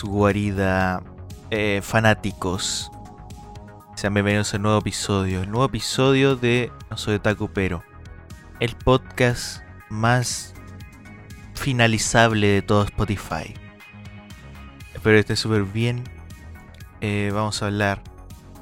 guarida 0.00 1.02
eh, 1.50 1.80
fanáticos. 1.82 2.90
Sean 3.94 4.14
bienvenidos 4.14 4.54
a 4.54 4.56
un 4.56 4.62
nuevo 4.62 4.78
episodio. 4.78 5.42
El 5.42 5.50
nuevo 5.50 5.66
episodio 5.66 6.34
de 6.34 6.72
No 6.90 6.96
Soy 6.96 7.16
Otaku 7.16 7.50
Pero. 7.52 7.84
El 8.58 8.74
podcast 8.74 9.62
más 9.90 10.54
finalizable 11.54 12.46
de 12.46 12.62
todo 12.62 12.84
Spotify. 12.84 13.54
Espero 14.94 15.16
que 15.16 15.20
esté 15.20 15.36
súper 15.36 15.64
bien. 15.64 16.04
Eh, 17.02 17.30
vamos 17.34 17.62
a 17.62 17.66
hablar 17.66 18.02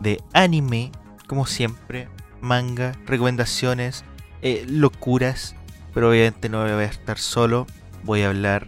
de 0.01 0.21
anime, 0.33 0.91
como 1.29 1.47
siempre, 1.47 2.09
manga, 2.41 2.93
recomendaciones, 3.07 4.05
eh, 4.43 4.65
locuras. 4.69 5.55
Pero 5.95 6.11
obviamente 6.11 6.49
no 6.49 6.63
voy 6.63 6.71
a 6.71 6.85
estar 6.85 7.19
solo. 7.19 7.67
Voy 8.03 8.23
a 8.23 8.31
hablar 8.31 8.67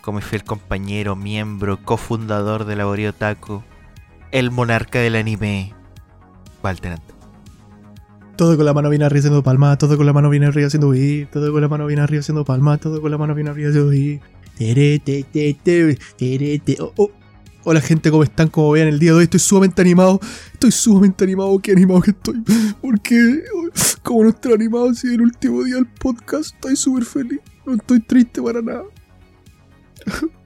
con 0.00 0.14
mi 0.14 0.20
fiel 0.20 0.44
compañero, 0.44 1.16
miembro, 1.16 1.82
cofundador 1.82 2.64
de 2.64 2.76
la 2.76 3.12
Taco, 3.12 3.64
el 4.32 4.50
monarca 4.50 5.00
del 5.00 5.16
anime, 5.16 5.74
Walter 6.62 6.98
Todo 8.36 8.56
con 8.56 8.64
la 8.64 8.74
mano 8.74 8.90
bien 8.90 9.02
arriba 9.02 9.18
haciendo 9.18 9.42
palma, 9.42 9.76
todo 9.78 9.96
con 9.96 10.06
la 10.06 10.12
mano 10.12 10.30
bien 10.30 10.44
arriba 10.44 10.66
haciendo 10.66 10.94
i, 10.94 11.26
todo 11.32 11.52
con 11.52 11.60
la 11.60 11.68
mano 11.68 11.86
bien 11.86 12.00
arriba 12.00 12.20
haciendo 12.20 12.44
palma, 12.44 12.78
todo 12.78 13.00
con 13.00 13.10
la 13.10 13.18
mano 13.18 13.34
bien 13.34 13.48
arriba 13.48 13.70
haciendo 13.70 13.92
i. 13.92 14.20
Oh, 16.80 16.92
oh. 16.96 17.10
Hola 17.64 17.80
gente, 17.80 18.10
¿cómo 18.10 18.22
están? 18.22 18.48
Como 18.48 18.70
vean 18.70 18.88
el 18.88 18.98
día 18.98 19.12
de 19.12 19.18
hoy 19.18 19.24
estoy 19.24 19.40
sumamente 19.40 19.82
animado. 19.82 20.20
Estoy 20.52 20.72
sumamente 20.72 21.24
animado, 21.24 21.58
qué 21.60 21.72
animado 21.72 22.00
que 22.00 22.12
estoy. 22.12 22.42
Porque 22.80 23.44
como 24.02 24.24
no 24.24 24.30
estoy 24.30 24.54
animado 24.54 24.94
si 24.94 25.08
el 25.08 25.20
último 25.20 25.62
día 25.64 25.76
del 25.76 25.86
podcast, 25.86 26.54
estoy 26.54 26.76
súper 26.76 27.04
feliz. 27.04 27.40
No 27.66 27.74
estoy 27.74 28.00
triste 28.00 28.40
para 28.42 28.62
nada. 28.62 28.84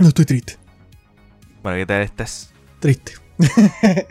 No 0.00 0.08
estoy 0.08 0.24
triste. 0.24 0.56
Bueno, 1.62 1.78
¿qué 1.78 1.86
tal 1.86 2.02
estás? 2.02 2.50
Triste. 2.80 3.12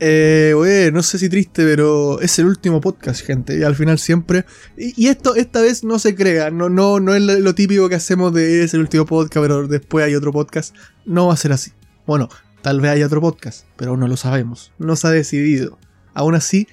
eh, 0.00 0.90
no 0.92 1.02
sé 1.04 1.18
si 1.18 1.28
triste, 1.28 1.64
pero 1.64 2.20
es 2.20 2.38
el 2.40 2.46
último 2.46 2.80
podcast, 2.80 3.24
gente. 3.24 3.56
Y 3.56 3.62
al 3.62 3.76
final 3.76 3.98
siempre. 4.00 4.44
Y, 4.76 5.06
esto, 5.06 5.36
esta 5.36 5.60
vez 5.60 5.84
no 5.84 6.00
se 6.00 6.16
crea. 6.16 6.50
No, 6.50 6.68
no, 6.68 6.98
no 6.98 7.14
es 7.14 7.22
lo 7.22 7.54
típico 7.54 7.88
que 7.88 7.94
hacemos 7.94 8.34
de 8.34 8.64
es 8.64 8.74
el 8.74 8.80
último 8.80 9.06
podcast, 9.06 9.40
pero 9.40 9.68
después 9.68 10.04
hay 10.04 10.16
otro 10.16 10.32
podcast. 10.32 10.74
No 11.06 11.28
va 11.28 11.34
a 11.34 11.38
ser 11.38 11.52
así. 11.52 11.70
Bueno, 12.04 12.28
tal 12.60 12.80
vez 12.80 12.90
haya 12.90 13.06
otro 13.06 13.20
podcast, 13.20 13.66
pero 13.76 13.92
aún 13.92 14.00
no 14.00 14.08
lo 14.08 14.16
sabemos. 14.16 14.72
No 14.78 14.96
se 14.96 15.06
ha 15.06 15.10
decidido. 15.10 15.78
Aún 16.12 16.34
así, 16.34 16.66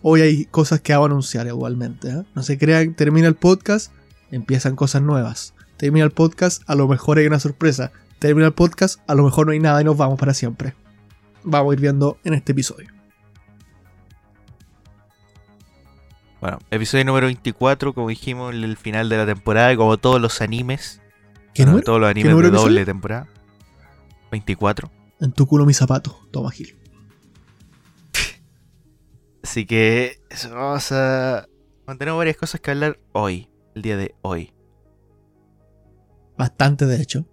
hoy 0.00 0.22
hay 0.22 0.44
cosas 0.46 0.80
que 0.80 0.94
hago 0.94 1.04
anunciar 1.04 1.46
igualmente. 1.46 2.08
¿eh? 2.08 2.22
No 2.34 2.42
se 2.42 2.56
crean, 2.56 2.94
termina 2.94 3.28
el 3.28 3.34
podcast 3.34 3.92
empiezan 4.32 4.74
cosas 4.74 5.02
nuevas. 5.02 5.54
Termina 5.76 6.04
el 6.04 6.10
podcast, 6.10 6.62
a 6.66 6.74
lo 6.74 6.88
mejor 6.88 7.18
hay 7.18 7.26
una 7.26 7.38
sorpresa. 7.38 7.92
Termina 8.18 8.46
el 8.46 8.52
podcast, 8.52 9.00
a 9.06 9.14
lo 9.14 9.22
mejor 9.22 9.46
no 9.46 9.52
hay 9.52 9.60
nada 9.60 9.80
y 9.80 9.84
nos 9.84 9.96
vamos 9.96 10.18
para 10.18 10.34
siempre. 10.34 10.74
Vamos 11.44 11.70
a 11.70 11.74
ir 11.74 11.80
viendo 11.80 12.18
en 12.24 12.34
este 12.34 12.52
episodio. 12.52 12.88
Bueno, 16.40 16.58
episodio 16.70 17.04
número 17.04 17.26
24, 17.26 17.92
como 17.92 18.08
dijimos, 18.08 18.52
el 18.52 18.76
final 18.76 19.08
de 19.08 19.16
la 19.18 19.26
temporada, 19.26 19.76
como 19.76 19.96
todos 19.96 20.20
los 20.20 20.40
animes. 20.40 21.00
¿Qué 21.54 21.64
número? 21.64 21.84
Todos 21.84 22.00
los 22.00 22.10
animes 22.10 22.36
de 22.36 22.50
doble 22.50 22.84
temporada. 22.84 23.28
24. 24.32 24.90
En 25.20 25.32
tu 25.32 25.46
culo 25.46 25.66
mi 25.66 25.74
zapato, 25.74 26.18
toma 26.32 26.50
Gil. 26.50 26.76
Así 29.44 29.66
que 29.66 30.20
vamos 30.50 30.90
a 30.92 31.46
mantener 31.86 32.14
varias 32.14 32.36
cosas 32.36 32.60
que 32.60 32.70
hablar 32.70 32.98
hoy 33.12 33.51
el 33.74 33.82
día 33.82 33.96
de 33.96 34.14
hoy. 34.22 34.52
Bastante, 36.36 36.86
de 36.86 37.00
hecho. 37.00 37.26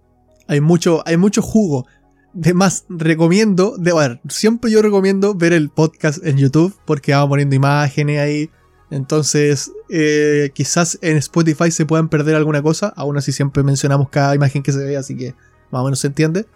Hay 0.46 0.60
mucho, 0.60 1.02
hay 1.06 1.16
mucho 1.16 1.42
jugo. 1.42 1.86
De 2.32 2.54
más, 2.54 2.84
recomiendo, 2.88 3.76
de, 3.76 3.92
ver, 3.92 4.20
siempre 4.28 4.70
yo 4.70 4.82
recomiendo 4.82 5.34
ver 5.34 5.52
el 5.52 5.68
podcast 5.68 6.24
en 6.24 6.38
YouTube 6.38 6.76
porque 6.84 7.12
vamos 7.12 7.30
poniendo 7.30 7.56
imágenes 7.56 8.20
ahí. 8.20 8.50
Entonces, 8.90 9.72
eh, 9.88 10.50
quizás 10.54 10.98
en 11.02 11.16
Spotify 11.16 11.70
se 11.70 11.86
puedan 11.86 12.08
perder 12.08 12.36
alguna 12.36 12.62
cosa. 12.62 12.92
Aún 12.96 13.16
así, 13.16 13.32
siempre 13.32 13.62
mencionamos 13.62 14.08
cada 14.10 14.34
imagen 14.34 14.62
que 14.62 14.72
se 14.72 14.78
ve, 14.78 14.96
así 14.96 15.16
que 15.16 15.34
más 15.70 15.82
o 15.82 15.84
menos 15.84 16.00
se 16.00 16.08
entiende. 16.08 16.46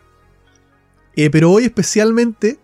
Eh, 1.17 1.31
pero 1.31 1.51
hoy, 1.51 1.65
especialmente, 1.65 2.59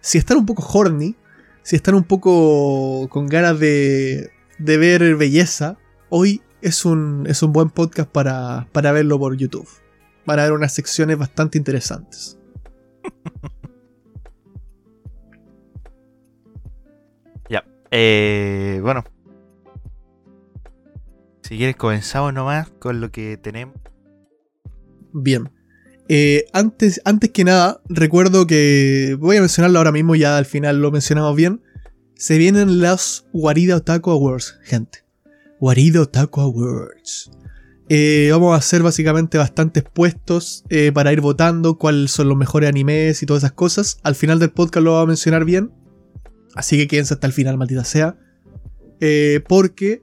si 0.00 0.18
están 0.18 0.38
un 0.38 0.46
poco 0.46 0.66
horny, 0.66 1.16
si 1.62 1.76
están 1.76 1.94
un 1.94 2.04
poco 2.04 3.08
con 3.08 3.26
ganas 3.26 3.58
de, 3.58 4.30
de 4.58 4.76
ver 4.78 5.16
belleza, 5.16 5.78
hoy 6.08 6.42
es 6.62 6.84
un, 6.84 7.26
es 7.28 7.42
un 7.42 7.52
buen 7.52 7.70
podcast 7.70 8.10
para, 8.10 8.68
para 8.72 8.92
verlo 8.92 9.18
por 9.18 9.36
YouTube. 9.36 9.68
Para 10.24 10.44
ver 10.44 10.52
unas 10.52 10.72
secciones 10.72 11.18
bastante 11.18 11.58
interesantes. 11.58 12.38
ya. 17.50 17.64
Eh, 17.90 18.78
bueno. 18.82 19.04
Si 21.42 21.58
quieres 21.58 21.76
comenzamos 21.76 22.32
nomás 22.32 22.70
con 22.78 23.00
lo 23.00 23.10
que 23.10 23.36
tenemos. 23.36 23.74
Bien. 25.12 25.50
Eh, 26.08 26.46
antes, 26.52 27.00
antes 27.04 27.30
que 27.30 27.44
nada, 27.44 27.80
recuerdo 27.88 28.46
que 28.46 29.16
voy 29.18 29.36
a 29.36 29.40
mencionarlo 29.40 29.78
ahora 29.78 29.92
mismo, 29.92 30.14
ya 30.14 30.38
al 30.38 30.46
final 30.46 30.80
lo 30.80 30.92
mencionamos 30.92 31.34
bien. 31.34 31.62
Se 32.14 32.38
vienen 32.38 32.80
las 32.80 33.26
Guarida 33.32 33.76
Otaku 33.76 34.10
Awards, 34.10 34.60
gente. 34.62 35.01
Guarido 35.62 36.08
Taco 36.08 36.40
Awards. 36.40 37.30
Eh, 37.88 38.30
vamos 38.32 38.52
a 38.52 38.56
hacer 38.56 38.82
básicamente 38.82 39.38
bastantes 39.38 39.84
puestos 39.84 40.64
eh, 40.70 40.90
para 40.92 41.12
ir 41.12 41.20
votando 41.20 41.78
cuáles 41.78 42.10
son 42.10 42.28
los 42.28 42.36
mejores 42.36 42.68
animes 42.68 43.22
y 43.22 43.26
todas 43.26 43.44
esas 43.44 43.52
cosas. 43.52 43.98
Al 44.02 44.16
final 44.16 44.40
del 44.40 44.50
podcast 44.50 44.82
lo 44.82 44.94
voy 44.94 45.04
a 45.04 45.06
mencionar 45.06 45.44
bien. 45.44 45.70
Así 46.56 46.76
que 46.76 46.88
quédense 46.88 47.14
hasta 47.14 47.28
el 47.28 47.32
final, 47.32 47.58
maldita 47.58 47.84
sea. 47.84 48.18
Eh, 48.98 49.40
porque 49.48 50.02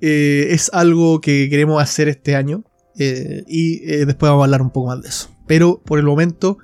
es 0.00 0.68
algo 0.72 1.20
que 1.20 1.48
queremos 1.48 1.80
hacer 1.80 2.08
este 2.08 2.34
año. 2.34 2.64
y 2.98 3.78
después 4.04 4.30
vamos 4.30 4.42
a 4.42 4.44
hablar 4.46 4.62
un 4.62 4.70
poco 4.70 4.88
más 4.88 5.00
de 5.00 5.10
eso. 5.10 5.30
Pero 5.46 5.80
por 5.80 6.00
el 6.00 6.06
momento, 6.06 6.58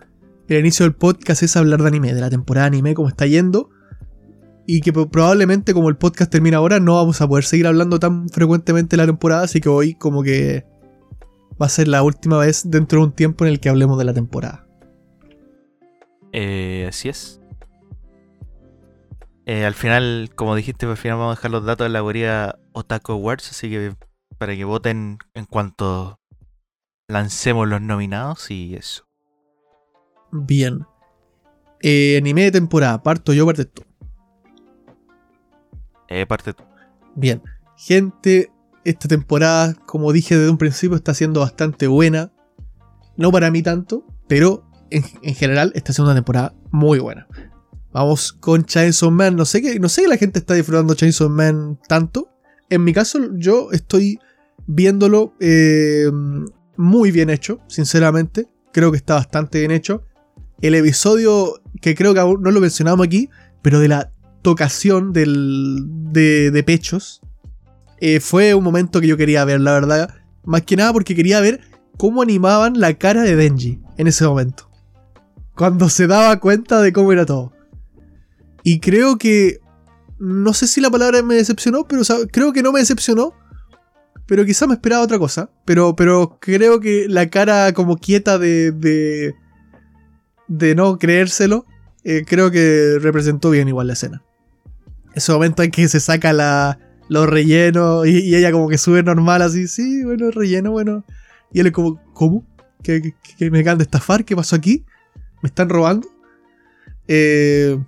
el 0.49 0.59
inicio 0.59 0.85
del 0.85 0.97
podcast 0.97 1.45
es 1.45 1.57
hablar 1.57 1.83
de 1.83 1.87
anime, 1.87 2.13
de 2.13 2.21
la 2.21 2.31
temporada 2.31 2.69
de 2.69 2.79
anime, 2.79 2.95
cómo 2.95 3.09
está 3.09 3.27
yendo 3.27 3.71
y 4.71 4.83
que 4.83 4.93
probablemente 4.93 5.73
como 5.73 5.89
el 5.89 5.97
podcast 5.97 6.31
termina 6.31 6.59
ahora 6.59 6.79
no 6.79 6.97
vamos 6.97 7.23
a 7.23 7.27
poder 7.27 7.43
seguir 7.45 7.67
hablando 7.67 7.99
tan 7.99 8.29
frecuentemente 8.29 8.97
de 8.97 9.03
la 9.03 9.07
temporada, 9.07 9.45
así 9.45 9.63
que 9.63 9.71
hoy 9.71 9.95
como 9.95 10.23
que 10.23 10.67
va 11.61 11.65
a 11.65 11.71
ser 11.71 11.89
la 11.89 12.03
última 12.03 12.37
vez 12.37 12.71
dentro 12.71 13.01
de 13.01 13.07
un 13.07 13.13
tiempo 13.13 13.47
en 13.47 13.53
el 13.53 13.61
que 13.61 13.71
hablemos 13.71 13.97
de 13.97 14.05
la 14.05 14.13
temporada. 14.13 14.67
Eh, 16.35 16.85
así 16.87 17.09
es. 17.09 17.41
Eh, 19.47 19.65
al 19.65 19.73
final, 19.73 20.29
como 20.35 20.55
dijiste, 20.55 20.85
al 20.85 20.99
final 20.99 21.17
vamos 21.17 21.33
a 21.33 21.39
dejar 21.39 21.51
los 21.51 21.65
datos 21.65 21.87
de 21.87 21.89
la 21.89 22.01
guarida 22.01 22.59
Otaku 22.73 23.13
Awards, 23.13 23.49
así 23.49 23.71
que 23.71 23.95
para 24.37 24.55
que 24.55 24.67
voten 24.67 25.17
en 25.33 25.47
cuanto 25.47 26.21
lancemos 27.09 27.67
los 27.67 27.81
nominados 27.81 28.51
y 28.51 28.75
eso. 28.75 29.09
Bien. 30.31 30.85
Eh, 31.81 32.19
anime 32.19 32.43
de 32.43 32.53
temporada, 32.53 33.03
parto 33.03 33.33
yo, 33.33 33.47
parte 33.47 33.65
tú. 33.65 33.88
Eh, 36.09 36.27
parte 36.27 36.55
tú. 36.55 36.65
Bien. 37.15 37.43
Gente, 37.77 38.51
esta 38.85 39.09
temporada, 39.09 39.75
como 39.87 40.13
dije 40.13 40.37
desde 40.37 40.51
un 40.51 40.59
principio, 40.59 40.97
está 40.97 41.15
siendo 41.15 41.41
bastante 41.41 41.87
buena. 41.87 42.33
No 43.17 43.31
para 43.33 43.51
mí 43.51 43.63
tanto, 43.63 44.05
pero 44.27 44.65
en, 44.91 45.03
general 45.03 45.73
está 45.75 45.93
siendo 45.93 46.11
una 46.11 46.19
temporada 46.19 46.55
muy 46.71 46.99
buena. 46.99 47.27
Vamos 47.93 48.33
con 48.33 48.65
Chainsaw 48.65 49.11
Man. 49.11 49.37
No 49.37 49.45
sé 49.45 49.61
que, 49.63 49.79
no 49.79 49.89
sé 49.89 50.03
que 50.03 50.09
la 50.09 50.17
gente 50.17 50.39
está 50.39 50.55
disfrutando 50.55 50.95
Chainsaw 50.95 51.29
Man 51.29 51.79
tanto. 51.89 52.29
En 52.71 52.85
mi 52.85 52.93
caso, 52.93 53.19
yo 53.35 53.71
estoy 53.73 54.19
viéndolo 54.67 55.35
eh, 55.41 56.11
muy 56.77 57.11
bien 57.11 57.31
hecho, 57.31 57.61
sinceramente. 57.67 58.47
Creo 58.73 58.91
que 58.91 58.99
está 58.99 59.15
bastante 59.15 59.59
bien 59.59 59.71
hecho. 59.71 60.05
El 60.61 60.75
episodio 60.75 61.61
que 61.81 61.95
creo 61.95 62.15
que 62.15 62.21
aún 62.21 62.43
no 62.43 62.51
lo 62.51 62.61
mencionamos 62.61 63.07
aquí, 63.07 63.31
pero 63.63 63.81
de 63.81 63.89
la 63.89 64.13
ocasión 64.45 65.13
del, 65.13 65.85
de, 66.13 66.63
pechos, 66.65 67.21
eh, 68.01 68.21
fue 68.21 68.55
un 68.55 68.65
momento 68.65 69.01
que 69.01 69.07
yo 69.07 69.17
quería 69.17 69.45
ver, 69.45 69.61
la 69.61 69.73
verdad. 69.73 70.15
Más 70.45 70.63
que 70.63 70.77
nada 70.77 70.93
porque 70.93 71.15
quería 71.15 71.41
ver 71.41 71.61
cómo 71.97 72.23
animaban 72.23 72.81
la 72.81 72.95
cara 72.95 73.23
de 73.23 73.37
Denji 73.37 73.81
en 73.97 74.07
ese 74.07 74.25
momento. 74.27 74.71
Cuando 75.55 75.89
se 75.89 76.07
daba 76.07 76.39
cuenta 76.39 76.81
de 76.81 76.93
cómo 76.93 77.13
era 77.13 77.27
todo. 77.27 77.53
Y 78.63 78.81
creo 78.81 79.19
que... 79.19 79.61
No 80.19 80.53
sé 80.53 80.67
si 80.67 80.81
la 80.81 80.91
palabra 80.91 81.23
me 81.23 81.37
decepcionó, 81.37 81.87
pero 81.87 82.03
creo 82.33 82.53
que 82.53 82.63
no 82.63 82.73
me 82.73 82.81
decepcionó. 82.81 83.35
pero 84.27 84.45
quizá 84.45 84.67
me 84.67 84.75
esperaba 84.75 85.03
otra 85.03 85.19
cosa. 85.19 85.51
Pero, 85.65 85.95
pero 85.97 86.39
creo 86.41 86.81
que 86.81 87.07
la 87.09 87.29
cara 87.29 87.73
como 87.73 87.97
quieta 87.97 88.39
de, 88.39 88.73
de, 88.73 89.35
de 90.49 90.75
no 90.75 90.99
creérselo, 90.99 91.67
eh, 92.05 92.25
creo 92.27 92.51
que 92.51 92.99
representó 93.01 93.51
bien 93.51 93.69
igual 93.69 93.89
la 93.89 93.93
escena. 93.93 94.23
Ese 95.19 95.33
momento 95.33 95.63
en 95.63 95.71
que 95.71 95.89
se 95.89 96.01
saca 96.01 96.33
la, 96.33 96.79
los 97.09 97.29
rellenos 97.29 98.07
y, 98.07 98.35
ella 98.35 98.53
como 98.53 98.69
que 98.69 98.79
sube 98.79 99.03
normal 99.03 99.43
así, 99.43 99.67
sí, 99.67 100.05
bueno, 100.05 100.31
relleno, 100.31 100.71
bueno. 100.71 101.05
Y 101.53 101.61
él 101.61 101.67
es 101.67 101.73
como, 101.73 102.01
¿cómo? 102.13 102.47
¿Que, 102.83 103.15
me 103.51 103.61
acaban 103.61 103.79
de 103.79 103.85
estafar? 103.85 104.25
¿Qué 104.25 104.37
pasó 104.37 104.57
aquí? 104.57 104.85
¿Me 105.43 105.49
están 105.49 105.69
robando? 105.69 106.09
Eh, 107.09 107.79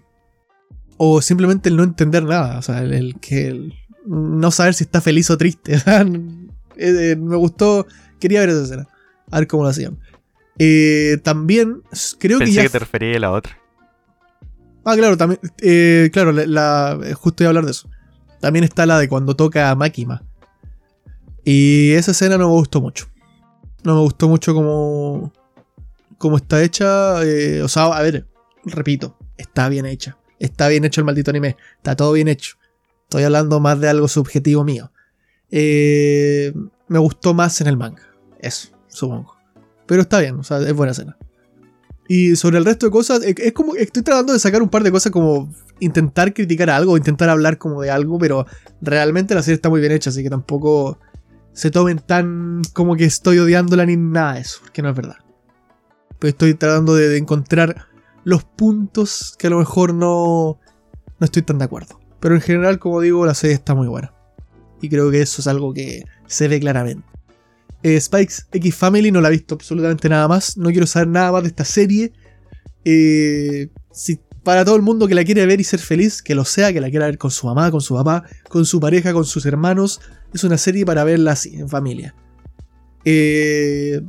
o 0.96 1.22
simplemente 1.22 1.68
el 1.68 1.76
no 1.76 1.84
entender 1.84 2.24
nada, 2.24 2.58
o 2.58 2.62
sea, 2.62 2.82
el, 2.82 3.18
que 3.20 3.70
no 4.06 4.50
saber 4.50 4.74
si 4.74 4.84
está 4.84 5.00
feliz 5.00 5.30
o 5.30 5.38
triste. 5.38 5.76
Eh, 6.82 7.14
me 7.14 7.36
gustó, 7.36 7.86
quería 8.18 8.40
ver 8.40 8.48
esa 8.48 8.62
escena, 8.62 8.88
a 9.30 9.38
ver 9.38 9.46
cómo 9.46 9.64
lo 9.64 9.68
hacían. 9.68 9.98
Eh, 10.58 11.18
también 11.22 11.82
creo 12.18 12.38
que 12.38 12.50
ya... 12.50 12.62
que 12.62 12.70
te 12.70 12.78
refería 12.78 13.16
a 13.18 13.20
la 13.20 13.32
otra. 13.32 13.59
Ah, 14.84 14.96
claro, 14.96 15.16
también, 15.16 15.40
claro, 16.12 16.32
la, 16.32 16.98
justo 17.14 17.42
iba 17.42 17.48
a 17.48 17.50
hablar 17.50 17.64
de 17.64 17.72
eso. 17.72 17.88
También 18.40 18.64
está 18.64 18.86
la 18.86 18.98
de 18.98 19.08
cuando 19.08 19.36
toca 19.36 19.70
a 19.70 19.74
Makima. 19.74 20.22
Y 21.44 21.92
esa 21.92 22.12
escena 22.12 22.38
no 22.38 22.48
me 22.48 22.54
gustó 22.54 22.80
mucho. 22.80 23.06
No 23.84 23.94
me 23.94 24.00
gustó 24.00 24.28
mucho 24.28 24.54
como, 24.54 25.32
como 26.18 26.36
está 26.36 26.62
hecha. 26.62 27.16
o 27.62 27.68
sea, 27.68 27.84
a 27.84 28.02
ver, 28.02 28.26
repito, 28.64 29.16
está 29.36 29.68
bien 29.68 29.86
hecha. 29.86 30.16
Está 30.38 30.68
bien 30.68 30.84
hecho 30.84 31.02
el 31.02 31.04
maldito 31.04 31.30
anime. 31.30 31.56
Está 31.76 31.94
todo 31.96 32.12
bien 32.12 32.28
hecho. 32.28 32.56
Estoy 33.02 33.24
hablando 33.24 33.60
más 33.60 33.78
de 33.80 33.88
algo 33.88 34.08
subjetivo 34.08 34.64
mío. 34.64 34.90
Eh, 35.50 36.54
me 36.88 36.98
gustó 36.98 37.34
más 37.34 37.60
en 37.60 37.66
el 37.66 37.76
manga. 37.76 38.02
Eso, 38.38 38.68
supongo. 38.88 39.36
Pero 39.86 40.02
está 40.02 40.20
bien, 40.20 40.36
o 40.36 40.44
sea, 40.44 40.58
es 40.58 40.72
buena 40.72 40.92
escena. 40.92 41.18
Y 42.12 42.34
sobre 42.34 42.58
el 42.58 42.64
resto 42.64 42.86
de 42.86 42.90
cosas, 42.90 43.22
es 43.22 43.52
como 43.52 43.76
estoy 43.76 44.02
tratando 44.02 44.32
de 44.32 44.40
sacar 44.40 44.62
un 44.62 44.68
par 44.68 44.82
de 44.82 44.90
cosas 44.90 45.12
como 45.12 45.48
intentar 45.78 46.34
criticar 46.34 46.68
algo, 46.68 46.96
intentar 46.96 47.28
hablar 47.28 47.56
como 47.56 47.82
de 47.82 47.92
algo, 47.92 48.18
pero 48.18 48.46
realmente 48.80 49.32
la 49.32 49.44
serie 49.44 49.54
está 49.54 49.68
muy 49.68 49.80
bien 49.80 49.92
hecha, 49.92 50.10
así 50.10 50.24
que 50.24 50.28
tampoco 50.28 50.98
se 51.52 51.70
tomen 51.70 52.00
tan 52.00 52.62
como 52.72 52.96
que 52.96 53.04
estoy 53.04 53.38
odiándola 53.38 53.86
ni 53.86 53.96
nada 53.96 54.34
de 54.34 54.40
eso, 54.40 54.58
porque 54.60 54.82
no 54.82 54.90
es 54.90 54.96
verdad. 54.96 55.18
Pero 56.18 56.30
estoy 56.30 56.54
tratando 56.54 56.96
de 56.96 57.16
encontrar 57.16 57.86
los 58.24 58.42
puntos 58.42 59.36
que 59.38 59.46
a 59.46 59.50
lo 59.50 59.60
mejor 59.60 59.94
no, 59.94 60.58
no 61.20 61.24
estoy 61.24 61.42
tan 61.42 61.58
de 61.58 61.66
acuerdo. 61.66 62.00
Pero 62.18 62.34
en 62.34 62.40
general, 62.40 62.80
como 62.80 63.00
digo, 63.00 63.24
la 63.24 63.34
serie 63.34 63.54
está 63.54 63.76
muy 63.76 63.86
buena. 63.86 64.12
Y 64.82 64.88
creo 64.88 65.12
que 65.12 65.22
eso 65.22 65.42
es 65.42 65.46
algo 65.46 65.72
que 65.72 66.02
se 66.26 66.48
ve 66.48 66.58
claramente. 66.58 67.06
Eh, 67.82 68.00
Spikes 68.00 68.44
X 68.52 68.74
Family 68.74 69.10
no 69.10 69.20
la 69.20 69.28
he 69.28 69.32
visto 69.32 69.54
absolutamente 69.54 70.08
nada 70.08 70.28
más. 70.28 70.56
No 70.56 70.70
quiero 70.70 70.86
saber 70.86 71.08
nada 71.08 71.32
más 71.32 71.42
de 71.42 71.48
esta 71.48 71.64
serie. 71.64 72.12
Eh, 72.84 73.68
si 73.92 74.20
para 74.42 74.64
todo 74.64 74.76
el 74.76 74.82
mundo 74.82 75.06
que 75.06 75.14
la 75.14 75.24
quiere 75.24 75.44
ver 75.46 75.60
y 75.60 75.64
ser 75.64 75.80
feliz, 75.80 76.22
que 76.22 76.34
lo 76.34 76.44
sea, 76.44 76.72
que 76.72 76.80
la 76.80 76.90
quiera 76.90 77.06
ver 77.06 77.18
con 77.18 77.30
su 77.30 77.46
mamá, 77.46 77.70
con 77.70 77.80
su 77.80 77.94
papá, 77.94 78.24
con 78.48 78.64
su 78.64 78.80
pareja, 78.80 79.12
con 79.12 79.24
sus 79.24 79.46
hermanos. 79.46 80.00
Es 80.32 80.44
una 80.44 80.58
serie 80.58 80.86
para 80.86 81.04
verla 81.04 81.32
así, 81.32 81.56
en 81.56 81.68
familia. 81.68 82.14
Eh, 83.04 84.00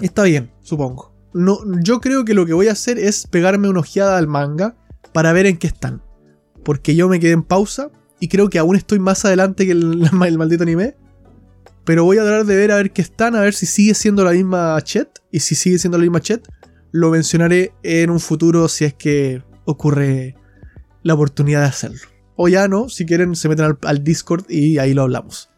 está 0.00 0.22
bien, 0.22 0.50
supongo 0.62 1.10
no, 1.32 1.60
yo 1.82 2.00
creo 2.00 2.24
que 2.24 2.34
lo 2.34 2.46
que 2.46 2.52
voy 2.52 2.68
a 2.68 2.72
hacer 2.72 2.98
es 2.98 3.26
pegarme 3.26 3.68
una 3.68 3.80
ojeada 3.80 4.18
al 4.18 4.26
manga 4.26 4.76
para 5.12 5.32
ver 5.32 5.46
en 5.46 5.56
qué 5.56 5.66
están. 5.66 6.02
Porque 6.64 6.94
yo 6.94 7.08
me 7.08 7.20
quedé 7.20 7.32
en 7.32 7.42
pausa 7.42 7.90
y 8.18 8.28
creo 8.28 8.48
que 8.50 8.58
aún 8.58 8.76
estoy 8.76 8.98
más 8.98 9.24
adelante 9.24 9.66
que 9.66 9.72
el, 9.72 10.08
maldito 10.12 10.62
anime. 10.62 10.96
Pero 11.90 12.04
voy 12.04 12.18
a 12.18 12.22
tratar 12.22 12.46
de 12.46 12.54
ver 12.54 12.70
a 12.70 12.76
ver 12.76 12.92
qué 12.92 13.02
están, 13.02 13.34
a 13.34 13.40
ver 13.40 13.52
si 13.52 13.66
sigue 13.66 13.94
siendo 13.94 14.22
la 14.22 14.30
misma 14.30 14.80
chat. 14.80 15.08
Y 15.32 15.40
si 15.40 15.56
sigue 15.56 15.76
siendo 15.76 15.98
la 15.98 16.02
misma 16.02 16.20
chat, 16.20 16.46
lo 16.92 17.10
mencionaré 17.10 17.72
en 17.82 18.10
un 18.10 18.20
futuro 18.20 18.68
si 18.68 18.84
es 18.84 18.94
que 18.94 19.42
ocurre 19.64 20.36
la 21.02 21.14
oportunidad 21.14 21.62
de 21.62 21.66
hacerlo. 21.66 21.98
O 22.36 22.46
ya 22.46 22.68
no, 22.68 22.88
si 22.88 23.06
quieren 23.06 23.34
se 23.34 23.48
meten 23.48 23.76
al, 23.82 24.04
Discord 24.04 24.44
y 24.48 24.78
ahí 24.78 24.94
lo 24.94 25.02
hablamos. 25.02 25.50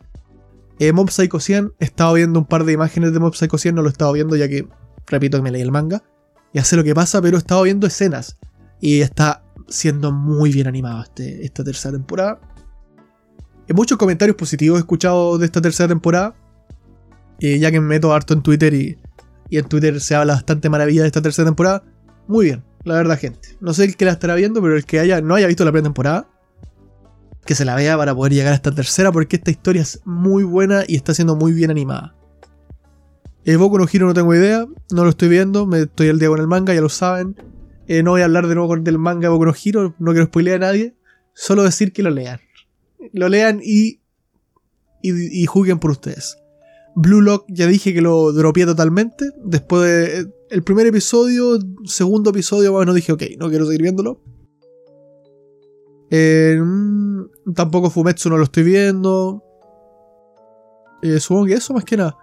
Eh, 0.78 0.94
Mob 0.94 1.10
Psycho 1.10 1.38
100, 1.38 1.74
he 1.78 1.84
estado 1.84 2.14
viendo 2.14 2.38
un 2.38 2.46
par 2.46 2.64
de 2.64 2.72
imágenes 2.72 3.12
de 3.12 3.18
Mob 3.18 3.34
Psycho 3.34 3.58
100, 3.58 3.74
no 3.74 3.82
lo 3.82 3.88
he 3.88 3.92
estado 3.92 4.14
viendo 4.14 4.34
ya 4.34 4.48
que 4.48 4.66
repito 5.08 5.36
que 5.36 5.42
me 5.42 5.50
leí 5.50 5.60
el 5.60 5.70
manga, 5.70 6.02
y 6.54 6.60
sé 6.60 6.76
lo 6.76 6.82
que 6.84 6.94
pasa, 6.94 7.20
pero 7.20 7.36
he 7.36 7.40
estado 7.40 7.64
viendo 7.64 7.86
escenas 7.86 8.38
y 8.80 9.02
está 9.02 9.44
siendo 9.68 10.12
muy 10.12 10.50
bien 10.50 10.66
animado 10.66 11.02
este, 11.02 11.44
esta 11.44 11.62
tercera 11.62 11.92
temporada. 11.92 12.40
Muchos 13.74 13.96
comentarios 13.98 14.36
positivos 14.36 14.78
he 14.78 14.80
escuchado 14.80 15.38
de 15.38 15.46
esta 15.46 15.60
tercera 15.60 15.88
temporada, 15.88 16.34
y 17.38 17.58
ya 17.58 17.70
que 17.70 17.80
me 17.80 17.86
meto 17.86 18.12
harto 18.12 18.34
en 18.34 18.42
Twitter 18.42 18.74
y, 18.74 18.98
en 19.50 19.68
Twitter 19.68 20.00
se 20.00 20.14
habla 20.14 20.34
bastante 20.34 20.68
maravilla 20.70 21.02
de 21.02 21.08
esta 21.08 21.22
tercera 21.22 21.46
temporada. 21.46 21.82
Muy 22.26 22.46
bien, 22.46 22.64
la 22.84 22.94
verdad, 22.94 23.18
gente. 23.18 23.56
No 23.60 23.74
sé 23.74 23.84
el 23.84 23.96
que 23.96 24.04
la 24.04 24.12
estará 24.12 24.34
viendo, 24.34 24.62
pero 24.62 24.76
el 24.76 24.84
que 24.84 25.00
haya, 25.00 25.20
no 25.20 25.34
haya 25.34 25.46
visto 25.46 25.64
la 25.64 25.72
primera 25.72 25.88
temporada, 25.88 26.28
que 27.44 27.54
se 27.54 27.64
la 27.64 27.74
vea 27.74 27.96
para 27.96 28.14
poder 28.14 28.32
llegar 28.32 28.52
a 28.52 28.56
esta 28.56 28.72
tercera, 28.72 29.10
porque 29.12 29.36
esta 29.36 29.50
historia 29.50 29.82
es 29.82 30.00
muy 30.04 30.44
buena 30.44 30.84
y 30.86 30.96
está 30.96 31.14
siendo 31.14 31.36
muy 31.36 31.52
bien 31.52 31.70
animada. 31.70 32.14
El 33.44 33.58
Boku 33.58 33.78
no 33.78 33.86
Hero 33.92 34.06
no 34.06 34.14
tengo 34.14 34.34
idea, 34.34 34.66
no 34.92 35.02
lo 35.02 35.10
estoy 35.10 35.28
viendo, 35.28 35.66
me 35.66 35.80
estoy 35.80 36.08
al 36.08 36.18
día 36.18 36.28
con 36.28 36.40
el 36.40 36.46
manga, 36.46 36.74
ya 36.74 36.80
lo 36.80 36.88
saben. 36.88 37.34
Eh, 37.88 38.04
no 38.04 38.12
voy 38.12 38.20
a 38.20 38.26
hablar 38.26 38.46
de 38.46 38.54
nuevo 38.54 38.76
del 38.76 38.98
manga 38.98 39.22
de 39.22 39.28
Boku 39.30 39.46
no 39.46 39.54
Hero, 39.64 39.94
no 39.98 40.12
quiero 40.12 40.26
spoilear 40.26 40.56
a 40.62 40.66
nadie. 40.66 40.96
Solo 41.34 41.64
decir 41.64 41.92
que 41.92 42.04
lo 42.04 42.10
lean. 42.10 42.38
Lo 43.12 43.28
lean 43.28 43.60
y, 43.62 44.00
y, 45.02 45.46
juzguen 45.46 45.78
por 45.78 45.90
ustedes. 45.90 46.36
Blue 46.94 47.20
Lock 47.20 47.46
ya 47.48 47.66
dije 47.66 47.94
que 47.94 48.02
lo 48.02 48.32
dropeé 48.32 48.66
totalmente. 48.66 49.30
Después 49.44 49.82
de 49.82 50.30
eh, 50.50 50.62
primer 50.62 50.86
episodio, 50.86 51.58
segundo 51.84 52.30
episodio, 52.30 52.72
bueno, 52.72 52.92
dije, 52.94 53.12
ok, 53.12 53.22
no 53.38 53.48
quiero 53.48 53.66
seguir 53.66 53.82
viéndolo. 53.82 54.20
Eh, 56.10 56.60
mm, 56.62 57.52
tampoco 57.54 57.90
Fumetsu 57.90 58.28
no 58.28 58.36
lo 58.36 58.44
estoy 58.44 58.64
viendo. 58.64 59.42
supongo 61.18 61.46
que 61.46 61.54
eso 61.54 61.72
más 61.72 61.84
que 61.84 61.96
nada. 61.96 62.16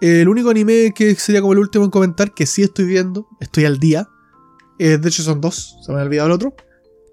El 0.00 0.28
único 0.28 0.50
anime 0.50 0.92
que 0.94 1.14
sería 1.14 1.40
como 1.40 1.54
el 1.54 1.60
último 1.60 1.84
en 1.84 1.90
comentar, 1.90 2.34
que 2.34 2.44
sí 2.44 2.62
estoy 2.62 2.84
viendo, 2.84 3.26
estoy 3.40 3.64
al 3.64 3.78
día. 3.78 4.08
Eh, 4.78 4.98
de 4.98 5.08
hecho 5.08 5.22
son 5.22 5.40
dos, 5.40 5.78
se 5.82 5.92
me 5.92 6.00
ha 6.00 6.02
olvidado 6.02 6.26
el 6.26 6.32
otro. 6.32 6.54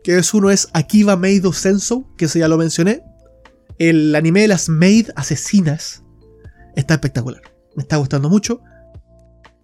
Que 0.03 0.17
es 0.17 0.33
uno 0.33 0.49
es 0.49 0.69
Akiba 0.73 1.15
Maid 1.15 1.45
of 1.45 1.57
Senso, 1.57 2.07
que 2.17 2.25
ese 2.25 2.39
ya 2.39 2.47
lo 2.47 2.57
mencioné. 2.57 3.03
El 3.77 4.15
anime 4.15 4.41
de 4.41 4.47
las 4.47 4.69
Maid 4.69 5.09
asesinas 5.15 6.03
está 6.75 6.95
espectacular. 6.95 7.41
Me 7.75 7.83
está 7.83 7.97
gustando 7.97 8.29
mucho. 8.29 8.61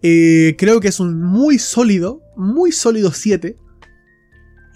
Eh, 0.02 0.54
creo 0.58 0.80
que 0.80 0.88
es 0.88 1.00
un 1.00 1.20
muy 1.20 1.58
sólido, 1.58 2.22
muy 2.36 2.72
sólido 2.72 3.12
7. 3.12 3.56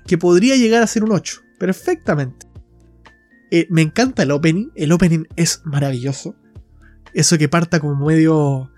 Que 0.06 0.18
podría 0.18 0.56
llegar 0.56 0.82
a 0.82 0.86
ser 0.86 1.04
un 1.04 1.12
8. 1.12 1.40
Perfectamente. 1.58 2.46
Eh, 3.50 3.66
me 3.70 3.82
encanta 3.82 4.24
el 4.24 4.32
opening. 4.32 4.70
El 4.74 4.92
opening 4.92 5.24
es 5.36 5.62
maravilloso 5.64 6.36
eso 7.14 7.38
que 7.38 7.48
parta 7.48 7.80
como 7.80 8.06
medio 8.06 8.70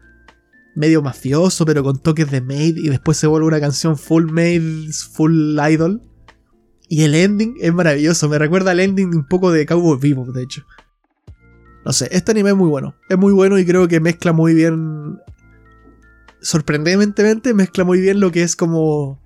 medio 0.75 1.03
mafioso, 1.03 1.65
pero 1.65 1.85
con 1.85 2.01
toques 2.01 2.31
de 2.31 2.41
Maid 2.41 2.79
y 2.79 2.89
después 2.89 3.17
se 3.17 3.29
vuelve 3.29 3.47
una 3.47 3.61
canción 3.61 3.97
full 3.97 4.31
Maid, 4.31 4.91
full 5.13 5.57
idol. 5.71 6.03
Y 6.89 7.03
el 7.03 7.15
ending 7.15 7.57
es 7.61 7.73
maravilloso, 7.73 8.29
me 8.29 8.39
recuerda 8.39 8.73
al 8.73 8.81
ending 8.81 9.15
un 9.15 9.27
poco 9.27 9.51
de 9.51 9.67
Cowboy 9.67 9.99
Vivo, 9.99 10.31
de 10.33 10.43
hecho. 10.43 10.65
No 11.85 11.93
sé, 11.93 12.09
este 12.13 12.33
anime 12.33 12.51
es 12.51 12.57
muy 12.57 12.69
bueno. 12.69 12.95
Es 13.09 13.19
muy 13.19 13.33
bueno 13.33 13.59
y 13.59 13.67
creo 13.67 13.89
que 13.89 14.01
mezcla 14.01 14.33
muy 14.33 14.55
bien. 14.55 15.21
Sorprendentemente 16.41 17.55
mezcla 17.55 17.85
muy 17.85 18.01
bien 18.01 18.21
lo 18.21 18.31
que 18.33 18.43
es 18.43 18.57
como. 18.57 19.21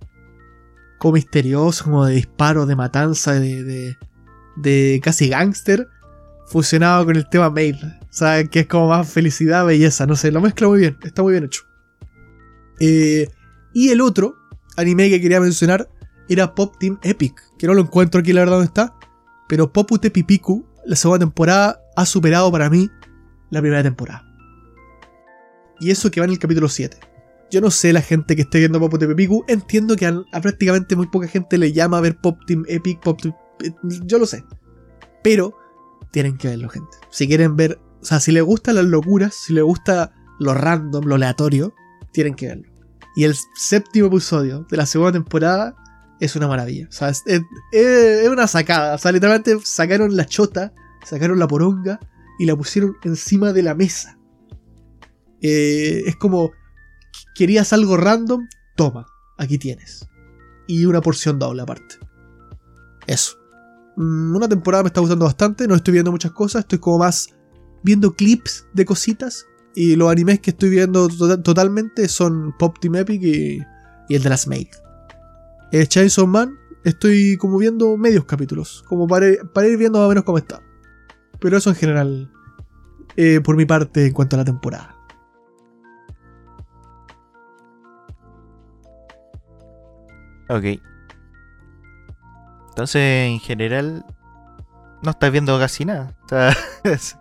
como 0.98 1.14
misterioso, 1.14 1.84
como 1.84 2.06
de 2.06 2.14
disparo, 2.14 2.66
de 2.66 2.76
matanza, 2.76 3.34
de. 3.34 3.62
de, 3.62 3.96
de 4.56 5.00
casi 5.02 5.28
gángster. 5.28 5.88
Fusionado 6.46 7.04
con 7.04 7.16
el 7.16 7.28
tema 7.28 7.50
Maid. 7.50 7.76
O 7.84 8.12
sea, 8.12 8.42
que 8.44 8.60
es 8.60 8.66
como 8.66 8.88
más 8.88 9.08
felicidad, 9.08 9.66
belleza, 9.66 10.06
no 10.06 10.16
sé, 10.16 10.32
lo 10.32 10.40
mezcla 10.40 10.66
muy 10.66 10.80
bien, 10.80 10.96
está 11.02 11.22
muy 11.22 11.32
bien 11.32 11.44
hecho. 11.44 11.62
Eh, 12.80 13.28
y 13.74 13.90
el 13.90 14.00
otro 14.00 14.34
anime 14.76 15.10
que 15.10 15.20
quería 15.20 15.40
mencionar 15.40 15.88
era 16.28 16.54
Pop 16.54 16.76
Team 16.78 16.98
Epic, 17.02 17.40
que 17.58 17.66
no 17.66 17.74
lo 17.74 17.82
encuentro 17.82 18.20
aquí 18.20 18.32
la 18.32 18.40
verdad 18.40 18.56
donde 18.56 18.66
está, 18.66 18.94
pero 19.48 19.72
Popu 19.72 19.98
Pipiku, 19.98 20.64
la 20.84 20.96
segunda 20.96 21.20
temporada, 21.20 21.80
ha 21.96 22.06
superado 22.06 22.50
para 22.52 22.68
mí 22.68 22.90
la 23.50 23.60
primera 23.60 23.82
temporada. 23.82 24.24
Y 25.80 25.90
eso 25.90 26.10
que 26.10 26.20
va 26.20 26.26
en 26.26 26.32
el 26.32 26.38
capítulo 26.38 26.68
7. 26.68 26.98
Yo 27.50 27.60
no 27.60 27.70
sé 27.70 27.92
la 27.92 28.02
gente 28.02 28.36
que 28.36 28.42
esté 28.42 28.58
viendo 28.58 28.78
Popu 28.78 28.98
Pipiku, 28.98 29.44
entiendo 29.48 29.96
que 29.96 30.06
a, 30.06 30.40
prácticamente 30.42 30.96
muy 30.96 31.06
poca 31.06 31.28
gente 31.28 31.56
le 31.56 31.72
llama 31.72 31.98
a 31.98 32.00
ver 32.02 32.16
Pop 32.20 32.38
Team 32.46 32.64
Epic, 32.68 33.00
Pop 33.00 33.18
yo 33.82 34.18
lo 34.18 34.26
sé. 34.26 34.44
Pero 35.24 35.54
tienen 36.12 36.36
que 36.36 36.48
verlo, 36.48 36.68
gente. 36.68 36.96
Si 37.10 37.26
quieren 37.26 37.56
ver 37.56 37.80
o 38.00 38.04
sea, 38.04 38.20
si 38.20 38.32
les 38.32 38.42
gustan 38.42 38.76
las 38.76 38.84
locuras, 38.84 39.34
si 39.34 39.52
les 39.52 39.64
gusta 39.64 40.12
lo 40.38 40.54
random, 40.54 41.04
lo 41.04 41.16
aleatorio, 41.16 41.74
tienen 42.12 42.34
que 42.34 42.46
verlo. 42.48 42.70
Y 43.16 43.24
el 43.24 43.34
séptimo 43.54 44.06
episodio 44.06 44.66
de 44.70 44.76
la 44.76 44.86
segunda 44.86 45.12
temporada 45.12 45.74
es 46.20 46.36
una 46.36 46.48
maravilla. 46.48 46.86
O 46.88 46.92
sea, 46.92 47.08
es, 47.10 48.28
una 48.28 48.46
sacada. 48.46 48.94
O 48.94 48.98
sea, 48.98 49.12
literalmente 49.12 49.56
sacaron 49.64 50.16
la 50.16 50.26
chota, 50.26 50.72
sacaron 51.04 51.38
la 51.38 51.48
poronga 51.48 52.00
y 52.38 52.46
la 52.46 52.56
pusieron 52.56 52.96
encima 53.04 53.52
de 53.52 53.62
la 53.62 53.74
mesa. 53.74 54.18
Eh, 55.40 56.02
es 56.06 56.16
como, 56.16 56.52
querías 57.34 57.72
algo 57.72 57.96
random, 57.96 58.48
toma, 58.76 59.06
aquí 59.38 59.58
tienes. 59.58 60.06
Y 60.66 60.84
una 60.84 61.00
porción 61.00 61.38
doble 61.38 61.62
aparte. 61.62 61.96
Eso. 63.06 63.36
Mm, 63.96 64.36
una 64.36 64.48
temporada 64.48 64.82
me 64.84 64.88
está 64.88 65.00
gustando 65.00 65.24
bastante, 65.24 65.66
no 65.66 65.74
estoy 65.74 65.92
viendo 65.92 66.10
muchas 66.10 66.32
cosas, 66.32 66.60
estoy 66.60 66.78
como 66.78 66.98
más 66.98 67.28
viendo 67.82 68.14
clips 68.14 68.66
de 68.74 68.84
cositas. 68.84 69.46
Y 69.74 69.94
los 69.94 70.10
animes 70.10 70.40
que 70.40 70.50
estoy 70.50 70.70
viendo 70.70 71.08
to- 71.08 71.40
totalmente 71.40 72.08
son 72.08 72.52
Pop 72.58 72.78
Team 72.80 72.96
Epic 72.96 73.22
y, 73.22 73.62
y 74.08 74.14
el 74.14 74.22
de 74.22 74.28
las 74.28 74.48
Maid. 74.48 74.66
Eh, 75.72 75.86
Chainsaw 75.86 76.26
Man, 76.26 76.58
estoy 76.84 77.36
como 77.36 77.58
viendo 77.58 77.96
medios 77.96 78.24
capítulos, 78.24 78.84
como 78.88 79.06
para, 79.06 79.26
para 79.52 79.68
ir 79.68 79.76
viendo 79.76 79.98
más 79.98 80.06
o 80.06 80.08
menos 80.08 80.24
cómo 80.24 80.38
está. 80.38 80.62
Pero 81.40 81.56
eso 81.58 81.70
en 81.70 81.76
general, 81.76 82.32
eh, 83.16 83.40
por 83.42 83.56
mi 83.56 83.64
parte, 83.66 84.06
en 84.06 84.12
cuanto 84.12 84.36
a 84.36 84.38
la 84.38 84.44
temporada. 84.44 84.94
Ok. 90.48 90.80
Entonces, 92.70 93.28
en 93.28 93.40
general, 93.40 94.04
no 95.02 95.10
estás 95.10 95.30
viendo 95.32 95.58
casi 95.58 95.84
nada. 95.84 96.14
O 96.24 96.28
sea, 96.28 96.56
es- 96.84 97.18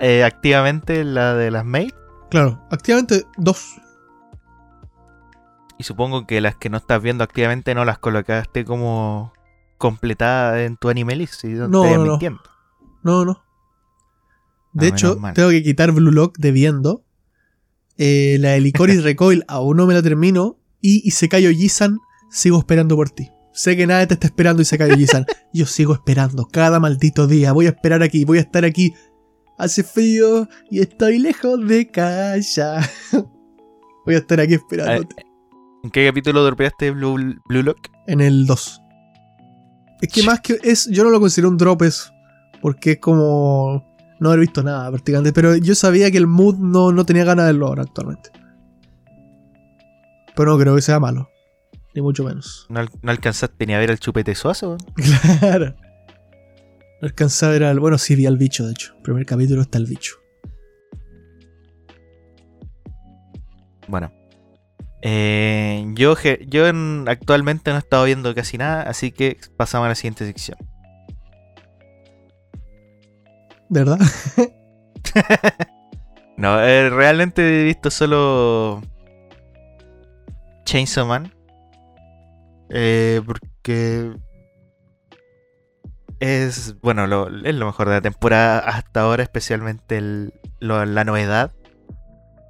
eh, 0.00 0.24
activamente 0.24 1.04
la 1.04 1.34
de 1.34 1.50
las 1.50 1.64
mail. 1.64 1.94
Claro, 2.30 2.60
activamente 2.70 3.24
dos. 3.36 3.76
Y 5.82 5.84
supongo 5.84 6.28
que 6.28 6.40
las 6.40 6.54
que 6.54 6.70
no 6.70 6.76
estás 6.76 7.02
viendo 7.02 7.24
activamente 7.24 7.74
no 7.74 7.84
las 7.84 7.98
colocaste 7.98 8.64
como 8.64 9.32
completadas 9.78 10.60
en 10.60 10.76
tu 10.76 10.90
anime 10.90 11.16
list. 11.16 11.42
No, 11.42 11.66
No, 11.66 11.84
no, 11.96 12.04
no. 12.04 12.18
No, 13.02 13.24
no. 13.24 13.42
De 14.72 14.86
Ah, 14.86 14.88
hecho, 14.90 15.18
tengo 15.34 15.48
que 15.50 15.64
quitar 15.64 15.90
Blue 15.90 16.12
Lock 16.12 16.38
de 16.38 16.52
viendo. 16.52 17.04
Eh, 17.98 18.36
la 18.38 18.50
de 18.50 18.60
Licorice 18.60 19.00
Recoil 19.02 19.42
aún 19.48 19.76
no 19.76 19.88
me 19.88 19.94
la 19.94 20.02
termino. 20.04 20.56
Y 20.80 21.02
Isekai 21.08 21.48
Ojisan, 21.48 21.98
sigo 22.30 22.60
esperando 22.60 22.94
por 22.94 23.10
ti. 23.10 23.32
Sé 23.52 23.76
que 23.76 23.88
nadie 23.88 24.06
te 24.06 24.14
está 24.14 24.28
esperando 24.28 24.62
Isekai 24.62 24.92
Ojisan. 24.92 25.26
Yo 25.52 25.66
sigo 25.66 25.94
esperando 25.94 26.46
cada 26.46 26.78
maldito 26.78 27.26
día. 27.26 27.50
Voy 27.50 27.66
a 27.66 27.70
esperar 27.70 28.04
aquí, 28.04 28.24
voy 28.24 28.38
a 28.38 28.42
estar 28.42 28.64
aquí. 28.64 28.94
Hace 29.58 29.82
frío 29.82 30.48
y 30.70 30.78
estoy 30.78 31.18
lejos 31.18 31.66
de 31.66 31.90
casa. 31.90 32.88
voy 34.06 34.14
a 34.14 34.18
estar 34.18 34.38
aquí 34.38 34.54
esperándote. 34.54 35.26
¿En 35.82 35.90
qué 35.90 36.06
capítulo 36.06 36.44
dropeaste 36.44 36.90
Blue, 36.92 37.16
Blue 37.46 37.62
Lock? 37.62 37.88
En 38.06 38.20
el 38.20 38.46
2. 38.46 38.82
Es 40.00 40.08
que 40.12 40.22
más 40.22 40.40
que 40.40 40.58
es, 40.62 40.88
yo 40.90 41.04
no 41.04 41.10
lo 41.10 41.20
considero 41.20 41.48
un 41.48 41.56
drop 41.56 41.82
eso, 41.82 42.12
porque 42.60 42.92
es 42.92 42.98
como 42.98 43.84
no 44.20 44.28
haber 44.28 44.40
visto 44.40 44.62
nada 44.62 44.88
prácticamente, 44.90 45.32
pero 45.32 45.56
yo 45.56 45.74
sabía 45.74 46.10
que 46.10 46.18
el 46.18 46.26
mood 46.26 46.56
no, 46.58 46.92
no 46.92 47.04
tenía 47.04 47.24
ganas 47.24 47.46
de 47.46 47.52
verlo 47.52 47.68
ahora 47.68 47.82
actualmente. 47.82 48.30
Pero 50.34 50.52
no 50.52 50.58
creo 50.58 50.74
que 50.74 50.82
sea 50.82 50.98
malo, 50.98 51.28
ni 51.94 52.02
mucho 52.02 52.24
menos. 52.24 52.66
¿No, 52.68 52.80
al- 52.80 52.90
no 53.02 53.10
alcanzaste 53.10 53.66
ni 53.66 53.74
a 53.74 53.78
ver 53.78 53.90
el 53.90 53.98
chupete 54.00 54.34
suazo? 54.34 54.76
Claro. 55.40 55.74
No 57.00 57.06
alcanzaba 57.08 57.50
a 57.50 57.52
ver 57.54 57.64
al. 57.64 57.80
Bueno, 57.80 57.98
sí 57.98 58.14
vi 58.14 58.26
al 58.26 58.38
bicho, 58.38 58.64
de 58.64 58.70
hecho. 58.72 58.94
Primer 59.02 59.26
capítulo 59.26 59.62
está 59.62 59.78
el 59.78 59.86
bicho. 59.86 60.14
Bueno. 63.88 64.12
Eh, 65.02 65.84
yo 65.94 66.14
yo 66.46 66.66
en- 66.68 67.06
actualmente 67.08 67.70
no 67.70 67.76
he 67.76 67.80
estado 67.80 68.04
viendo 68.04 68.34
casi 68.34 68.56
nada, 68.58 68.82
así 68.82 69.10
que 69.12 69.36
pasamos 69.56 69.86
a 69.86 69.88
la 69.90 69.94
siguiente 69.96 70.24
sección. 70.26 70.56
¿De 73.68 73.84
verdad? 73.84 73.98
No, 76.38 76.60
eh, 76.60 76.88
realmente 76.90 77.60
he 77.60 77.64
visto 77.64 77.90
solo 77.90 78.80
Chainsaw 80.64 81.06
Man. 81.06 81.32
Eh, 82.70 83.20
porque 83.24 84.12
es, 86.18 86.80
bueno, 86.80 87.06
lo, 87.06 87.28
es 87.44 87.54
lo 87.54 87.66
mejor 87.66 87.88
de 87.88 87.94
la 87.96 88.00
temporada 88.00 88.58
hasta 88.60 89.02
ahora, 89.02 89.22
especialmente 89.22 89.98
el- 89.98 90.32
lo- 90.58 90.84
la 90.86 91.04
novedad. 91.04 91.52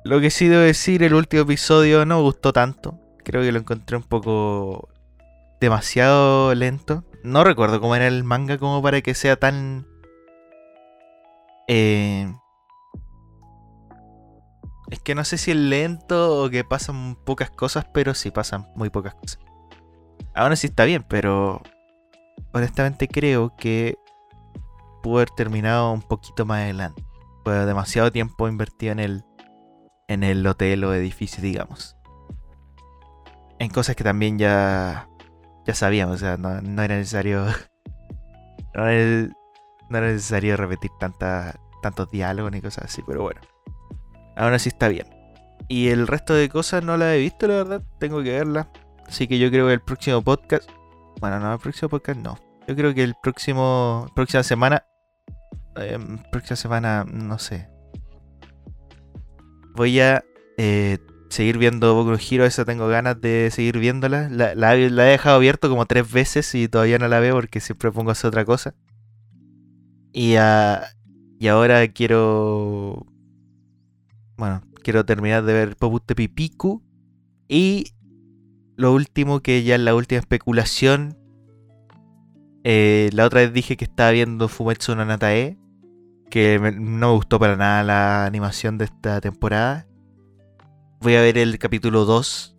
Lo 0.04 0.20
que 0.20 0.30
sí 0.30 0.48
debo 0.48 0.62
decir, 0.62 1.02
el 1.02 1.14
último 1.14 1.42
episodio 1.42 2.04
no 2.04 2.16
me 2.16 2.22
gustó 2.22 2.52
tanto. 2.52 2.98
Creo 3.24 3.42
que 3.42 3.52
lo 3.52 3.58
encontré 3.58 3.96
un 3.96 4.02
poco 4.02 4.88
demasiado 5.60 6.54
lento. 6.54 7.04
No 7.22 7.44
recuerdo 7.44 7.80
cómo 7.80 7.94
era 7.94 8.08
el 8.08 8.24
manga 8.24 8.58
como 8.58 8.82
para 8.82 9.00
que 9.00 9.14
sea 9.14 9.36
tan... 9.36 9.86
Eh, 11.68 12.34
es 14.90 14.98
que 15.00 15.14
no 15.14 15.24
sé 15.24 15.38
si 15.38 15.52
es 15.52 15.56
lento 15.56 16.42
o 16.44 16.50
que 16.50 16.64
pasan 16.64 17.16
pocas 17.24 17.50
cosas, 17.50 17.86
pero 17.94 18.12
sí 18.14 18.30
pasan 18.32 18.68
muy 18.74 18.90
pocas 18.90 19.14
cosas. 19.14 19.38
Aún 20.34 20.52
así 20.52 20.66
está 20.66 20.84
bien, 20.84 21.04
pero 21.08 21.62
honestamente 22.52 23.06
creo 23.06 23.54
que 23.56 23.96
pudo 25.02 25.16
haber 25.16 25.30
terminado 25.30 25.92
un 25.92 26.02
poquito 26.02 26.44
más 26.44 26.62
adelante. 26.62 27.04
Fue 27.44 27.54
demasiado 27.66 28.10
tiempo 28.10 28.48
invertido 28.48 28.92
en 28.92 28.98
el, 28.98 29.24
en 30.08 30.22
el 30.24 30.46
hotel 30.46 30.84
o 30.84 30.94
edificio, 30.94 31.42
digamos. 31.42 31.96
En 33.58 33.70
cosas 33.70 33.94
que 33.96 34.04
también 34.04 34.38
ya, 34.38 35.08
ya 35.66 35.74
sabíamos, 35.74 36.16
o 36.16 36.18
sea, 36.18 36.36
no, 36.36 36.60
no 36.60 36.82
era 36.82 36.96
necesario. 36.96 37.46
No 38.74 38.88
era, 38.88 39.28
no 39.90 39.98
era 39.98 40.06
necesario 40.06 40.56
repetir 40.56 40.90
tanta, 40.98 41.54
tantos 41.82 42.10
diálogos 42.10 42.52
ni 42.52 42.62
cosas 42.62 42.86
así, 42.86 43.02
pero 43.06 43.20
bueno. 43.20 43.42
Aún 44.34 44.54
así 44.54 44.70
está 44.70 44.88
bien. 44.88 45.06
Y 45.68 45.88
el 45.88 46.06
resto 46.06 46.32
de 46.32 46.48
cosas 46.48 46.82
no 46.82 46.96
las 46.96 47.14
he 47.14 47.18
visto, 47.18 47.46
la 47.46 47.54
verdad. 47.56 47.82
Tengo 47.98 48.22
que 48.22 48.32
verlas. 48.32 48.68
Así 49.06 49.28
que 49.28 49.38
yo 49.38 49.50
creo 49.50 49.66
que 49.66 49.74
el 49.74 49.82
próximo 49.82 50.22
podcast. 50.22 50.70
Bueno, 51.20 51.38
no, 51.38 51.52
el 51.52 51.58
próximo 51.58 51.90
podcast 51.90 52.18
no. 52.20 52.38
Yo 52.66 52.74
creo 52.74 52.94
que 52.94 53.02
el 53.02 53.14
próximo. 53.22 54.06
Próxima 54.14 54.42
semana. 54.42 54.86
eh, 55.76 55.98
próxima 56.30 56.56
semana, 56.56 57.04
no 57.04 57.38
sé. 57.38 57.68
Voy 59.74 60.00
a 60.00 60.24
eh, 60.58 60.98
seguir 61.30 61.58
viendo 61.58 61.94
Boku 61.94 62.10
no 62.10 62.16
Hero. 62.18 62.44
Esa 62.44 62.64
tengo 62.64 62.88
ganas 62.88 63.20
de 63.20 63.50
seguir 63.52 63.78
viéndola. 63.78 64.28
La, 64.30 64.54
la- 64.54 64.76
he 64.76 64.90
dejado 64.90 65.36
abierto 65.36 65.68
como 65.68 65.86
tres 65.86 66.10
veces 66.10 66.54
y 66.54 66.68
todavía 66.68 66.98
no 66.98 67.08
la 67.08 67.20
veo 67.20 67.34
porque 67.34 67.60
siempre 67.60 67.90
pongo 67.92 68.10
a 68.10 68.12
hacer 68.12 68.28
otra 68.28 68.44
cosa. 68.44 68.74
Y, 70.12 70.34
y 70.34 71.48
ahora 71.48 71.88
quiero. 71.88 73.06
Bueno, 74.36 74.62
quiero 74.82 75.04
terminar 75.04 75.44
de 75.44 75.52
ver 75.52 75.76
Popute 75.76 76.14
Pipiku. 76.14 76.82
Y 77.48 77.92
lo 78.76 78.92
último, 78.92 79.40
que 79.40 79.62
ya 79.62 79.74
es 79.76 79.80
la 79.80 79.94
última 79.94 80.18
especulación. 80.18 81.16
eh, 82.64 83.10
la 83.12 83.26
otra 83.26 83.40
vez 83.40 83.52
dije 83.52 83.76
que 83.76 83.84
estaba 83.84 84.10
viendo 84.10 84.48
Fumetsu 84.48 84.94
no 84.94 85.04
Natae. 85.04 85.58
Que 86.32 86.58
no 86.58 87.08
me 87.08 87.12
gustó 87.12 87.38
para 87.38 87.56
nada 87.56 87.84
la 87.84 88.24
animación 88.24 88.78
de 88.78 88.86
esta 88.86 89.20
temporada. 89.20 89.86
Voy 91.02 91.14
a 91.14 91.20
ver 91.20 91.36
el 91.36 91.58
capítulo 91.58 92.06
2. 92.06 92.56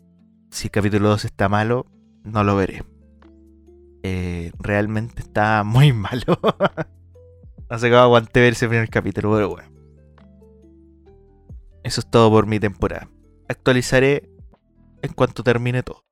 Si 0.52 0.68
el 0.68 0.72
capítulo 0.72 1.10
2 1.10 1.26
está 1.26 1.50
malo, 1.50 1.88
no 2.24 2.44
lo 2.44 2.56
veré. 2.56 2.84
Eh, 4.04 4.52
realmente 4.60 5.24
está 5.24 5.64
muy 5.66 5.92
malo. 5.92 6.40
no 7.68 7.80
sé 7.80 7.90
cómo 7.90 8.02
aguanté 8.02 8.42
ver 8.42 8.54
ese 8.54 8.68
primer 8.68 8.90
capítulo, 8.90 9.34
pero 9.34 9.50
bueno. 9.50 9.70
Eso 11.82 12.02
es 12.02 12.06
todo 12.06 12.30
por 12.30 12.46
mi 12.46 12.60
temporada. 12.60 13.10
Actualizaré 13.50 14.30
en 15.02 15.14
cuanto 15.14 15.42
termine 15.42 15.82
todo. 15.82 16.06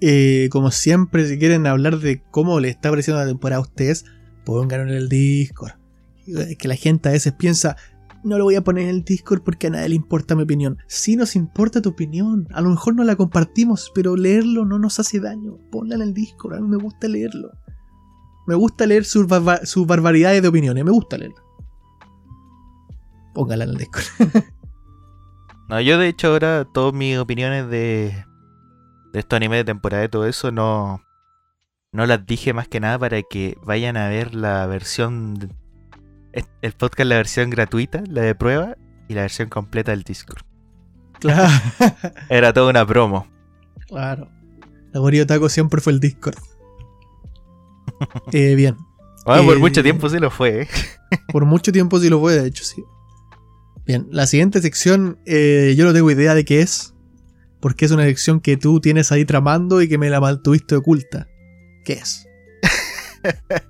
Eh, 0.00 0.48
como 0.50 0.70
siempre, 0.70 1.26
si 1.26 1.38
quieren 1.38 1.66
hablar 1.66 1.98
de 1.98 2.22
cómo 2.30 2.58
les 2.58 2.70
está 2.70 2.88
pareciendo 2.88 3.20
la 3.20 3.28
temporada 3.28 3.58
a 3.58 3.64
ustedes, 3.64 4.06
pónganlo 4.46 4.90
en 4.90 4.96
el 4.96 5.10
Discord. 5.10 5.79
Que 6.58 6.68
la 6.68 6.76
gente 6.76 7.08
a 7.08 7.12
veces 7.12 7.32
piensa, 7.32 7.76
no 8.24 8.36
lo 8.38 8.44
voy 8.44 8.54
a 8.56 8.62
poner 8.64 8.84
en 8.84 8.90
el 8.90 9.04
Discord 9.04 9.42
porque 9.42 9.68
a 9.68 9.70
nadie 9.70 9.88
le 9.90 9.94
importa 9.94 10.34
mi 10.34 10.42
opinión. 10.42 10.78
Sí 10.86 11.16
nos 11.16 11.36
importa 11.36 11.80
tu 11.82 11.90
opinión. 11.90 12.46
A 12.52 12.60
lo 12.60 12.70
mejor 12.70 12.94
no 12.94 13.04
la 13.04 13.16
compartimos, 13.16 13.90
pero 13.94 14.16
leerlo 14.16 14.64
no 14.64 14.78
nos 14.78 14.98
hace 15.00 15.20
daño. 15.20 15.56
Ponla 15.70 15.94
en 15.96 16.02
el 16.02 16.14
Discord, 16.14 16.54
a 16.54 16.60
mí 16.60 16.68
me 16.68 16.76
gusta 16.76 17.08
leerlo. 17.08 17.50
Me 18.46 18.54
gusta 18.54 18.86
leer 18.86 19.04
sus, 19.04 19.26
barba- 19.26 19.64
sus 19.64 19.86
barbaridades 19.86 20.42
de 20.42 20.48
opiniones, 20.48 20.84
me 20.84 20.90
gusta 20.90 21.16
leerlo. 21.18 21.36
Póngala 23.34 23.64
en 23.64 23.70
el 23.70 23.76
Discord. 23.76 24.04
No, 25.68 25.80
yo 25.80 25.98
de 25.98 26.08
hecho 26.08 26.26
ahora 26.32 26.66
todas 26.74 26.92
mis 26.92 27.16
opiniones 27.16 27.70
de, 27.70 28.24
de 29.12 29.18
estos 29.20 29.36
animes 29.36 29.60
de 29.60 29.64
temporada 29.66 30.02
y 30.04 30.08
todo 30.08 30.26
eso 30.26 30.50
no, 30.50 31.00
no 31.92 32.06
las 32.06 32.26
dije 32.26 32.52
más 32.52 32.66
que 32.66 32.80
nada 32.80 32.98
para 32.98 33.22
que 33.22 33.56
vayan 33.64 33.96
a 33.96 34.08
ver 34.08 34.34
la 34.34 34.66
versión, 34.66 35.34
el 36.32 36.72
podcast, 36.72 37.08
la 37.08 37.16
versión 37.16 37.50
gratuita, 37.50 38.02
la 38.08 38.22
de 38.22 38.34
prueba 38.34 38.76
y 39.08 39.14
la 39.14 39.22
versión 39.22 39.48
completa 39.48 39.90
del 39.92 40.02
Discord. 40.02 40.42
claro. 41.18 41.50
Era 42.28 42.52
toda 42.52 42.70
una 42.70 42.86
promo. 42.86 43.26
Claro. 43.88 44.28
La 44.92 45.26
Taco 45.26 45.48
siempre 45.48 45.80
fue 45.80 45.92
el 45.92 46.00
Discord. 46.00 46.36
Eh, 48.32 48.54
bien. 48.54 48.76
Bueno, 49.26 49.44
por 49.44 49.56
Eh, 49.56 49.60
mucho 49.60 49.82
tiempo 49.82 50.08
sí 50.08 50.18
lo 50.18 50.30
fue. 50.30 50.62
¿eh? 50.62 50.68
Por 51.32 51.44
mucho 51.44 51.72
tiempo 51.72 51.98
sí 51.98 52.08
lo 52.08 52.20
fue, 52.20 52.34
de 52.34 52.48
hecho, 52.48 52.64
sí. 52.64 52.82
Bien, 53.84 54.06
la 54.10 54.26
siguiente 54.26 54.62
sección, 54.62 55.18
eh, 55.26 55.74
yo 55.76 55.84
no 55.84 55.92
tengo 55.92 56.10
idea 56.10 56.34
de 56.34 56.44
qué 56.44 56.60
es. 56.60 56.94
Porque 57.60 57.84
es 57.84 57.90
una 57.90 58.04
sección 58.04 58.40
que 58.40 58.56
tú 58.56 58.80
tienes 58.80 59.12
ahí 59.12 59.24
tramando 59.24 59.82
y 59.82 59.88
que 59.88 59.98
me 59.98 60.08
la 60.08 60.20
mantuviste 60.20 60.76
oculta. 60.76 61.26
¿Qué 61.84 61.94
es? 61.94 62.26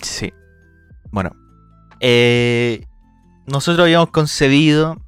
Sí. 0.00 0.32
Bueno. 1.10 1.32
eh, 2.00 2.84
nosotros 3.46 3.84
habíamos 3.84 4.10
concebido 4.10 4.98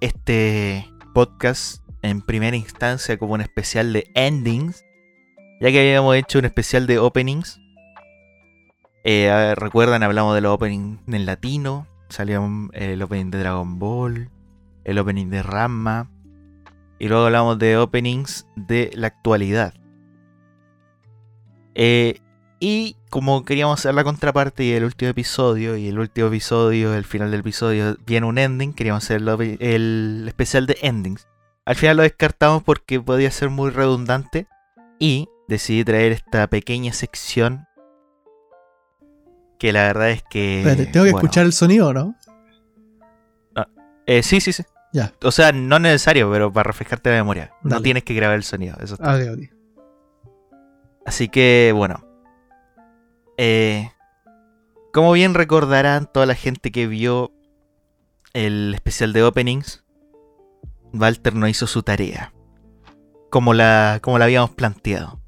este 0.00 0.90
podcast 1.12 1.82
en 2.02 2.22
primera 2.22 2.56
instancia 2.56 3.18
como 3.18 3.34
un 3.34 3.40
especial 3.40 3.92
de 3.92 4.10
endings. 4.14 4.84
Ya 5.60 5.70
que 5.70 5.80
habíamos 5.80 6.16
hecho 6.16 6.38
un 6.38 6.44
especial 6.46 6.86
de 6.86 6.98
openings. 6.98 7.60
Eh, 9.04 9.54
recuerdan, 9.56 10.02
hablamos 10.02 10.34
de 10.34 10.40
los 10.40 10.52
openings 10.54 11.00
en 11.06 11.26
latino. 11.26 11.86
Salió 12.08 12.48
el 12.72 13.02
opening 13.02 13.30
de 13.30 13.38
Dragon 13.38 13.78
Ball. 13.78 14.30
El 14.84 14.98
opening 14.98 15.28
de 15.28 15.42
Ramma. 15.42 16.10
Y 16.98 17.08
luego 17.08 17.26
hablamos 17.26 17.58
de 17.58 17.76
openings 17.76 18.46
de 18.56 18.90
la 18.94 19.08
actualidad. 19.08 19.74
Eh, 21.74 22.20
y 22.60 22.96
como 23.16 23.46
queríamos 23.46 23.80
hacer 23.80 23.94
la 23.94 24.04
contraparte 24.04 24.62
y 24.62 24.72
el 24.72 24.84
último 24.84 25.10
episodio, 25.10 25.74
y 25.74 25.88
el 25.88 25.98
último 25.98 26.26
episodio, 26.26 26.92
el 26.92 27.06
final 27.06 27.30
del 27.30 27.40
episodio, 27.40 27.96
viene 28.04 28.26
un 28.26 28.36
ending, 28.36 28.74
queríamos 28.74 29.04
hacer 29.04 29.22
el, 29.58 30.24
especial 30.28 30.66
de 30.66 30.76
endings. 30.82 31.26
Al 31.64 31.76
final 31.76 31.96
lo 31.96 32.02
descartamos 32.02 32.62
porque 32.62 33.00
podía 33.00 33.30
ser 33.30 33.48
muy 33.48 33.70
redundante 33.70 34.48
y 34.98 35.30
decidí 35.48 35.82
traer 35.82 36.12
esta 36.12 36.46
pequeña 36.48 36.92
sección 36.92 37.64
que 39.58 39.72
la 39.72 39.84
verdad 39.84 40.10
es 40.10 40.22
que... 40.22 40.58
Espérate, 40.58 40.84
tengo 40.84 41.06
que 41.06 41.12
bueno, 41.12 41.26
escuchar 41.26 41.46
el 41.46 41.54
sonido, 41.54 41.94
¿no? 41.94 42.14
eh, 44.04 44.22
sí, 44.22 44.42
sí, 44.42 44.52
sí. 44.52 44.62
Ya. 44.92 45.14
O 45.22 45.30
sea, 45.30 45.52
no 45.52 45.76
es 45.76 45.82
necesario, 45.82 46.30
pero 46.30 46.52
para 46.52 46.64
refrescarte 46.64 47.08
la 47.08 47.16
memoria. 47.16 47.50
No 47.62 47.80
tienes 47.80 48.04
que 48.04 48.12
grabar 48.12 48.36
el 48.36 48.44
sonido. 48.44 48.76
Eso 48.78 48.92
está 48.92 49.14
Ah. 49.14 49.36
Así 51.06 51.30
que, 51.30 51.72
bueno. 51.74 52.05
Eh, 53.38 53.90
como 54.92 55.12
bien 55.12 55.34
recordarán 55.34 56.10
toda 56.10 56.26
la 56.26 56.34
gente 56.34 56.72
que 56.72 56.86
vio 56.86 57.32
el 58.32 58.74
especial 58.74 59.12
de 59.12 59.22
openings, 59.22 59.84
Walter 60.92 61.34
no 61.34 61.48
hizo 61.48 61.66
su 61.66 61.82
tarea. 61.82 62.32
Como 63.30 63.54
la, 63.54 63.98
como 64.02 64.18
la 64.18 64.26
habíamos 64.26 64.50
planteado. 64.50 65.20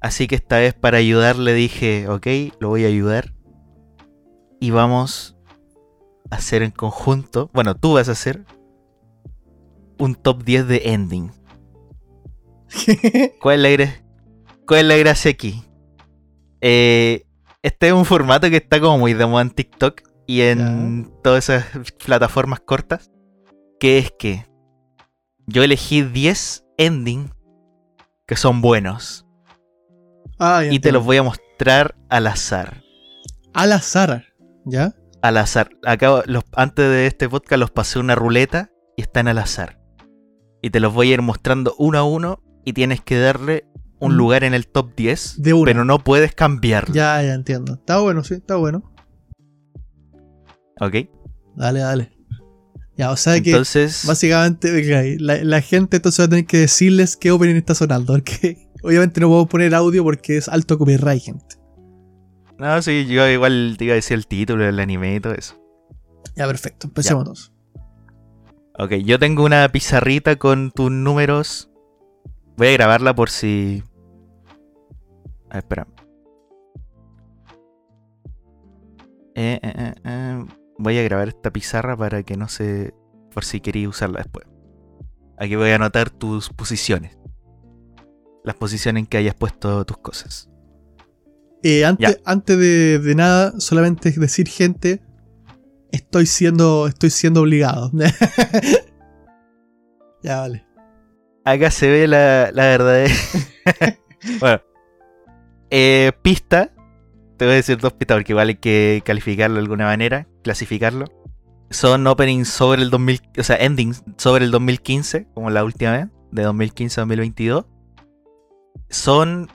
Así 0.00 0.26
que 0.26 0.36
esta 0.36 0.58
vez 0.58 0.74
para 0.74 0.98
ayudarle 0.98 1.54
dije, 1.54 2.08
ok, 2.08 2.26
lo 2.60 2.68
voy 2.68 2.84
a 2.84 2.88
ayudar. 2.88 3.34
Y 4.60 4.70
vamos 4.70 5.36
a 6.30 6.36
hacer 6.36 6.62
en 6.62 6.70
conjunto, 6.70 7.50
bueno, 7.52 7.76
tú 7.76 7.94
vas 7.94 8.08
a 8.08 8.12
hacer 8.12 8.44
un 9.98 10.14
top 10.14 10.44
10 10.44 10.68
de 10.68 10.82
ending. 10.84 11.32
¿Cuál 13.40 13.66
es 13.66 13.78
la, 13.78 14.02
cuál 14.66 14.80
es 14.80 14.86
la 14.86 14.96
gracia 14.96 15.30
aquí? 15.30 15.67
Eh, 16.60 17.26
este 17.62 17.88
es 17.88 17.92
un 17.92 18.04
formato 18.04 18.48
que 18.50 18.56
está 18.56 18.80
como 18.80 18.98
muy 18.98 19.14
de 19.14 19.26
moda 19.26 19.42
en 19.42 19.50
TikTok 19.50 20.02
y 20.26 20.42
en 20.42 21.10
todas 21.22 21.48
esas 21.48 21.92
plataformas 22.04 22.60
cortas. 22.60 23.10
Que 23.80 23.98
es 23.98 24.12
que 24.18 24.46
yo 25.46 25.62
elegí 25.62 26.02
10 26.02 26.64
endings 26.76 27.30
que 28.26 28.36
son 28.36 28.60
buenos. 28.60 29.26
Ah, 30.38 30.64
Y 30.70 30.78
te 30.78 30.92
los 30.92 31.04
voy 31.04 31.16
a 31.16 31.22
mostrar 31.22 31.96
al 32.08 32.26
azar. 32.26 32.82
Al 33.54 33.72
azar, 33.72 34.26
¿ya? 34.64 34.94
Al 35.22 35.36
azar. 35.38 35.70
Acabo, 35.84 36.22
los, 36.26 36.44
antes 36.52 36.88
de 36.88 37.06
este 37.06 37.28
podcast 37.28 37.58
los 37.58 37.70
pasé 37.70 37.98
una 37.98 38.14
ruleta 38.14 38.70
y 38.96 39.02
están 39.02 39.26
al 39.26 39.38
azar. 39.38 39.80
Y 40.62 40.70
te 40.70 40.80
los 40.80 40.92
voy 40.92 41.10
a 41.10 41.14
ir 41.14 41.22
mostrando 41.22 41.74
uno 41.78 41.98
a 41.98 42.04
uno 42.04 42.42
y 42.64 42.72
tienes 42.72 43.00
que 43.00 43.18
darle 43.18 43.64
un 44.00 44.12
Mm. 44.14 44.16
lugar 44.16 44.44
en 44.44 44.54
el 44.54 44.66
top 44.68 44.94
10. 44.96 45.42
De 45.42 45.52
una. 45.54 45.64
Pero 45.72 45.84
no 45.84 45.98
puedes 46.04 46.34
cambiarlo. 46.34 46.94
Ya, 46.94 47.22
ya 47.22 47.34
entiendo. 47.34 47.74
Está 47.74 47.98
bueno, 47.98 48.22
sí, 48.24 48.34
está 48.34 48.56
bueno. 48.56 48.92
¿Ok? 50.80 50.94
Dale, 51.56 51.80
dale. 51.80 52.12
Ya, 52.96 53.10
o 53.12 53.16
sea 53.16 53.40
que 53.40 53.50
Entonces, 53.50 54.04
básicamente 54.06 54.70
ok, 55.14 55.20
la, 55.20 55.36
la 55.44 55.60
gente 55.60 55.96
entonces 55.96 56.20
va 56.20 56.24
a 56.24 56.28
tener 56.28 56.46
que 56.46 56.58
decirles 56.58 57.16
qué 57.16 57.30
opening 57.30 57.54
está 57.56 57.74
sonando. 57.74 58.12
Porque 58.14 58.68
obviamente 58.82 59.20
no 59.20 59.28
puedo 59.28 59.46
poner 59.46 59.74
audio 59.74 60.02
porque 60.02 60.36
es 60.36 60.48
alto 60.48 60.78
copyright, 60.78 61.22
gente. 61.22 61.56
no, 62.58 62.82
sí, 62.82 63.06
yo 63.06 63.28
igual 63.28 63.76
te 63.78 63.84
iba 63.84 63.92
a 63.92 63.96
decir 63.96 64.16
el 64.16 64.26
título 64.26 64.64
del 64.64 64.80
anime 64.80 65.14
y 65.16 65.20
todo 65.20 65.34
eso. 65.34 65.54
Ya, 66.36 66.46
perfecto. 66.46 66.86
Empecemos 66.88 67.22
entonces. 67.22 67.52
Ok, 68.80 68.92
yo 69.04 69.18
tengo 69.18 69.44
una 69.44 69.68
pizarrita 69.70 70.36
con 70.36 70.70
tus 70.70 70.90
números. 70.90 71.68
Voy 72.56 72.68
a 72.68 72.72
grabarla 72.72 73.14
por 73.14 73.30
si. 73.30 73.82
A 75.50 75.54
ver, 75.54 75.64
espera. 75.64 75.86
Eh, 79.34 79.60
eh, 79.62 79.72
eh, 79.76 79.94
eh. 80.04 80.44
Voy 80.78 80.98
a 80.98 81.02
grabar 81.02 81.28
esta 81.28 81.52
pizarra 81.52 81.96
para 81.96 82.22
que 82.22 82.36
no 82.36 82.48
se. 82.48 82.94
Por 83.32 83.44
si 83.44 83.60
queréis 83.60 83.88
usarla 83.88 84.18
después. 84.18 84.46
Aquí 85.36 85.54
voy 85.54 85.70
a 85.70 85.76
anotar 85.76 86.10
tus 86.10 86.50
posiciones. 86.50 87.16
Las 88.44 88.56
posiciones 88.56 89.02
en 89.02 89.06
que 89.06 89.18
hayas 89.18 89.34
puesto 89.34 89.84
tus 89.84 89.98
cosas. 89.98 90.50
Eh, 91.62 91.84
antes 91.84 92.20
antes 92.24 92.58
de, 92.58 92.98
de 92.98 93.14
nada, 93.14 93.52
solamente 93.58 94.10
decir, 94.10 94.48
gente, 94.48 95.02
estoy 95.92 96.26
siendo, 96.26 96.86
estoy 96.86 97.10
siendo 97.10 97.42
obligado. 97.42 97.90
ya, 100.22 100.40
vale. 100.40 100.66
Acá 101.44 101.70
se 101.70 101.88
ve 101.88 102.06
la, 102.06 102.50
la 102.52 102.64
verdadera. 102.64 103.14
bueno. 104.40 104.60
Eh, 105.70 106.12
pista. 106.22 106.70
Te 107.36 107.44
voy 107.44 107.52
a 107.52 107.56
decir 107.56 107.78
dos 107.78 107.92
pistas 107.92 108.16
porque 108.16 108.32
igual 108.32 108.48
hay 108.48 108.56
que 108.56 109.02
calificarlo 109.04 109.56
de 109.56 109.62
alguna 109.62 109.84
manera, 109.86 110.26
clasificarlo. 110.42 111.04
Son 111.70 112.06
openings 112.06 112.48
sobre 112.48 112.82
el 112.82 112.90
2000, 112.90 113.20
o 113.38 113.42
sea, 113.42 113.56
endings 113.56 114.02
sobre 114.16 114.44
el 114.44 114.50
2015, 114.50 115.28
como 115.34 115.50
la 115.50 115.62
última 115.62 115.92
vez, 115.92 116.06
de 116.32 116.42
2015 116.42 117.00
a 117.00 117.02
2022. 117.02 117.66
Son 118.88 119.48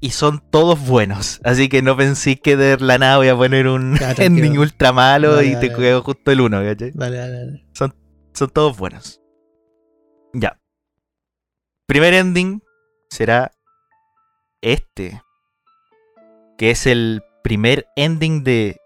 y 0.00 0.10
son 0.10 0.42
todos 0.50 0.86
buenos, 0.86 1.40
así 1.44 1.68
que 1.68 1.82
no 1.82 1.96
pensé 1.96 2.36
que 2.36 2.56
de 2.56 2.76
la 2.78 2.98
nada 2.98 3.16
voy 3.16 3.28
a 3.28 3.36
poner 3.36 3.68
un 3.68 3.98
ending 4.18 4.58
ultra 4.58 4.92
malo 4.92 5.42
y 5.42 5.56
te 5.56 5.68
dale, 5.68 5.74
quedo 5.76 6.02
justo 6.02 6.30
el 6.30 6.40
uno, 6.40 6.62
¿cachai? 6.62 6.92
Dale, 6.94 7.16
dale, 7.16 7.38
dale. 7.38 7.66
Son 7.72 8.50
todos 8.50 8.76
buenos. 8.76 9.20
Ya. 10.32 10.58
Primer 11.86 12.14
ending 12.14 12.62
será 13.08 13.52
este. 14.60 15.22
Que 16.56 16.70
es 16.70 16.86
el 16.86 17.22
primer 17.42 17.86
ending 17.96 18.44
de 18.44 18.76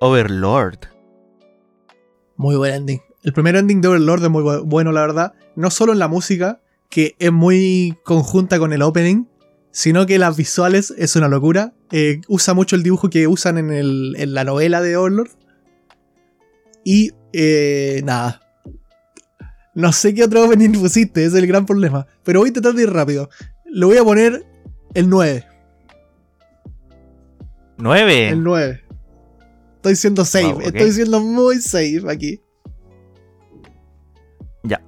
Overlord. 0.00 0.78
Muy 2.36 2.56
buen 2.56 2.74
ending. 2.74 3.00
El 3.22 3.32
primer 3.32 3.56
ending 3.56 3.80
de 3.80 3.88
Overlord 3.88 4.22
es 4.24 4.30
muy 4.30 4.42
bu- 4.42 4.62
bueno, 4.64 4.92
la 4.92 5.00
verdad. 5.02 5.32
No 5.56 5.70
solo 5.70 5.92
en 5.92 5.98
la 5.98 6.08
música, 6.08 6.60
que 6.88 7.16
es 7.18 7.32
muy 7.32 7.96
conjunta 8.04 8.58
con 8.58 8.72
el 8.72 8.82
opening, 8.82 9.26
sino 9.70 10.06
que 10.06 10.18
las 10.18 10.36
visuales 10.36 10.94
es 10.96 11.16
una 11.16 11.28
locura. 11.28 11.74
Eh, 11.90 12.20
usa 12.28 12.54
mucho 12.54 12.76
el 12.76 12.82
dibujo 12.82 13.10
que 13.10 13.26
usan 13.26 13.58
en, 13.58 13.70
el- 13.70 14.14
en 14.18 14.34
la 14.34 14.44
novela 14.44 14.80
de 14.80 14.96
Overlord. 14.96 15.30
Y 16.84 17.10
eh, 17.32 18.00
nada. 18.04 18.40
No 19.74 19.92
sé 19.92 20.14
qué 20.14 20.24
otro 20.24 20.44
opening 20.44 20.72
pusiste, 20.72 21.24
es 21.24 21.34
el 21.34 21.46
gran 21.46 21.66
problema. 21.66 22.06
Pero 22.24 22.40
voy 22.40 22.50
a 22.50 22.52
tratar 22.52 22.72
de 22.74 22.82
ir 22.84 22.90
rápido. 22.92 23.28
Le 23.66 23.84
voy 23.84 23.98
a 23.98 24.04
poner 24.04 24.46
el 24.94 25.08
9. 25.10 25.44
9. 27.78 28.28
El 28.28 28.42
9. 28.42 28.84
Estoy 29.76 29.96
siendo 29.96 30.24
safe. 30.24 30.44
Wow, 30.44 30.56
ok. 30.58 30.66
Estoy 30.66 30.92
siendo 30.92 31.20
muy 31.20 31.60
safe 31.60 32.02
aquí. 32.08 32.42
Ya. 34.64 34.82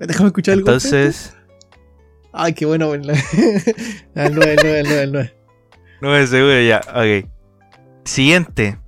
Déjame 0.00 0.28
escuchar 0.28 0.54
el 0.54 0.60
golpe. 0.60 0.72
Entonces, 0.72 1.36
Ay, 2.38 2.52
qué 2.52 2.66
bueno. 2.66 2.92
El 2.92 3.02
9, 3.02 3.22
el 4.14 4.34
9, 4.34 4.52
el 4.52 4.58
9, 4.62 4.80
el 4.80 4.86
9, 4.86 5.02
el 5.02 5.12
9. 5.12 5.34
9 6.02 6.26
seguro 6.26 6.60
ya. 6.60 6.80
Ok. 6.88 7.30
Siguiente. 8.04 8.78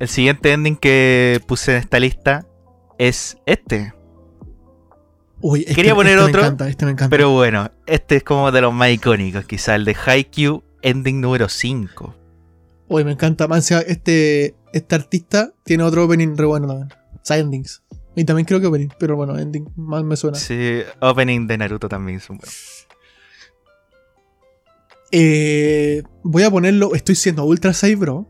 El 0.00 0.08
siguiente 0.08 0.52
ending 0.52 0.76
que 0.76 1.40
puse 1.46 1.72
en 1.72 1.78
esta 1.78 2.00
lista 2.00 2.46
es 2.98 3.36
este. 3.46 3.94
Uy, 5.40 5.60
este, 5.60 5.74
Quería 5.74 5.94
poner 5.94 6.18
este 6.18 6.24
otro, 6.24 6.40
Me 6.40 6.46
encanta, 6.46 6.68
este 6.68 6.84
me 6.86 6.90
encanta. 6.90 7.10
Pero 7.10 7.30
bueno, 7.30 7.70
este 7.86 8.16
es 8.16 8.24
como 8.24 8.50
de 8.50 8.60
los 8.60 8.74
más 8.74 8.90
icónicos, 8.90 9.44
quizá 9.44 9.76
el 9.76 9.84
de 9.84 9.94
Haikyuu 9.94 10.63
ending 10.84 11.20
número 11.20 11.48
5. 11.48 12.14
Uy, 12.88 13.04
me 13.04 13.12
encanta. 13.12 13.46
Encima, 13.46 13.80
este, 13.80 14.54
este 14.72 14.94
artista 14.94 15.52
tiene 15.64 15.82
otro 15.82 16.04
opening 16.04 16.36
re 16.36 16.46
bueno 16.46 16.68
también. 16.68 16.92
O 17.14 17.20
sea, 17.22 17.38
endings. 17.38 17.82
Y 18.14 18.24
también 18.24 18.46
creo 18.46 18.60
que 18.60 18.66
opening, 18.66 18.90
pero 18.98 19.16
bueno, 19.16 19.36
ending 19.36 19.68
más 19.74 20.04
me 20.04 20.16
suena. 20.16 20.38
Sí, 20.38 20.82
opening 21.00 21.48
de 21.48 21.58
Naruto 21.58 21.88
también 21.88 22.20
son 22.20 22.36
buenos. 22.38 22.86
Eh, 25.10 26.02
voy 26.22 26.42
a 26.44 26.50
ponerlo. 26.50 26.94
Estoy 26.94 27.16
siendo 27.16 27.44
ultra 27.44 27.72
safe, 27.72 27.96
bro. 27.96 28.28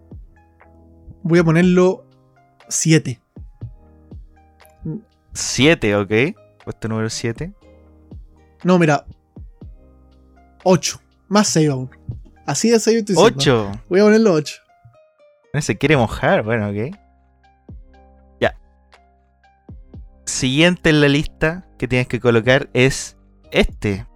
Voy 1.22 1.38
a 1.38 1.44
ponerlo 1.44 2.06
7. 2.68 3.20
7, 5.32 5.96
ok. 5.96 6.12
Puesto 6.64 6.88
número 6.88 7.10
7. 7.10 7.52
No, 8.62 8.78
mira. 8.78 9.06
8. 10.62 11.00
Más 11.28 11.48
save 11.48 11.68
aún. 11.68 11.90
Así 12.46 12.70
de 12.70 12.78
save 12.80 12.98
estoy. 12.98 13.16
8. 13.16 13.83
Voy 13.88 14.00
a 14.00 14.04
ponerlo 14.04 14.33
8. 14.35 14.57
No 15.52 15.62
se 15.62 15.78
quiere 15.78 15.96
mojar, 15.96 16.42
bueno, 16.42 16.68
ok. 16.70 16.96
Ya. 18.40 18.57
Siguiente 20.26 20.90
en 20.90 21.00
la 21.00 21.09
lista 21.09 21.66
que 21.78 21.88
tienes 21.88 22.09
que 22.09 22.20
colocar 22.20 22.68
es 22.74 23.16
este. 23.50 24.07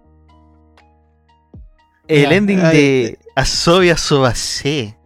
El 2.07 2.29
Ya, 2.29 2.35
ending 2.35 2.59
de 2.59 3.19
Asobia 3.35 3.95
Sobase. 3.95 4.97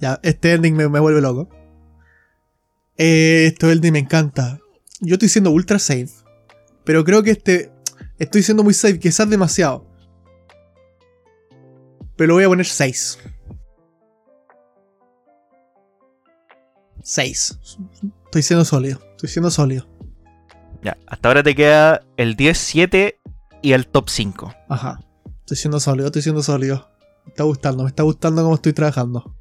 Ya, 0.00 0.20
este 0.22 0.52
ending 0.52 0.74
me, 0.74 0.88
me 0.88 1.00
vuelve 1.00 1.20
loco. 1.20 1.48
Eh, 2.96 3.46
este 3.46 3.70
ending 3.70 3.92
me 3.92 3.98
encanta. 3.98 4.58
Yo 5.00 5.14
estoy 5.14 5.28
siendo 5.28 5.50
ultra 5.50 5.78
safe. 5.78 6.10
Pero 6.84 7.04
creo 7.04 7.22
que 7.22 7.32
este. 7.32 7.72
Estoy 8.18 8.42
siendo 8.42 8.62
muy 8.64 8.72
safe, 8.72 8.98
quizás 8.98 9.28
demasiado. 9.28 9.85
Pero 12.16 12.28
lo 12.28 12.34
voy 12.34 12.44
a 12.44 12.48
poner 12.48 12.66
6. 12.66 13.18
6. 17.02 17.58
Estoy 18.24 18.42
siendo 18.42 18.64
sólido. 18.64 18.98
Estoy 19.12 19.28
siendo 19.28 19.50
sólido. 19.50 19.86
Ya, 20.82 20.96
hasta 21.06 21.28
ahora 21.28 21.42
te 21.42 21.54
queda 21.54 22.02
el 22.16 22.36
10, 22.36 22.56
7 22.58 23.20
y 23.62 23.72
el 23.72 23.86
top 23.88 24.08
5. 24.08 24.54
Ajá. 24.68 25.00
Estoy 25.40 25.56
siendo 25.56 25.80
sólido, 25.80 26.06
estoy 26.06 26.22
siendo 26.22 26.42
sólido. 26.42 26.88
Me 27.24 27.30
está 27.30 27.44
gustando, 27.44 27.82
me 27.84 27.88
está 27.88 28.02
gustando 28.02 28.42
cómo 28.42 28.54
estoy 28.56 28.72
trabajando. 28.72 29.34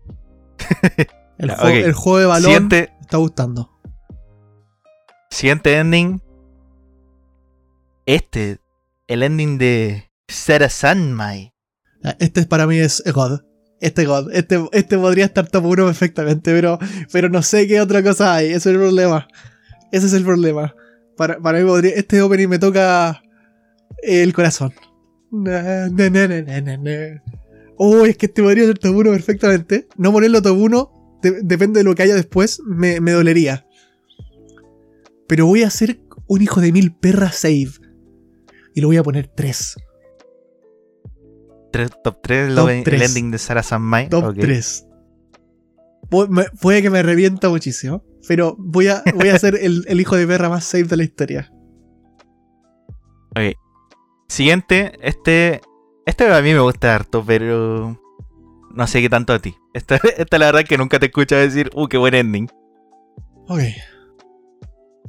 El, 1.38 1.50
Ya, 1.50 1.58
juego, 1.58 1.78
ok. 1.80 1.86
el 1.86 1.94
juego 1.94 2.20
de 2.20 2.26
balón 2.28 2.44
Siguiente, 2.46 2.90
me 2.96 3.02
está 3.02 3.18
gustando. 3.18 3.72
siguiente 5.30 5.78
ending. 5.78 6.22
Este, 8.06 8.60
el 9.08 9.22
ending 9.22 9.58
de 9.58 10.10
Sara 10.30 10.70
Sanmai. 10.70 11.54
Ya, 12.06 12.15
Este 12.20 12.41
es 12.41 12.48
para 12.48 12.68
mí 12.68 12.78
es 12.78 13.04
God. 13.13 13.41
Este 13.82 14.06
God. 14.06 14.32
Este, 14.34 14.63
este 14.72 14.98
podría 14.98 15.26
estar 15.26 15.48
top 15.48 15.65
1 15.65 15.86
perfectamente, 15.86 16.52
pero, 16.54 16.80
pero 17.12 17.30
no 17.30 17.41
sé 17.41 17.68
qué 17.68 17.82
otra 17.82 18.02
cosa 18.04 18.36
hay. 18.36 18.48
Ese 18.48 18.58
es 18.58 18.65
el 18.68 18.78
problema. 18.78 19.28
Ese 19.91 20.06
es 20.08 20.13
el 20.13 20.24
problema. 20.24 20.76
Para, 21.18 21.39
para 21.39 21.60
mí 21.60 21.65
podría. 21.65 21.94
Este 21.96 22.22
opening 22.22 22.48
me 22.48 22.60
toca 22.60 23.22
el 24.04 24.34
corazón. 24.34 24.74
Na, 25.32 25.89
na, 25.89 26.10
na, 26.10 27.22
es 28.06 28.18
que 28.18 28.28
este 28.28 28.41
podría 28.41 28.65
ser 28.65 28.78
top 28.80 28.96
1 28.96 29.12
perfectamente. 29.12 29.88
No 29.98 30.12
ponerlo 30.13 30.41
top 30.41 30.58
1, 30.58 31.20
de- 31.24 31.41
depende 31.44 31.80
de 31.80 31.84
lo 31.84 31.96
que 31.96 32.04
haya 32.04 32.15
después, 32.15 32.62
me, 32.65 33.02
me 33.02 33.12
dolería. 33.12 33.65
Pero 35.28 35.46
voy 35.48 35.63
a 35.63 35.68
hacer 35.68 36.00
un 36.28 36.41
hijo 36.41 36.62
de 36.62 36.72
mil 36.72 36.96
perras 36.96 37.36
save. 37.36 37.72
Y 38.74 38.82
lo 38.82 38.88
voy 38.88 38.98
a 38.98 39.04
poner 39.04 39.28
3. 39.28 39.76
Top 42.04 42.20
3, 42.22 42.58
el, 42.58 43.02
ending 43.02 43.32
de 43.32 43.38
Sara 43.38 43.64
Sanmai. 43.64 44.10
Top 44.10 44.26
ok. 44.26 44.38
3. 44.40 44.88
puede 46.62 46.82
que 46.82 46.90
me 46.90 47.04
revienta 47.04 47.50
muchísimo. 47.50 48.04
Pero 48.28 48.56
voy 48.58 48.88
a, 48.88 49.04
voy 49.16 49.30
a 49.30 49.38
ser 49.38 49.56
el, 49.56 49.86
el 49.88 50.02
hijo 50.02 50.16
de 50.16 50.26
perra 50.26 50.50
más 50.50 50.64
safe 50.64 50.86
de 50.86 50.98
la 50.98 51.04
historia. 51.04 51.52
Ok. 53.32 53.56
Siguiente, 54.28 54.94
este. 55.02 55.62
Este 56.06 56.32
a 56.32 56.42
mí 56.42 56.54
me 56.54 56.60
gusta 56.60 56.96
harto, 56.96 57.24
pero. 57.26 58.00
No 58.74 58.88
sé 58.88 59.02
qué 59.02 59.10
tanto 59.10 59.34
a 59.34 59.40
ti. 59.40 59.56
Esta, 59.74 59.96
esta 60.18 60.38
la 60.38 60.48
verdad 60.48 60.66
que 60.68 60.78
nunca 60.78 61.00
te 61.00 61.08
escucho 61.08 61.36
decir, 61.36 61.70
uh, 61.76 61.88
qué 61.88 61.98
buen 61.98 62.14
ending. 62.14 62.50
Ok. 63.48 63.62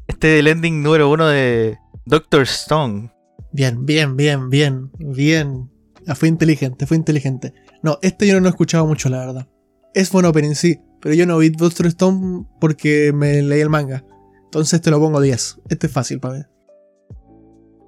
Este 0.07 0.35
es 0.35 0.41
el 0.41 0.47
ending 0.47 0.83
número 0.83 1.11
uno 1.11 1.27
de 1.27 1.79
Doctor 2.05 2.43
Stone. 2.43 3.11
Bien, 3.53 3.85
bien, 3.87 4.17
bien, 4.17 4.51
bien, 4.51 4.91
bien. 4.99 5.71
Ah, 6.07 6.15
fue 6.15 6.29
inteligente, 6.29 6.87
fue 6.87 6.97
inteligente. 6.97 7.53
No, 7.83 7.99
este 8.03 8.27
yo 8.27 8.35
no 8.35 8.41
lo 8.41 8.47
he 8.47 8.51
escuchado 8.51 8.87
mucho, 8.87 9.09
la 9.09 9.19
verdad. 9.19 9.49
Es 9.95 10.11
buen 10.13 10.27
opening, 10.27 10.55
sí. 10.55 10.81
Pero 11.01 11.15
yo 11.15 11.27
no 11.27 11.39
vi 11.39 11.51
Doctor 11.51 11.87
Stone 11.87 12.47
porque 12.61 13.13
me 13.13 13.43
leí 13.43 13.61
el 13.61 13.71
manga. 13.71 14.05
Entonces 14.45 14.81
te 14.81 14.91
lo 14.91 14.99
pongo 14.99 15.21
10. 15.21 15.61
Este 15.69 15.87
es 15.87 15.93
fácil 15.93 16.21
para 16.21 16.35
mí. 16.35 16.45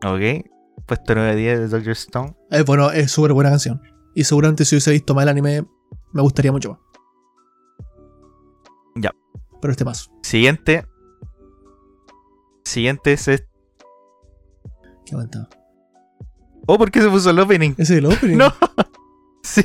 Ok. 0.04 0.46
Puesto 0.86 1.14
9 1.14 1.36
10 1.36 1.58
de 1.58 1.68
Doctor 1.68 1.92
Stone. 1.92 2.36
Es 2.50 2.64
bueno, 2.64 2.90
es 2.90 3.10
súper 3.10 3.32
buena 3.32 3.50
canción. 3.50 3.80
Y 4.14 4.24
seguramente 4.24 4.64
si 4.64 4.74
hubiese 4.74 4.90
visto 4.90 5.14
más 5.14 5.22
el 5.22 5.28
anime, 5.28 5.66
me 6.12 6.22
gustaría 6.22 6.52
mucho 6.52 6.70
más. 6.70 6.80
Ya. 8.96 9.12
Pero 9.60 9.70
este 9.70 9.84
paso. 9.84 10.10
Siguiente. 10.22 10.84
Siguiente 12.64 13.12
es 13.12 13.28
este. 13.28 13.48
Qué 15.06 15.14
aguantado. 15.14 15.48
Oh, 16.70 16.76
¿por 16.76 16.90
qué 16.90 17.00
se 17.00 17.08
puso 17.08 17.30
el 17.30 17.38
opening? 17.38 17.70
Ese 17.78 17.94
es 17.94 17.98
el 17.98 18.06
opening. 18.06 18.36
No. 18.38 18.52
Sí. 19.42 19.62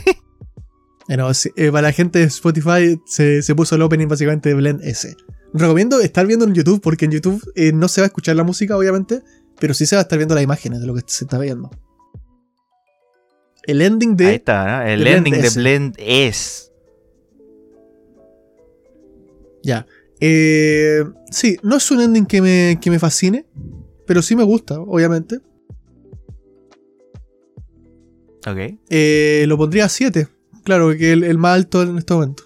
Bueno, 1.09 1.33
sí, 1.33 1.49
eh, 1.57 1.69
para 1.69 1.81
la 1.89 1.91
gente 1.91 2.19
de 2.19 2.25
Spotify 2.25 2.97
se, 3.05 3.41
se 3.41 3.55
puso 3.55 3.75
el 3.75 3.81
opening 3.81 4.07
básicamente 4.07 4.47
de 4.47 4.55
Blend 4.55 4.81
S. 4.83 5.13
Recomiendo 5.53 5.99
estar 5.99 6.25
viendo 6.25 6.45
en 6.45 6.53
YouTube 6.53 6.79
porque 6.81 7.03
en 7.03 7.11
YouTube 7.11 7.43
eh, 7.55 7.73
no 7.73 7.89
se 7.89 7.99
va 7.99 8.05
a 8.05 8.07
escuchar 8.07 8.37
la 8.37 8.43
música, 8.43 8.77
obviamente, 8.77 9.21
pero 9.59 9.73
sí 9.73 9.85
se 9.85 9.97
va 9.97 9.99
a 9.99 10.03
estar 10.03 10.17
viendo 10.17 10.33
las 10.33 10.45
imágenes 10.45 10.79
de 10.79 10.87
lo 10.87 10.95
que 10.95 11.01
se 11.05 11.25
está 11.25 11.37
viendo. 11.39 11.69
El 13.63 13.81
ending 13.81 14.15
de. 14.15 14.27
Ahí 14.27 14.35
está, 14.35 14.65
¿no? 14.65 14.87
El 14.87 14.99
de 14.99 15.03
Blend 15.03 15.27
ending 15.27 15.41
de 15.41 15.47
S. 15.47 15.59
Blend 15.59 15.95
es. 15.97 16.71
Ya. 19.61 19.85
Eh, 20.21 21.03
sí, 21.31 21.57
no 21.63 21.75
es 21.75 21.91
un 21.91 21.99
ending 21.99 22.25
que 22.25 22.41
me, 22.41 22.79
que 22.81 22.89
me 22.89 22.97
fascine, 22.97 23.45
pero 24.07 24.21
sí 24.21 24.37
me 24.37 24.43
gusta, 24.43 24.79
obviamente. 24.79 25.39
Ok. 28.47 28.77
Eh, 28.89 29.45
lo 29.47 29.58
pondría 29.58 29.86
a 29.86 29.89
7. 29.89 30.27
Claro, 30.63 30.89
que 30.97 31.12
el, 31.13 31.23
el 31.23 31.38
más 31.38 31.56
alto 31.56 31.82
en 31.84 31.97
este 31.97 32.13
momento. 32.13 32.43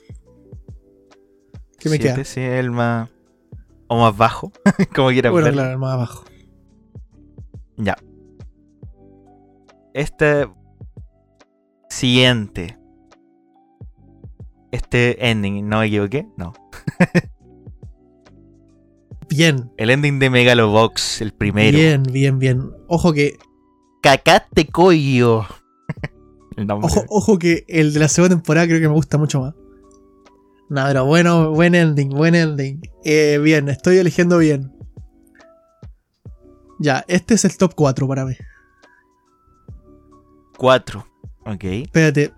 ¿Qué 1.80 1.90
me 1.90 1.98
Siete, 1.98 2.14
queda? 2.16 2.24
Sí, 2.26 2.40
el 2.42 2.72
más. 2.72 3.10
O 3.88 4.00
más 4.00 4.16
bajo. 4.18 4.52
como 4.96 5.10
quieras 5.10 5.32
Bueno, 5.32 5.46
verlo. 5.46 5.58
claro, 5.62 5.72
el 5.74 5.78
más 5.80 5.94
abajo. 5.94 6.26
Ya. 7.78 7.96
Este. 9.94 10.48
Siguiente. 11.90 12.78
Este 14.72 15.30
ending, 15.30 15.68
¿no 15.70 15.80
me 15.80 15.86
equivoqué? 15.88 16.28
No. 16.38 16.54
Bien, 19.30 19.72
El 19.78 19.90
ending 19.90 20.20
de 20.20 20.30
Megalobox, 20.30 21.22
el 21.22 21.34
primero. 21.34 21.78
bien, 21.78 22.04
bien, 22.04 22.40
bien. 22.40 22.72
Ojo 22.88 23.12
que 23.14 23.38
Cacate 24.02 24.68
Koyo. 24.68 25.46
Ojo, 26.58 27.06
ojo 27.10 27.38
que 27.38 27.65
el 27.67 27.93
de 27.93 28.00
la 28.00 28.08
segunda 28.08 28.36
temporada 28.36 28.67
creo 28.67 28.80
que 28.80 28.88
me 28.88 28.93
gusta 28.93 29.17
mucho 29.17 29.41
más. 29.41 29.54
Nada, 30.70 30.88
pero 30.89 31.06
bueno, 31.06 31.52
buen 31.52 31.76
ending, 31.76 32.10
buen 32.10 32.36
ending. 32.36 32.82
Eh, 33.06 33.39
bien, 33.41 33.70
estoy 33.70 33.98
eligiendo 33.98 34.38
bien. 34.38 34.74
Ya, 36.80 37.06
este 37.08 37.36
es 37.36 37.46
el 37.46 37.58
top 37.58 37.74
4 37.76 38.08
para 38.08 38.26
mí. 38.26 38.36
4. 40.58 41.08
Ok. 41.46 41.63
Espérate. 41.63 42.34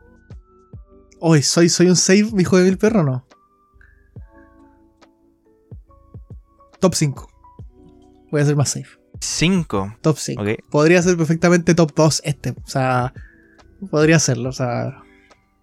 Hoy 1.19 1.41
soy, 1.41 1.69
soy 1.69 1.87
un 1.87 1.95
save, 1.95 2.29
hijo 2.37 2.57
de 2.57 2.63
mil 2.65 2.77
perro, 2.77 3.01
o 3.01 3.03
no. 3.03 3.25
Top 6.79 6.93
5. 6.93 7.27
Voy 8.31 8.41
a 8.41 8.45
ser 8.45 8.55
más 8.55 8.69
safe. 8.69 8.99
5. 9.19 9.97
Top 10.01 10.17
5. 10.17 10.41
Ok. 10.41 10.49
Podría 10.69 11.01
ser 11.01 11.17
perfectamente 11.17 11.73
top 11.73 11.93
2 11.95 12.21
este. 12.23 12.51
O 12.51 12.67
sea, 12.67 13.13
podría 13.89 14.19
serlo. 14.19 14.49
O 14.49 14.53
sea, 14.53 15.01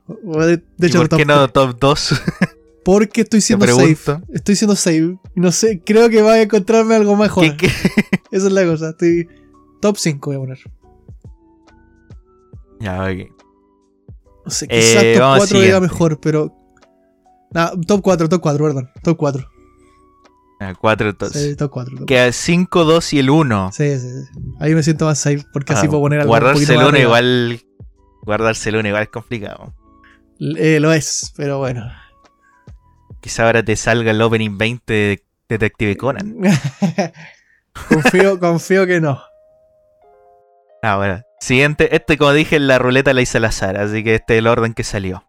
de 0.09 0.63
¿Y 0.79 0.87
hecho, 0.87 0.99
por 0.99 1.09
top 1.09 1.19
qué 1.19 1.25
no 1.25 1.49
3. 1.49 1.53
top 1.53 1.79
2? 1.81 2.23
Porque 2.85 3.23
estoy 3.23 3.41
siendo 3.41 3.67
safe. 3.67 4.21
Estoy 4.33 4.55
siendo 4.57 4.77
safe. 4.77 5.19
No 5.35 5.51
sé, 5.51 5.81
creo 5.85 6.09
que 6.09 6.23
va 6.23 6.35
a 6.35 6.43
encontrarme 6.43 6.95
algo 6.95 7.17
mejor. 7.17 7.43
¿Qué, 7.45 7.57
qué? 7.57 7.67
Esa 8.31 8.47
es 8.47 8.53
la 8.53 8.65
cosa. 8.65 8.91
Estoy 8.91 9.29
top 9.81 9.97
5 9.97 10.31
voy 10.31 10.37
a 10.37 10.39
poner. 10.41 10.59
ya, 12.81 13.03
ok. 13.05 13.31
No 14.45 14.51
sé, 14.53 14.69
quizás 14.69 15.03
Eh, 15.03 15.13
top 15.15 15.21
vamos 15.23 15.39
4 15.39 15.59
diga 15.61 15.75
siguiente. 15.75 15.93
mejor, 15.95 16.21
pero. 16.21 16.55
Nah, 17.53 17.71
top 17.87 18.03
4, 18.03 18.29
top 18.29 18.41
4, 18.41 18.65
perdón. 18.65 18.91
Top 19.03 19.17
4. 19.17 19.49
4 20.81 21.09
entonces. 21.11 21.43
Sí, 21.51 21.57
top 21.57 21.71
4. 21.71 22.07
Queda 22.07 22.31
5, 22.33 22.85
2 22.85 23.13
y 23.15 23.19
el 23.19 23.31
1. 23.31 23.71
Sí, 23.73 23.99
sí, 23.99 24.09
sí. 24.09 24.41
Ahí 24.61 24.75
me 24.75 24.83
siento 24.83 25.05
más 25.07 25.19
safe 25.19 25.45
porque 25.53 25.73
así 25.73 25.87
Ah, 25.87 25.91
puedo 25.91 26.03
poner 26.03 26.21
algo 26.21 26.31
Guardarse 26.31 26.63
el 26.73 26.79
más 26.79 26.89
1 26.89 26.89
arriba. 26.89 27.03
igual. 27.03 27.61
Guardarse 28.27 28.71
el 28.71 28.77
1 28.77 28.89
igual 28.89 29.05
es 29.05 29.09
complicado. 29.09 29.73
Eh, 30.41 30.81
lo 30.81 30.93
es, 30.93 31.33
pero 31.37 31.59
bueno. 31.59 31.91
Quizá 33.21 33.47
ahora 33.47 33.63
te 33.63 33.77
salga 33.77 34.11
el 34.11 34.21
opening 34.21 34.59
20 34.59 34.93
de 34.93 35.23
Detective 35.49 35.97
Conan. 35.97 36.37
confío, 37.89 38.39
confío 38.39 38.87
que 38.87 39.01
no. 39.01 39.23
Ah, 40.83 40.97
bueno. 40.97 41.23
Siguiente, 41.39 41.95
este 41.95 42.19
como 42.19 42.33
dije 42.33 42.59
la 42.59 42.79
ruleta 42.79 43.13
la 43.15 43.23
hice 43.23 43.39
al 43.39 43.45
azar, 43.45 43.77
así 43.79 44.03
que 44.03 44.17
este 44.17 44.35
es 44.35 44.39
el 44.39 44.47
orden 44.49 44.75
que 44.75 44.83
salió. 44.83 45.25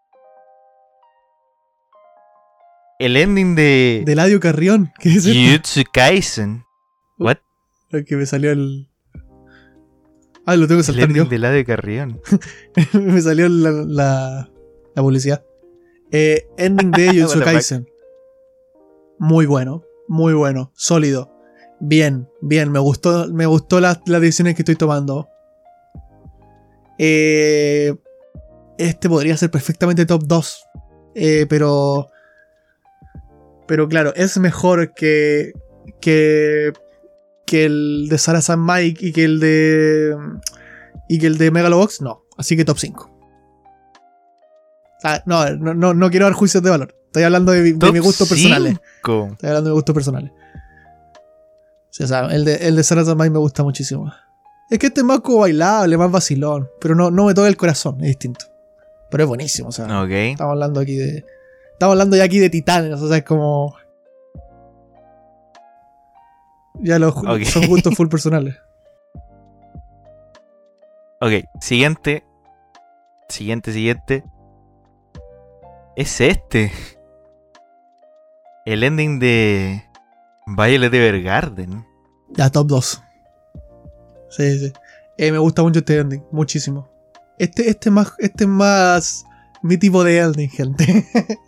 El 2.99 3.15
ending 3.15 3.55
de 3.55 4.03
De 4.05 4.15
Ladio 4.15 4.39
Carrión. 4.39 4.91
¿Qué 4.99 5.09
es? 5.09 5.25
Jujutsu 5.25 5.83
Kaisen. 5.93 6.63
What? 7.19 7.37
Lo 7.91 8.03
que 8.03 8.15
me 8.15 8.25
salió 8.25 8.51
el. 8.51 8.89
Ah, 10.47 10.55
lo 10.55 10.65
tengo 10.67 10.79
que 10.79 10.85
saltar 10.85 11.09
yo. 11.11 11.25
de 11.25 11.39
la 11.39 11.51
de 11.51 11.65
Carrión. 11.65 12.21
me 12.93 13.21
salió 13.21 13.49
la, 13.49 13.69
la, 13.71 14.49
la 14.95 15.01
publicidad. 15.01 15.43
Eh, 16.11 16.47
ending 16.57 16.91
de 16.91 17.07
What 17.07 17.15
Jujutsu? 17.15 17.43
Kaisen. 17.43 17.89
Muy 19.19 19.45
bueno, 19.45 19.83
muy 20.07 20.33
bueno, 20.33 20.71
sólido. 20.73 21.31
Bien, 21.81 22.29
bien, 22.41 22.71
me 22.71 22.79
gustó, 22.79 23.27
me 23.27 23.45
gustó 23.45 23.79
las, 23.81 23.99
las 24.05 24.21
decisiones 24.21 24.55
que 24.55 24.61
estoy 24.61 24.75
tomando. 24.77 25.27
Eh, 26.97 27.93
este 28.77 29.09
podría 29.09 29.35
ser 29.37 29.51
perfectamente 29.51 30.05
top 30.05 30.23
2. 30.25 30.65
eh, 31.15 31.45
pero. 31.49 32.07
Pero 33.67 33.87
claro, 33.89 34.13
es 34.15 34.37
mejor 34.37 34.93
que. 34.93 35.51
que. 35.99 36.71
Que 37.47 37.65
el 37.65 38.07
de 38.09 38.17
Sarah 38.19 38.41
San 38.41 38.63
Mike 38.63 39.07
y 39.07 39.11
que 39.11 39.23
el 39.23 39.39
de. 39.39 40.15
y 41.09 41.17
que 41.17 41.25
el 41.27 41.37
de 41.39 41.49
Megalobox, 41.49 42.01
no. 42.01 42.23
Así 42.37 42.55
que 42.55 42.63
top 42.65 42.77
5. 42.77 43.11
Ah, 45.03 45.21
no, 45.25 45.49
no, 45.55 45.73
no, 45.73 45.93
no 45.93 46.09
quiero 46.09 46.25
dar 46.25 46.33
juicios 46.33 46.61
de 46.63 46.69
valor. 46.69 46.95
Estoy 47.05 47.23
hablando 47.23 47.51
de, 47.51 47.61
mi- 47.61 47.71
de 47.73 47.91
mis 47.91 48.01
gustos 48.01 48.27
personales. 48.29 48.77
cinco. 48.95 49.29
Estoy 49.31 49.49
hablando 49.49 49.69
de 49.69 49.73
gustos 49.73 49.93
personales. 49.93 50.31
Sí, 51.89 52.03
o 52.03 52.07
sea, 52.07 52.27
el 52.27 52.45
de, 52.45 52.55
el 52.55 52.75
de 52.75 52.83
Sarah 52.83 53.05
San 53.05 53.17
Mike 53.17 53.29
me 53.31 53.39
gusta 53.39 53.63
muchísimo. 53.63 54.11
Es 54.69 54.77
que 54.79 54.87
este 54.87 55.01
es 55.01 55.05
más 55.05 55.21
como 55.21 55.39
bailable, 55.39 55.97
más 55.97 56.11
vacilón. 56.11 56.67
Pero 56.81 56.93
no, 56.95 57.09
no 57.09 57.25
me 57.25 57.33
toca 57.33 57.47
el 57.47 57.57
corazón, 57.57 58.01
es 58.01 58.07
distinto. 58.07 58.45
Pero 59.09 59.23
es 59.23 59.27
buenísimo, 59.29 59.69
o 59.69 59.71
sea. 59.71 59.85
Ok. 60.03 60.09
Estamos 60.11 60.51
hablando 60.51 60.79
aquí 60.81 60.95
de. 60.95 61.25
Estamos 61.73 61.93
hablando 61.93 62.17
ya 62.17 62.23
aquí 62.23 62.39
de 62.39 62.49
titanes, 62.49 62.99
o 62.99 63.07
sea, 63.07 63.17
es 63.17 63.23
como. 63.23 63.75
Ya 66.81 66.99
los 66.99 67.15
Ok. 67.17 67.43
son 67.43 67.67
gustos 67.67 67.95
full 67.95 68.07
personales. 68.07 68.55
Ok, 71.19 71.31
siguiente. 71.59 72.23
Siguiente, 73.27 73.73
siguiente. 73.73 74.23
Es 75.95 76.21
este. 76.21 76.71
El 78.67 78.83
ending 78.83 79.17
de 79.17 79.83
Violet 80.45 80.93
Evergarden. 80.93 81.83
Ya, 82.29 82.51
top 82.51 82.67
2. 82.67 83.03
Sí, 84.29 84.59
sí. 84.59 84.73
Eh, 85.17 85.31
me 85.31 85.39
gusta 85.39 85.63
mucho 85.63 85.79
este 85.79 85.97
ending, 85.97 86.23
muchísimo. 86.31 86.87
Este, 87.39 87.67
este, 87.67 87.89
más, 87.89 88.13
este 88.19 88.43
es 88.43 88.49
más 88.49 89.25
mi 89.63 89.77
tipo 89.77 90.03
de 90.03 90.19
ending, 90.19 90.49
gente. 90.49 91.07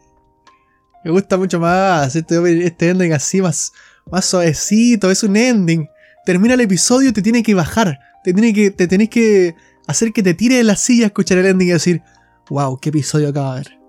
me 1.03 1.11
gusta 1.11 1.37
mucho 1.37 1.59
más 1.59 2.15
este, 2.15 2.65
este 2.65 2.89
ending 2.89 3.13
así, 3.13 3.39
más, 3.41 3.71
más 4.11 4.25
suavecito. 4.25 5.09
Es 5.11 5.23
un 5.23 5.35
ending. 5.35 5.87
Termina 6.25 6.53
el 6.53 6.61
episodio 6.61 7.09
y 7.09 7.13
te 7.13 7.21
tiene 7.21 7.43
que 7.43 7.53
bajar. 7.53 7.99
Te, 8.23 8.33
tiene 8.33 8.53
que, 8.53 8.71
te 8.71 8.87
tenés 8.87 9.09
que 9.09 9.55
hacer 9.87 10.11
que 10.11 10.21
te 10.23 10.33
tire 10.33 10.55
de 10.55 10.63
la 10.63 10.75
silla 10.75 11.05
a 11.05 11.07
escuchar 11.07 11.37
el 11.39 11.45
ending 11.47 11.69
y 11.69 11.71
decir, 11.71 12.01
wow, 12.49 12.79
qué 12.79 12.89
episodio 12.89 13.29
acaba 13.29 13.55
de 13.55 13.61
ver. 13.61 13.79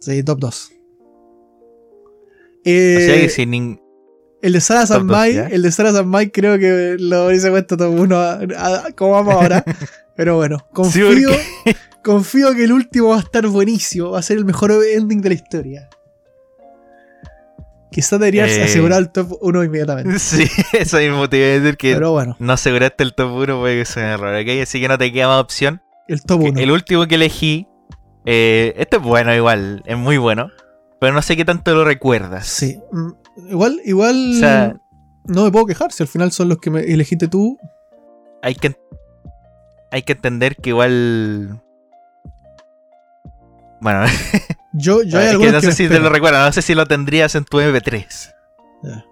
Sí, 0.00 0.22
top 0.22 0.38
2. 0.40 0.72
Eh, 2.64 2.96
o 2.96 3.00
sea 3.00 3.20
que 3.20 3.28
sin 3.28 3.50
nin- 3.50 3.80
el 4.40 4.52
de 4.52 4.60
Sarah 4.60 4.80
Top 4.86 4.88
San 4.98 5.06
dos, 5.06 5.16
Mike, 5.18 5.34
¿ya? 5.34 5.46
el 5.48 5.62
de 5.62 5.70
Sarah 5.72 5.92
San 5.92 6.10
Mike 6.10 6.32
creo 6.32 6.58
que 6.58 6.96
lo 6.98 7.32
hice 7.32 7.50
puesto 7.50 7.76
top 7.76 7.92
1 7.94 8.38
como 8.96 9.12
vamos 9.12 9.34
ahora. 9.34 9.64
Pero 10.16 10.36
bueno, 10.36 10.58
confío, 10.72 11.30
confío 12.04 12.52
que 12.54 12.64
el 12.64 12.72
último 12.72 13.10
va 13.10 13.16
a 13.16 13.20
estar 13.20 13.46
buenísimo, 13.46 14.10
va 14.10 14.18
a 14.18 14.22
ser 14.22 14.38
el 14.38 14.44
mejor 14.44 14.72
ending 14.72 15.20
de 15.22 15.28
la 15.28 15.34
historia. 15.34 15.88
Quizás 17.92 18.18
deberías 18.18 18.50
Eh. 18.50 18.64
asegurar 18.64 18.98
el 19.00 19.10
top 19.10 19.36
1 19.40 19.64
inmediatamente. 19.64 20.18
Sí, 20.18 20.46
eso 20.72 20.96
mismo 20.98 21.28
te 21.28 21.36
iba 21.38 21.46
a 21.46 21.60
decir 21.60 21.76
que 21.76 21.94
Pero 21.94 22.12
bueno, 22.12 22.34
no 22.40 22.52
aseguraste 22.54 23.04
el 23.04 23.14
top 23.14 23.30
1 23.32 23.60
puede 23.60 23.78
que 23.80 23.84
sea 23.84 24.02
un 24.04 24.10
error, 24.10 24.34
¿ok? 24.34 24.62
Así 24.62 24.80
que 24.80 24.88
no 24.88 24.98
te 24.98 25.12
queda 25.12 25.28
más 25.28 25.40
opción. 25.40 25.80
el 26.08 26.22
top 26.22 26.40
Que 26.42 26.48
1. 26.50 26.60
El 26.60 26.70
último 26.72 27.06
que 27.06 27.14
elegí, 27.14 27.68
eh, 28.24 28.74
este 28.76 28.96
es 28.96 29.02
bueno 29.02 29.34
igual, 29.34 29.82
es 29.86 29.96
muy 29.96 30.16
bueno, 30.18 30.48
pero 31.00 31.12
no 31.12 31.22
sé 31.22 31.36
qué 31.36 31.44
tanto 31.44 31.74
lo 31.74 31.84
recuerdas. 31.84 32.46
Sí. 32.46 32.78
Mm, 32.90 33.10
Igual, 33.50 33.80
igual 33.84 34.32
O 34.36 34.38
sea- 34.38 34.76
no 35.24 35.44
me 35.44 35.50
puedo 35.50 35.64
quejar 35.66 35.90
si 35.92 36.02
al 36.02 36.08
final 36.08 36.32
son 36.32 36.48
los 36.50 36.58
que 36.58 36.70
me 36.70 36.80
elegiste 36.82 37.28
tú. 37.28 37.56
Hay 38.42 38.54
que, 38.54 38.76
hay 39.90 40.02
que 40.02 40.12
entender 40.12 40.56
que 40.56 40.70
igual... 40.70 41.60
Bueno, 43.80 44.04
Yo, 44.72 45.02
yo 45.02 45.18
hay 45.18 45.26
es 45.26 45.38
que 45.38 45.52
no 45.52 45.60
sé 45.60 45.72
si 45.72 45.88
te 45.88 46.00
lo 46.00 46.08
recuerdas, 46.08 46.46
no 46.46 46.52
sé 46.52 46.62
si 46.62 46.74
lo 46.74 46.86
tendrías 46.86 47.34
en 47.34 47.44
tu 47.44 47.58
MP3. 47.58 48.32
Ya. 48.82 49.04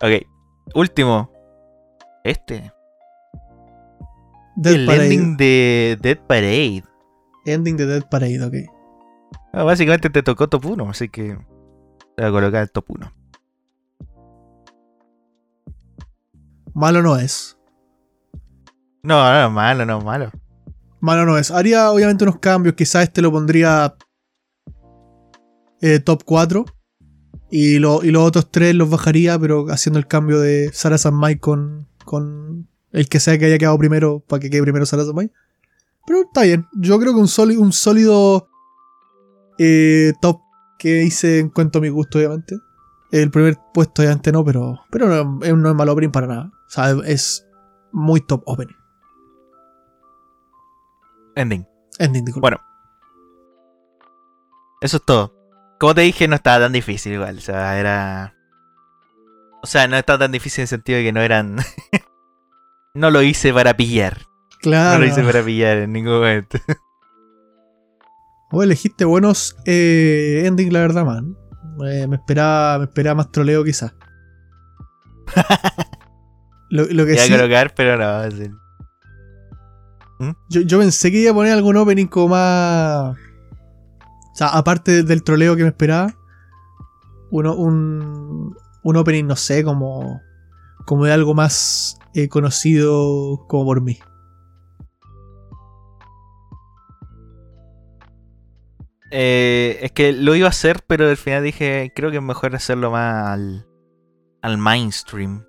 Ok, 0.00 0.26
último. 0.74 1.30
Este. 2.22 2.72
Dead 4.56 4.74
el 4.74 4.86
Parade. 4.86 5.04
ending 5.04 5.36
de 5.36 5.98
Dead 6.00 6.18
Parade. 6.18 6.84
Ending 7.44 7.76
de 7.76 7.86
Dead 7.86 8.08
Parade, 8.08 8.44
ok. 8.44 8.54
Ah, 9.52 9.64
básicamente 9.64 10.10
te 10.10 10.22
tocó 10.22 10.48
top 10.48 10.66
1, 10.66 10.90
así 10.90 11.08
que 11.08 11.36
te 12.16 12.22
voy 12.22 12.26
a 12.26 12.30
colocar 12.30 12.62
el 12.62 12.70
top 12.70 12.84
1. 12.88 13.12
Malo 16.72 17.02
no 17.02 17.16
es. 17.16 17.56
No, 19.02 19.32
no, 19.32 19.50
malo, 19.50 19.84
no, 19.84 20.00
malo. 20.00 20.30
Malo 21.00 21.26
no 21.26 21.36
es. 21.36 21.50
Haría 21.50 21.90
obviamente 21.90 22.24
unos 22.24 22.38
cambios. 22.38 22.74
Quizás 22.74 23.04
este 23.04 23.20
lo 23.22 23.30
pondría 23.30 23.94
eh, 25.86 25.98
top 26.00 26.22
4. 26.24 26.64
Y, 27.50 27.78
lo- 27.78 28.02
y 28.02 28.10
los 28.10 28.22
otros 28.24 28.50
tres 28.50 28.74
los 28.74 28.88
bajaría, 28.90 29.38
pero 29.38 29.66
haciendo 29.70 29.98
el 29.98 30.06
cambio 30.06 30.40
de 30.40 30.70
Sarah 30.72 30.98
San 30.98 31.18
Mike 31.20 31.40
con, 31.40 31.86
con 32.04 32.68
el 32.92 33.08
que 33.08 33.20
sea 33.20 33.38
que 33.38 33.44
haya 33.46 33.58
quedado 33.58 33.78
primero 33.78 34.20
para 34.20 34.40
que 34.40 34.50
quede 34.50 34.62
primero 34.62 34.86
Sarah 34.86 35.04
San 35.04 35.14
Mike. 35.14 35.32
Pero 36.06 36.20
está 36.22 36.42
bien. 36.42 36.66
Yo 36.72 36.98
creo 36.98 37.12
que 37.14 37.20
un, 37.20 37.28
sólido 37.28 37.60
un 37.62 37.72
sólido 37.72 38.48
eh, 39.58 40.12
top 40.20 40.40
que 40.78 41.02
hice 41.04 41.38
en 41.38 41.48
cuanto 41.50 41.78
a 41.78 41.82
mi 41.82 41.88
gusto, 41.90 42.18
obviamente. 42.18 42.56
El 43.12 43.30
primer 43.30 43.56
puesto 43.72 44.02
obviamente 44.02 44.32
no, 44.32 44.44
pero, 44.44 44.80
pero 44.90 45.06
no, 45.24 45.44
es- 45.44 45.54
no 45.54 45.68
es 45.68 45.74
mal 45.74 45.88
opening 45.88 46.10
para 46.10 46.26
nada. 46.26 46.50
O 46.66 46.70
sea, 46.70 46.90
es 47.06 47.46
muy 47.92 48.20
top 48.20 48.42
opening. 48.46 48.74
Ending. 51.36 51.66
Ending, 51.98 52.24
disculpa. 52.24 52.48
Bueno. 52.48 52.60
Eso 54.80 54.96
es 54.98 55.04
todo. 55.04 55.33
Como 55.84 55.94
te 55.94 56.00
dije, 56.00 56.26
no 56.28 56.36
estaba 56.36 56.60
tan 56.64 56.72
difícil 56.72 57.12
igual. 57.12 57.36
O 57.36 57.40
sea, 57.42 57.78
era. 57.78 58.34
O 59.62 59.66
sea, 59.66 59.86
no 59.86 59.98
estaba 59.98 60.20
tan 60.20 60.32
difícil 60.32 60.60
en 60.60 60.62
el 60.62 60.68
sentido 60.68 60.96
de 60.96 61.04
que 61.04 61.12
no 61.12 61.20
eran. 61.20 61.58
no 62.94 63.10
lo 63.10 63.20
hice 63.20 63.52
para 63.52 63.76
pillar. 63.76 64.16
claro. 64.62 64.94
No 64.94 65.04
lo 65.04 65.10
hice 65.12 65.22
para 65.22 65.42
pillar 65.44 65.76
en 65.76 65.92
ningún 65.92 66.14
momento. 66.14 66.58
Vos 68.50 68.64
elegiste 68.64 69.04
buenos 69.04 69.58
eh, 69.66 70.44
ending, 70.46 70.72
la 70.72 70.80
verdad, 70.80 71.04
man. 71.04 71.36
Eh, 71.86 72.06
me 72.06 72.16
esperaba, 72.16 72.78
me 72.78 72.84
esperaba 72.84 73.16
más 73.16 73.30
troleo 73.30 73.62
quizás. 73.62 73.94
lo, 76.70 76.84
lo 76.86 77.04
que 77.04 77.12
Iba 77.12 77.24
a 77.24 77.28
colocar, 77.28 77.74
pero 77.74 77.98
no. 77.98 78.30
sí. 78.30 78.50
yo, 80.48 80.62
yo 80.62 80.78
pensé 80.78 81.10
que 81.10 81.18
iba 81.18 81.32
a 81.32 81.34
poner 81.34 81.52
algún 81.52 81.76
opening 81.76 82.06
como 82.06 82.28
más... 82.28 83.18
O 84.34 84.36
sea, 84.36 84.48
aparte 84.48 85.04
del 85.04 85.22
troleo 85.22 85.54
que 85.54 85.62
me 85.62 85.68
esperaba, 85.68 86.12
uno, 87.30 87.54
un, 87.54 88.56
un 88.82 88.96
opening, 88.96 89.26
no 89.26 89.36
sé, 89.36 89.62
como, 89.62 90.20
como 90.86 91.04
de 91.04 91.12
algo 91.12 91.34
más 91.34 92.00
eh, 92.14 92.28
conocido 92.28 93.46
como 93.46 93.64
por 93.64 93.80
mí. 93.80 94.00
Eh, 99.12 99.78
es 99.82 99.92
que 99.92 100.12
lo 100.12 100.34
iba 100.34 100.48
a 100.48 100.50
hacer, 100.50 100.82
pero 100.84 101.08
al 101.08 101.16
final 101.16 101.44
dije, 101.44 101.92
creo 101.94 102.10
que 102.10 102.16
es 102.16 102.22
mejor 102.22 102.56
hacerlo 102.56 102.90
más 102.90 103.28
al, 103.28 103.68
al 104.42 104.58
mainstream. 104.58 105.44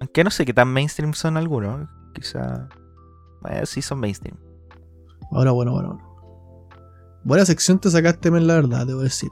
Aunque 0.00 0.24
no 0.24 0.30
sé 0.30 0.46
qué 0.46 0.54
tan 0.54 0.68
mainstream 0.68 1.12
son 1.12 1.36
algunos. 1.36 1.86
Quizá... 2.14 2.70
Bueno, 3.42 3.66
sí 3.66 3.82
son 3.82 4.00
mainstream. 4.00 4.38
Ahora, 5.32 5.50
bueno, 5.50 5.72
bueno, 5.72 5.88
bueno. 5.90 6.03
Buena 7.24 7.44
sección 7.46 7.78
te 7.78 7.90
sacaste, 7.90 8.30
men, 8.30 8.46
la 8.46 8.54
verdad, 8.54 8.86
debo 8.86 9.00
decir. 9.00 9.30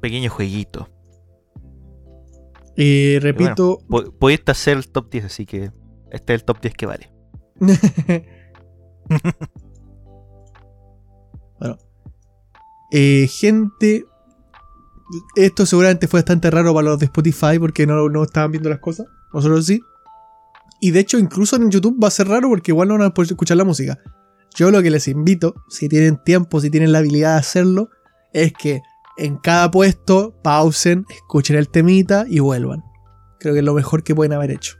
Pequeño 0.00 0.30
jueguito. 0.30 0.88
Y 2.76 3.18
repito, 3.18 3.78
Pu- 3.88 4.12
Pudiste 4.16 4.52
hacer 4.52 4.76
el 4.76 4.88
top 4.88 5.10
10, 5.10 5.24
así 5.24 5.46
que 5.46 5.72
este 6.12 6.34
es 6.34 6.40
el 6.40 6.44
top 6.44 6.60
10 6.60 6.74
que 6.74 6.86
vale. 6.86 7.10
bueno. 11.58 11.78
Eh, 12.90 13.26
gente, 13.28 14.06
esto 15.36 15.66
seguramente 15.66 16.06
fue 16.06 16.20
bastante 16.20 16.50
raro 16.50 16.72
para 16.74 16.88
los 16.90 16.98
de 16.98 17.06
Spotify 17.06 17.58
porque 17.58 17.86
no, 17.86 18.08
no 18.08 18.22
estaban 18.22 18.52
viendo 18.52 18.70
las 18.70 18.78
cosas. 18.78 19.06
Nosotros 19.32 19.66
sí. 19.66 19.80
Y 20.80 20.92
de 20.92 21.00
hecho, 21.00 21.18
incluso 21.18 21.56
en 21.56 21.70
YouTube 21.70 21.98
va 22.02 22.08
a 22.08 22.12
ser 22.12 22.28
raro 22.28 22.48
porque 22.48 22.70
igual 22.70 22.88
no 22.88 22.94
van 22.98 23.08
a 23.08 23.14
poder 23.14 23.32
escuchar 23.32 23.56
la 23.56 23.64
música. 23.64 23.98
Yo 24.54 24.70
lo 24.70 24.82
que 24.82 24.90
les 24.90 25.06
invito, 25.08 25.54
si 25.68 25.88
tienen 25.88 26.22
tiempo, 26.22 26.60
si 26.60 26.70
tienen 26.70 26.92
la 26.92 26.98
habilidad 26.98 27.34
de 27.34 27.38
hacerlo, 27.38 27.90
es 28.32 28.52
que 28.52 28.82
en 29.16 29.36
cada 29.36 29.70
puesto 29.70 30.34
pausen, 30.42 31.04
escuchen 31.10 31.56
el 31.56 31.68
temita 31.68 32.24
y 32.28 32.40
vuelvan. 32.40 32.82
Creo 33.40 33.52
que 33.54 33.60
es 33.60 33.64
lo 33.64 33.74
mejor 33.74 34.02
que 34.02 34.14
pueden 34.14 34.32
haber 34.32 34.50
hecho. 34.50 34.76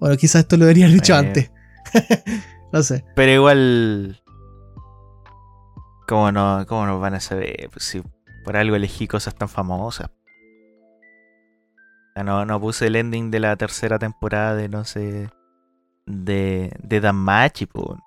Bueno, 0.00 0.16
quizás 0.16 0.42
esto 0.42 0.56
lo 0.56 0.64
deberían 0.64 0.92
dicho 0.92 1.12
Eh. 1.14 1.16
antes. 1.16 1.52
no 2.72 2.82
sé. 2.82 3.04
Pero 3.14 3.32
igual. 3.32 4.20
¿Cómo 6.08 6.32
no, 6.32 6.64
cómo 6.66 6.86
no 6.86 6.98
van 6.98 7.14
a 7.14 7.20
saber? 7.20 7.68
Pues 7.72 7.84
si 7.84 8.02
por 8.44 8.56
algo 8.56 8.74
elegí 8.74 9.06
cosas 9.06 9.34
tan 9.36 9.48
famosas. 9.48 10.10
No, 12.24 12.44
no 12.44 12.60
puse 12.60 12.88
el 12.88 12.96
ending 12.96 13.30
de 13.30 13.40
la 13.40 13.56
tercera 13.56 13.98
temporada 13.98 14.54
de 14.54 14.68
no 14.68 14.84
sé. 14.84 15.30
De, 16.06 16.72
de 16.82 17.00
Danmachi, 17.00 17.66
po. 17.66 17.98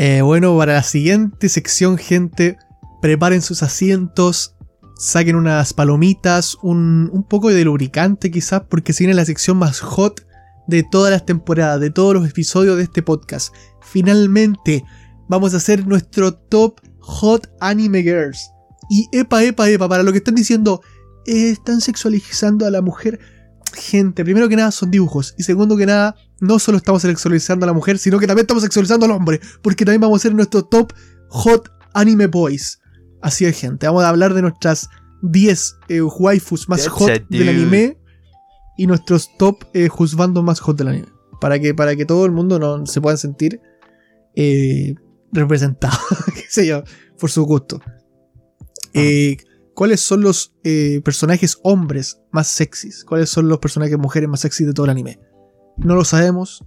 Eh, 0.00 0.22
bueno, 0.22 0.56
para 0.56 0.74
la 0.74 0.84
siguiente 0.84 1.48
sección, 1.48 1.98
gente, 1.98 2.56
preparen 3.02 3.42
sus 3.42 3.64
asientos, 3.64 4.54
saquen 4.96 5.34
unas 5.34 5.72
palomitas, 5.72 6.56
un, 6.62 7.10
un 7.12 7.24
poco 7.24 7.48
de 7.48 7.64
lubricante 7.64 8.30
quizás, 8.30 8.62
porque 8.70 8.92
se 8.92 9.02
viene 9.02 9.14
la 9.14 9.24
sección 9.24 9.56
más 9.56 9.80
hot 9.80 10.24
de 10.68 10.84
todas 10.84 11.10
las 11.10 11.26
temporadas, 11.26 11.80
de 11.80 11.90
todos 11.90 12.14
los 12.14 12.28
episodios 12.30 12.76
de 12.76 12.84
este 12.84 13.02
podcast. 13.02 13.52
Finalmente, 13.82 14.84
vamos 15.28 15.52
a 15.52 15.56
hacer 15.56 15.84
nuestro 15.84 16.32
top 16.32 16.80
hot 17.00 17.50
anime 17.58 18.04
girls. 18.04 18.52
Y 18.88 19.08
epa, 19.10 19.42
epa, 19.42 19.68
epa, 19.68 19.88
para 19.88 20.04
lo 20.04 20.12
que 20.12 20.18
están 20.18 20.36
diciendo, 20.36 20.80
eh, 21.26 21.50
están 21.50 21.80
sexualizando 21.80 22.66
a 22.66 22.70
la 22.70 22.82
mujer. 22.82 23.18
Gente, 23.74 24.22
primero 24.22 24.48
que 24.48 24.54
nada 24.54 24.70
son 24.70 24.92
dibujos. 24.92 25.34
Y 25.36 25.42
segundo 25.42 25.76
que 25.76 25.86
nada, 25.86 26.14
no 26.40 26.58
solo 26.58 26.78
estamos 26.78 27.02
sexualizando 27.02 27.64
a 27.64 27.68
la 27.68 27.72
mujer, 27.72 27.98
sino 27.98 28.18
que 28.18 28.26
también 28.26 28.44
estamos 28.44 28.62
sexualizando 28.62 29.06
al 29.06 29.12
hombre. 29.12 29.40
Porque 29.62 29.84
también 29.84 30.00
vamos 30.00 30.16
a 30.16 30.20
hacer 30.20 30.34
nuestro 30.34 30.64
top 30.64 30.92
hot 31.28 31.70
anime 31.94 32.26
boys. 32.26 32.80
Así 33.22 33.44
es, 33.44 33.58
gente. 33.58 33.86
Vamos 33.86 34.04
a 34.04 34.08
hablar 34.08 34.34
de 34.34 34.42
nuestras 34.42 34.88
10 35.22 35.76
eh, 35.88 36.00
waifus 36.02 36.68
más 36.68 36.84
That's 36.84 36.92
hot 36.92 37.28
del 37.28 37.48
anime. 37.48 37.98
Y 38.76 38.86
nuestros 38.86 39.36
top 39.38 39.64
eh, 39.74 39.88
juzgando 39.88 40.42
más 40.42 40.60
hot 40.60 40.76
del 40.78 40.88
anime. 40.88 41.08
Para 41.40 41.58
que, 41.58 41.74
para 41.74 41.96
que 41.96 42.04
todo 42.04 42.26
el 42.26 42.32
mundo 42.32 42.58
no, 42.58 42.86
se 42.86 43.00
pueda 43.00 43.16
sentir 43.16 43.60
eh, 44.36 44.94
representado. 45.32 45.98
qué 46.34 46.44
sé 46.48 46.66
yo, 46.66 46.84
por 47.18 47.30
su 47.30 47.44
gusto. 47.44 47.80
Eh, 48.94 49.36
¿Cuáles 49.74 50.00
son 50.00 50.22
los 50.22 50.54
personajes 51.04 51.58
hombres 51.62 52.20
más 52.32 52.48
sexys? 52.48 53.04
¿Cuáles 53.04 53.30
son 53.30 53.48
los 53.48 53.58
personajes 53.60 53.96
mujeres 53.96 54.28
más 54.28 54.40
sexys 54.40 54.66
de 54.66 54.72
todo 54.72 54.86
el 54.86 54.90
anime? 54.90 55.20
No 55.78 55.94
lo 55.94 56.04
sabemos. 56.04 56.64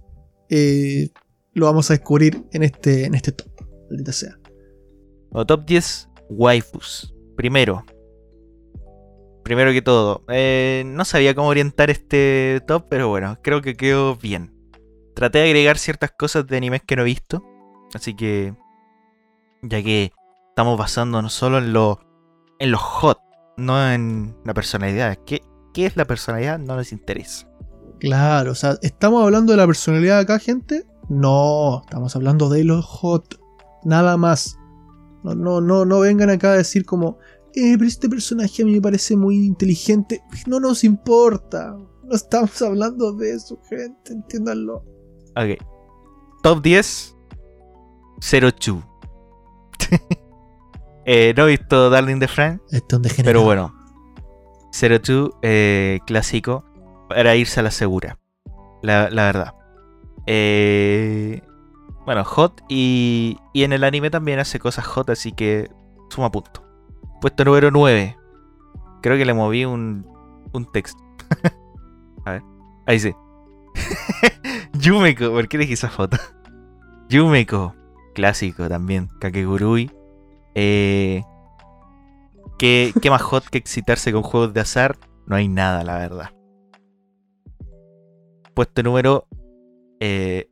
eh, 0.48 1.08
lo 1.54 1.66
vamos 1.66 1.90
a 1.90 1.94
descubrir 1.94 2.44
en 2.52 2.62
este, 2.62 3.04
en 3.04 3.14
este 3.14 3.32
top. 3.32 3.48
Maldita 3.90 4.12
sea. 4.12 4.38
O 5.32 5.44
top 5.44 5.64
10 5.66 6.08
waifus. 6.30 7.14
Primero. 7.36 7.84
Primero 9.44 9.72
que 9.72 9.82
todo. 9.82 10.24
eh, 10.28 10.82
no 10.86 11.04
sabía 11.04 11.34
cómo 11.34 11.48
orientar 11.48 11.90
este 11.90 12.62
top, 12.66 12.86
pero 12.88 13.08
bueno, 13.08 13.38
creo 13.42 13.60
que 13.60 13.74
quedó 13.76 14.16
bien. 14.16 14.54
Traté 15.14 15.40
de 15.40 15.44
agregar 15.46 15.76
ciertas 15.78 16.10
cosas 16.12 16.46
de 16.46 16.56
animes 16.56 16.82
que 16.86 16.96
no 16.96 17.02
he 17.02 17.06
visto. 17.06 17.42
Así 17.94 18.14
que. 18.14 18.54
Ya 19.62 19.82
que 19.82 20.12
estamos 20.48 20.78
basándonos 20.78 21.32
solo 21.34 21.58
en 21.58 21.72
lo. 21.74 22.00
en 22.58 22.70
lo 22.70 22.78
hot. 22.78 23.18
No 23.58 23.90
en 23.92 24.34
la 24.46 24.54
personalidad. 24.54 25.18
¿Qué, 25.26 25.42
qué 25.74 25.84
es 25.84 25.96
la 25.96 26.06
personalidad? 26.06 26.58
No 26.58 26.76
les 26.78 26.92
interesa. 26.92 27.46
Claro, 28.02 28.50
o 28.50 28.54
sea, 28.56 28.80
¿estamos 28.82 29.22
hablando 29.22 29.52
de 29.52 29.58
la 29.58 29.64
personalidad 29.64 30.18
acá, 30.18 30.40
gente? 30.40 30.84
No, 31.08 31.82
estamos 31.84 32.16
hablando 32.16 32.48
de 32.48 32.64
los 32.64 32.84
hot. 32.84 33.38
Nada 33.84 34.16
más. 34.16 34.58
No, 35.22 35.36
no, 35.36 35.60
no, 35.60 35.84
no 35.84 36.00
vengan 36.00 36.28
acá 36.28 36.50
a 36.50 36.56
decir 36.56 36.84
como, 36.84 37.18
eh, 37.54 37.76
pero 37.78 37.86
este 37.86 38.08
personaje 38.08 38.62
a 38.62 38.66
mí 38.66 38.72
me 38.72 38.80
parece 38.80 39.14
muy 39.16 39.36
inteligente. 39.46 40.20
No 40.48 40.58
nos 40.58 40.82
importa. 40.82 41.76
No 42.02 42.12
estamos 42.12 42.60
hablando 42.62 43.12
de 43.12 43.34
eso, 43.34 43.60
gente, 43.70 44.12
entiéndanlo. 44.12 44.84
Ok. 45.36 45.64
Top 46.42 46.60
10. 46.60 47.16
02. 48.20 48.82
eh, 51.06 51.32
no 51.36 51.46
he 51.46 51.50
visto 51.50 51.88
Darling 51.88 52.18
the 52.18 52.26
Frank. 52.26 52.62
Pero 53.22 53.44
bueno, 53.44 53.72
02 54.72 55.30
eh, 55.42 56.00
clásico 56.04 56.64
para 57.14 57.36
irse 57.36 57.60
a 57.60 57.62
la 57.62 57.70
segura. 57.70 58.18
La, 58.82 59.08
verdad. 59.08 59.54
Eh, 60.26 61.40
bueno, 62.04 62.24
hot 62.24 62.62
y, 62.68 63.36
y 63.52 63.64
en 63.64 63.72
el 63.72 63.84
anime 63.84 64.10
también 64.10 64.38
hace 64.38 64.58
cosas 64.58 64.86
hot, 64.86 65.10
así 65.10 65.32
que 65.32 65.70
suma 66.10 66.30
punto. 66.30 66.64
Puesto 67.20 67.44
número 67.44 67.70
9. 67.70 68.16
Creo 69.02 69.16
que 69.16 69.24
le 69.24 69.34
moví 69.34 69.64
un, 69.64 70.06
un 70.52 70.70
texto. 70.72 71.02
a 72.24 72.32
ver, 72.32 72.42
ahí 72.86 72.98
sí. 72.98 73.14
Yumeko, 74.72 75.30
¿por 75.30 75.48
qué 75.48 75.56
elegí 75.58 75.74
esa 75.74 75.88
foto? 75.88 76.16
Yumeko, 77.08 77.74
clásico 78.14 78.68
también. 78.68 79.08
Kakegurui. 79.20 79.90
Eh, 80.54 81.22
¿qué, 82.58 82.92
¿Qué 83.00 83.10
más 83.10 83.22
hot 83.22 83.44
que 83.48 83.58
excitarse 83.58 84.12
con 84.12 84.22
juegos 84.22 84.52
de 84.54 84.60
azar? 84.60 84.96
No 85.26 85.36
hay 85.36 85.48
nada, 85.48 85.84
la 85.84 85.98
verdad. 85.98 86.30
Puesto 88.54 88.82
número 88.82 89.26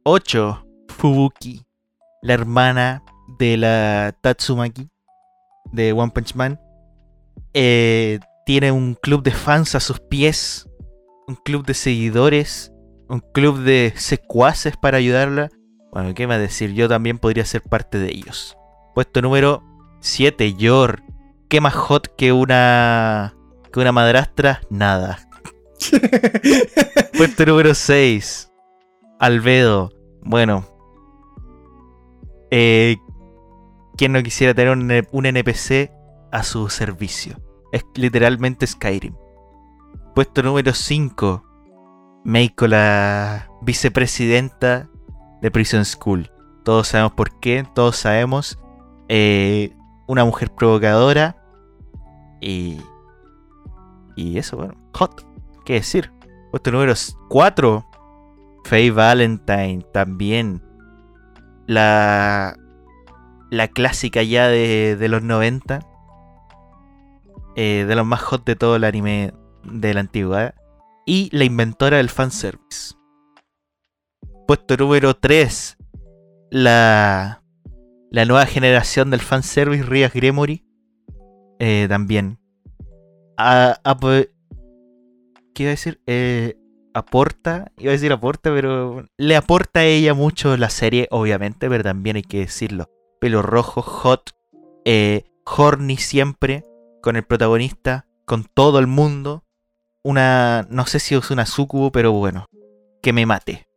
8. 0.05 0.67
Fubuki. 0.89 1.63
La 2.23 2.35
hermana 2.35 3.03
de 3.39 3.57
la 3.57 4.17
Tatsumaki. 4.23 4.89
De 5.73 5.93
One 5.93 6.13
Punch 6.13 6.35
Man. 6.35 6.61
Eh, 7.53 8.21
tiene 8.47 8.73
un 8.73 8.95
club 8.95 9.23
de 9.23 9.33
fans 9.33 9.75
a 9.75 9.81
sus 9.81 10.01
pies. 10.01 10.69
Un 11.29 11.37
club 11.37 11.67
de 11.67 11.75
seguidores. 11.75 12.73
Un 13.09 13.21
club 13.21 13.59
de 13.59 13.93
secuaces 13.97 14.77
para 14.77 14.99
ayudarla. 14.99 15.51
Bueno, 15.93 16.15
¿qué 16.15 16.27
más 16.27 16.39
decir? 16.39 16.73
Yo 16.73 16.89
también 16.89 17.19
podría 17.19 17.45
ser 17.45 17.63
parte 17.63 17.99
de 17.99 18.09
ellos. 18.09 18.57
Puesto 18.95 19.21
número 19.21 19.63
7. 20.01 20.55
Yor. 20.55 21.03
¿Qué 21.49 21.61
más 21.61 21.75
hot 21.75 22.15
que 22.17 22.33
una. 22.33 23.35
que 23.73 23.81
una 23.81 23.93
madrastra? 23.93 24.61
Nada. 24.71 25.19
Puesto 27.17 27.47
número 27.47 27.75
6. 27.75 28.51
Albedo. 29.19 29.91
Bueno. 30.23 30.67
Eh, 32.51 32.97
¿Quién 33.97 34.13
no 34.13 34.23
quisiera 34.23 34.55
tener 34.55 35.09
un, 35.13 35.27
NPC 35.27 35.91
a 36.33 36.43
su 36.43 36.69
servicio? 36.69 37.41
Es 37.73 37.85
literalmente 37.95 38.67
Skyrim. 38.67 39.15
Puesto 40.15 40.43
número 40.43 40.73
5. 40.73 41.45
Meiko, 42.25 42.67
la 42.67 43.49
vicepresidenta 43.63 44.89
de 45.41 45.51
Prison 45.51 45.85
School. 45.85 46.31
Todos 46.65 46.89
sabemos 46.89 47.13
por 47.13 47.39
qué, 47.41 47.67
todos 47.75 47.97
sabemos. 47.97 48.59
Eh, 49.09 49.75
una 50.07 50.25
mujer 50.25 50.51
provocadora. 50.51 51.37
Y. 52.41 52.81
Y 54.17 54.39
eso, 54.39 54.57
bueno. 54.57 54.75
Hot. 54.95 55.30
¿Qué 55.71 55.75
decir? 55.75 56.11
Puesto 56.51 56.73
número 56.73 56.95
4. 57.29 57.87
Faye 58.65 58.91
Valentine 58.91 59.87
también. 59.93 60.61
La. 61.69 62.57
La 63.53 63.69
clásica 63.69 64.25
ya 64.25 64.49
de, 64.49 64.97
de 64.97 65.09
los 65.09 65.23
90. 65.23 65.79
eh, 67.55 67.85
de 67.87 67.95
los 67.95 68.05
más 68.05 68.21
hot 68.21 68.45
de 68.45 68.57
todo 68.57 68.75
el 68.75 68.83
anime 68.83 69.33
de 69.63 69.95
la 69.95 70.01
antigüedad. 70.01 70.57
Y 71.07 71.29
la 71.31 71.45
inventora 71.45 71.99
del 71.99 72.09
fanservice. 72.09 72.97
Puesto 74.49 74.77
número 74.77 75.15
3. 75.15 75.77
La. 76.51 77.45
La 78.11 78.25
nueva 78.25 78.45
generación 78.47 79.11
del 79.11 79.21
fanservice, 79.21 79.85
Rias 79.85 80.13
Gremory. 80.13 80.67
eh, 81.61 81.87
también. 81.89 82.41
A- 83.37 83.79
ap- 83.85 84.27
¿Qué 85.61 85.65
iba 85.65 85.73
a 85.73 85.73
decir? 85.73 86.01
Eh, 86.07 86.57
aporta, 86.95 87.71
iba 87.77 87.91
a 87.91 87.93
decir 87.93 88.11
aporta, 88.13 88.51
pero 88.51 89.05
le 89.19 89.37
aporta 89.37 89.81
a 89.81 89.85
ella 89.85 90.15
mucho 90.15 90.57
la 90.57 90.71
serie, 90.71 91.07
obviamente, 91.11 91.69
pero 91.69 91.85
también 91.85 92.17
hay 92.17 92.23
que 92.23 92.39
decirlo. 92.39 92.89
Pelo 93.21 93.43
rojo, 93.43 93.83
hot, 93.83 94.31
eh, 94.87 95.25
horny 95.45 95.99
siempre, 95.99 96.65
con 97.03 97.17
el 97.17 97.27
protagonista, 97.27 98.07
con 98.25 98.45
todo 98.45 98.79
el 98.79 98.87
mundo. 98.87 99.45
Una, 100.03 100.67
no 100.71 100.87
sé 100.87 100.99
si 100.99 101.15
es 101.15 101.31
una 101.31 101.45
sucubo, 101.45 101.93
pero 101.93 102.13
bueno, 102.13 102.47
que 103.03 103.13
me 103.13 103.27
mate. 103.27 103.69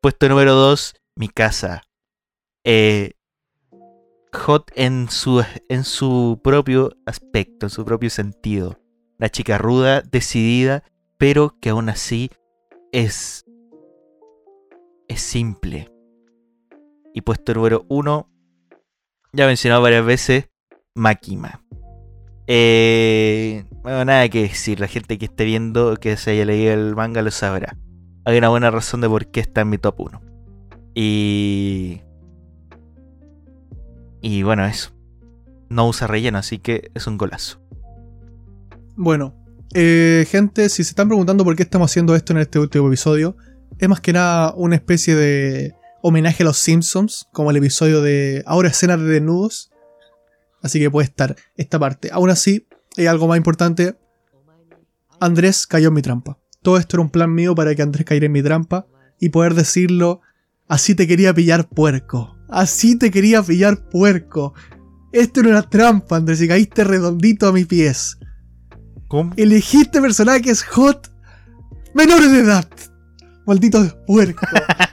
Puesto 0.00 0.30
número 0.30 0.54
2, 0.54 0.94
mi 1.14 1.28
casa. 1.28 1.82
Eh, 2.64 3.12
hot 4.32 4.70
en 4.76 5.10
su, 5.10 5.44
en 5.68 5.84
su 5.84 6.40
propio 6.42 6.96
aspecto, 7.04 7.66
en 7.66 7.70
su 7.70 7.84
propio 7.84 8.08
sentido. 8.08 8.79
Una 9.20 9.28
chica 9.28 9.58
ruda, 9.58 10.00
decidida, 10.00 10.82
pero 11.18 11.54
que 11.60 11.68
aún 11.68 11.90
así 11.90 12.30
es. 12.90 13.44
es 15.08 15.20
simple. 15.20 15.92
Y 17.12 17.20
puesto 17.20 17.52
número 17.52 17.84
uno, 17.90 18.30
ya 19.34 19.44
he 19.44 19.46
mencionado 19.46 19.82
varias 19.82 20.06
veces, 20.06 20.48
Makima. 20.94 21.62
Eh, 22.46 23.66
bueno, 23.82 24.06
nada 24.06 24.26
que 24.30 24.40
decir, 24.40 24.80
la 24.80 24.88
gente 24.88 25.18
que 25.18 25.26
esté 25.26 25.44
viendo, 25.44 25.98
que 25.98 26.16
se 26.16 26.30
haya 26.30 26.46
leído 26.46 26.72
el 26.72 26.96
manga 26.96 27.20
lo 27.20 27.30
sabrá. 27.30 27.76
Hay 28.24 28.38
una 28.38 28.48
buena 28.48 28.70
razón 28.70 29.02
de 29.02 29.08
por 29.10 29.26
qué 29.26 29.40
está 29.40 29.60
en 29.60 29.68
mi 29.68 29.76
top 29.76 30.00
1. 30.00 30.22
Y... 30.94 32.00
Y 34.22 34.44
bueno, 34.44 34.64
eso. 34.64 34.92
No 35.68 35.86
usa 35.86 36.06
relleno, 36.06 36.38
así 36.38 36.58
que 36.58 36.90
es 36.94 37.06
un 37.06 37.18
golazo. 37.18 37.59
Bueno, 39.02 39.34
eh, 39.72 40.26
gente, 40.30 40.68
si 40.68 40.84
se 40.84 40.90
están 40.90 41.08
preguntando 41.08 41.42
por 41.42 41.56
qué 41.56 41.62
estamos 41.62 41.90
haciendo 41.90 42.14
esto 42.14 42.34
en 42.34 42.40
este 42.40 42.58
último 42.58 42.86
episodio, 42.86 43.34
es 43.78 43.88
más 43.88 44.02
que 44.02 44.12
nada 44.12 44.52
una 44.54 44.74
especie 44.74 45.14
de 45.14 45.74
homenaje 46.02 46.42
a 46.42 46.46
los 46.46 46.58
Simpsons, 46.58 47.26
como 47.32 47.50
el 47.50 47.56
episodio 47.56 48.02
de 48.02 48.42
Ahora 48.44 48.68
escenas 48.68 49.00
de 49.00 49.06
desnudos. 49.06 49.70
Así 50.60 50.78
que 50.78 50.90
puede 50.90 51.06
estar 51.06 51.34
esta 51.56 51.78
parte. 51.78 52.10
Aún 52.12 52.28
así, 52.28 52.68
hay 52.98 53.06
algo 53.06 53.26
más 53.26 53.38
importante. 53.38 53.96
Andrés 55.18 55.66
cayó 55.66 55.88
en 55.88 55.94
mi 55.94 56.02
trampa. 56.02 56.36
Todo 56.60 56.76
esto 56.76 56.96
era 56.96 57.02
un 57.02 57.10
plan 57.10 57.32
mío 57.34 57.54
para 57.54 57.74
que 57.74 57.80
Andrés 57.80 58.04
cayera 58.04 58.26
en 58.26 58.32
mi 58.32 58.42
trampa 58.42 58.86
y 59.18 59.30
poder 59.30 59.54
decirlo, 59.54 60.20
así 60.68 60.94
te 60.94 61.08
quería 61.08 61.32
pillar 61.32 61.70
puerco. 61.70 62.36
Así 62.50 62.98
te 62.98 63.10
quería 63.10 63.42
pillar 63.42 63.88
puerco. 63.88 64.52
Esto 65.10 65.40
era 65.40 65.48
una 65.48 65.62
trampa, 65.62 66.16
Andrés, 66.16 66.42
y 66.42 66.48
caíste 66.48 66.84
redondito 66.84 67.48
a 67.48 67.52
mis 67.52 67.66
pies. 67.66 68.18
¿Cómo? 69.10 69.32
Elegiste 69.36 70.00
personajes 70.00 70.62
hot 70.62 71.10
menores 71.94 72.30
de 72.30 72.38
edad. 72.38 72.64
Maldito 73.44 73.84
puerco. 74.06 74.46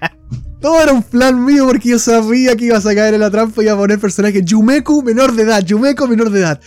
Todo 0.60 0.82
era 0.82 0.92
un 0.92 1.04
plan 1.04 1.46
mío 1.46 1.68
porque 1.68 1.90
yo 1.90 2.00
sabía 2.00 2.56
que 2.56 2.66
ibas 2.66 2.88
a 2.88 2.96
caer 2.96 3.14
en 3.14 3.20
la 3.20 3.30
trampa 3.30 3.62
y 3.62 3.66
iba 3.66 3.76
a 3.76 3.78
poner 3.78 4.00
personajes 4.00 4.44
Yumeku 4.44 5.04
menor 5.04 5.36
de 5.36 5.44
edad, 5.44 5.64
Yumeku 5.64 6.08
menor 6.08 6.32
de 6.32 6.40
edad. 6.40 6.60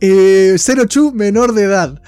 Eh, 0.00 0.54
Zero 0.56 0.86
Chu 0.86 1.12
menor 1.12 1.52
de 1.52 1.64
edad. 1.64 2.00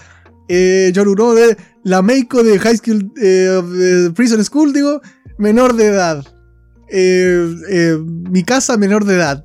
Eh, 0.49 0.91
Yoruno 0.95 1.35
de 1.35 1.59
la 1.83 2.01
Meiko 2.01 2.43
de 2.43 2.59
High 2.59 2.79
School 2.79 3.12
eh, 3.21 3.62
de 3.62 4.11
Prison 4.12 4.43
School, 4.43 4.73
digo, 4.73 5.03
menor 5.37 5.77
de 5.77 5.87
edad. 5.89 6.25
Eh, 6.89 7.55
eh, 7.69 7.99
mi 7.99 8.43
casa 8.43 8.79
menor 8.79 9.05
de 9.05 9.17
edad. 9.17 9.45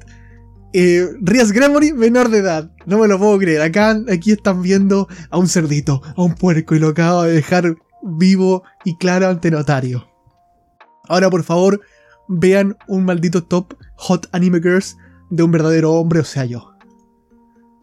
Eh, 0.74 1.08
Rias 1.22 1.52
Gremory, 1.52 1.94
menor 1.94 2.30
de 2.30 2.40
edad. 2.40 2.72
No 2.86 3.00
me 3.00 3.08
lo 3.08 3.18
puedo 3.18 3.38
creer. 3.40 3.62
Acá, 3.62 4.00
aquí 4.12 4.32
están 4.32 4.62
viendo 4.62 5.08
a 5.30 5.38
un 5.38 5.48
cerdito, 5.48 6.02
a 6.16 6.22
un 6.22 6.36
puerco, 6.36 6.76
y 6.76 6.80
lo 6.80 6.90
acabo 6.90 7.24
de 7.24 7.34
dejar 7.34 7.76
vivo 8.04 8.64
y 8.86 8.98
claro 8.98 9.28
ante 9.28 9.52
notario. 9.52 10.08
Ahora, 11.08 11.30
por 11.30 11.44
favor, 11.44 11.82
vean 12.28 12.78
un 12.88 13.06
maldito 13.06 13.44
top 13.44 13.74
Hot 13.96 14.28
Anime 14.32 14.60
Girls 14.62 14.96
de 15.30 15.44
un 15.44 15.52
verdadero 15.52 15.94
hombre, 15.94 16.20
o 16.20 16.24
sea, 16.24 16.46
yo. 16.46 16.74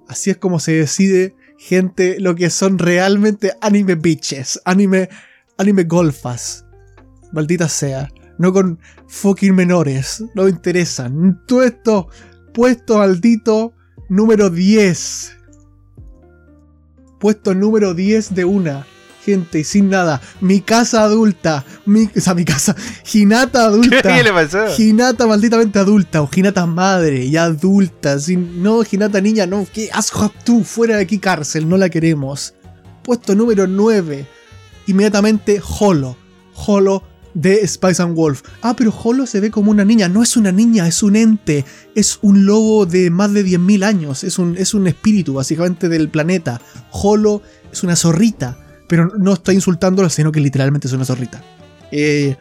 Así 0.08 0.30
es 0.30 0.36
como 0.36 0.60
se 0.60 0.72
decide, 0.72 1.34
gente, 1.58 2.20
lo 2.20 2.36
que 2.36 2.50
son 2.50 2.78
realmente 2.78 3.54
anime 3.60 3.96
bitches, 3.96 4.60
anime, 4.64 5.08
anime 5.58 5.84
golfas. 5.84 6.64
Maldita 7.32 7.68
sea. 7.68 8.08
No 8.38 8.52
con 8.52 8.78
fucking 9.08 9.54
menores. 9.54 10.22
No 10.34 10.44
me 10.44 10.50
interesan. 10.50 11.42
Todo 11.46 11.62
esto 11.62 12.08
puesto 12.56 12.96
maldito 12.96 13.74
número 14.08 14.48
10. 14.48 15.36
Puesto 17.20 17.54
número 17.54 17.92
10 17.92 18.34
de 18.34 18.46
una. 18.46 18.86
Gente, 19.22 19.62
sin 19.62 19.90
nada. 19.90 20.22
Mi 20.40 20.62
casa 20.62 21.02
adulta. 21.02 21.66
Mi, 21.84 22.08
o 22.16 22.20
sea, 22.20 22.32
mi 22.32 22.46
casa. 22.46 22.74
Hinata 23.12 23.66
adulta. 23.66 24.00
¿Qué 24.00 24.22
le 24.22 24.32
pasó? 24.32 24.64
Hinata 24.78 25.26
malditamente 25.26 25.78
adulta. 25.78 26.22
O 26.22 26.30
Hinata 26.34 26.64
madre 26.64 27.26
y 27.26 27.36
adulta. 27.36 28.18
Sin, 28.18 28.62
no, 28.62 28.82
Hinata 28.90 29.20
niña, 29.20 29.44
no. 29.44 29.66
¿Qué 29.70 29.90
asco 29.92 30.32
tú? 30.42 30.64
Fuera 30.64 30.96
de 30.96 31.02
aquí 31.02 31.18
cárcel. 31.18 31.68
No 31.68 31.76
la 31.76 31.90
queremos. 31.90 32.54
Puesto 33.02 33.34
número 33.34 33.66
9. 33.66 34.26
Inmediatamente 34.86 35.60
Holo. 35.78 36.16
Holo 36.54 37.02
de 37.36 37.66
Spice 37.68 38.02
and 38.02 38.14
Wolf. 38.16 38.42
Ah, 38.62 38.74
pero 38.74 38.94
Holo 39.04 39.26
se 39.26 39.40
ve 39.40 39.50
como 39.50 39.70
una 39.70 39.84
niña. 39.84 40.08
No 40.08 40.22
es 40.22 40.38
una 40.38 40.52
niña, 40.52 40.88
es 40.88 41.02
un 41.02 41.16
ente. 41.16 41.66
Es 41.94 42.18
un 42.22 42.46
lobo 42.46 42.86
de 42.86 43.10
más 43.10 43.32
de 43.34 43.44
10.000 43.44 43.84
años. 43.84 44.24
Es 44.24 44.38
un, 44.38 44.56
es 44.56 44.72
un 44.72 44.86
espíritu, 44.86 45.34
básicamente, 45.34 45.90
del 45.90 46.08
planeta. 46.08 46.60
Holo 46.92 47.42
es 47.70 47.82
una 47.82 47.94
zorrita. 47.94 48.56
Pero 48.88 49.12
no 49.18 49.34
estoy 49.34 49.56
insultándola, 49.56 50.08
sino 50.08 50.32
que 50.32 50.40
literalmente 50.40 50.86
es 50.88 50.94
una 50.94 51.04
zorrita. 51.04 51.42
Eh, 51.92 52.36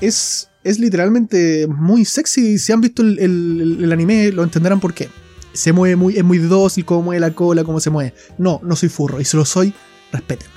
es, 0.00 0.48
es 0.64 0.78
literalmente 0.78 1.66
muy 1.66 2.06
sexy. 2.06 2.58
Si 2.58 2.72
han 2.72 2.80
visto 2.80 3.02
el, 3.02 3.18
el- 3.18 3.92
anime, 3.92 4.32
lo 4.32 4.44
entenderán 4.44 4.80
por 4.80 4.94
qué. 4.94 5.10
Se 5.52 5.72
mueve 5.74 5.96
muy, 5.96 6.16
es 6.16 6.24
muy 6.24 6.38
dócil, 6.38 6.86
cómo 6.86 7.02
mueve 7.02 7.20
la 7.20 7.32
cola, 7.34 7.64
cómo 7.64 7.80
se 7.80 7.90
mueve. 7.90 8.14
No, 8.38 8.60
no 8.64 8.76
soy 8.76 8.88
furro. 8.88 9.20
Y 9.20 9.24
si 9.26 9.36
lo 9.36 9.44
soy, 9.44 9.74
respétenme. 10.10 10.54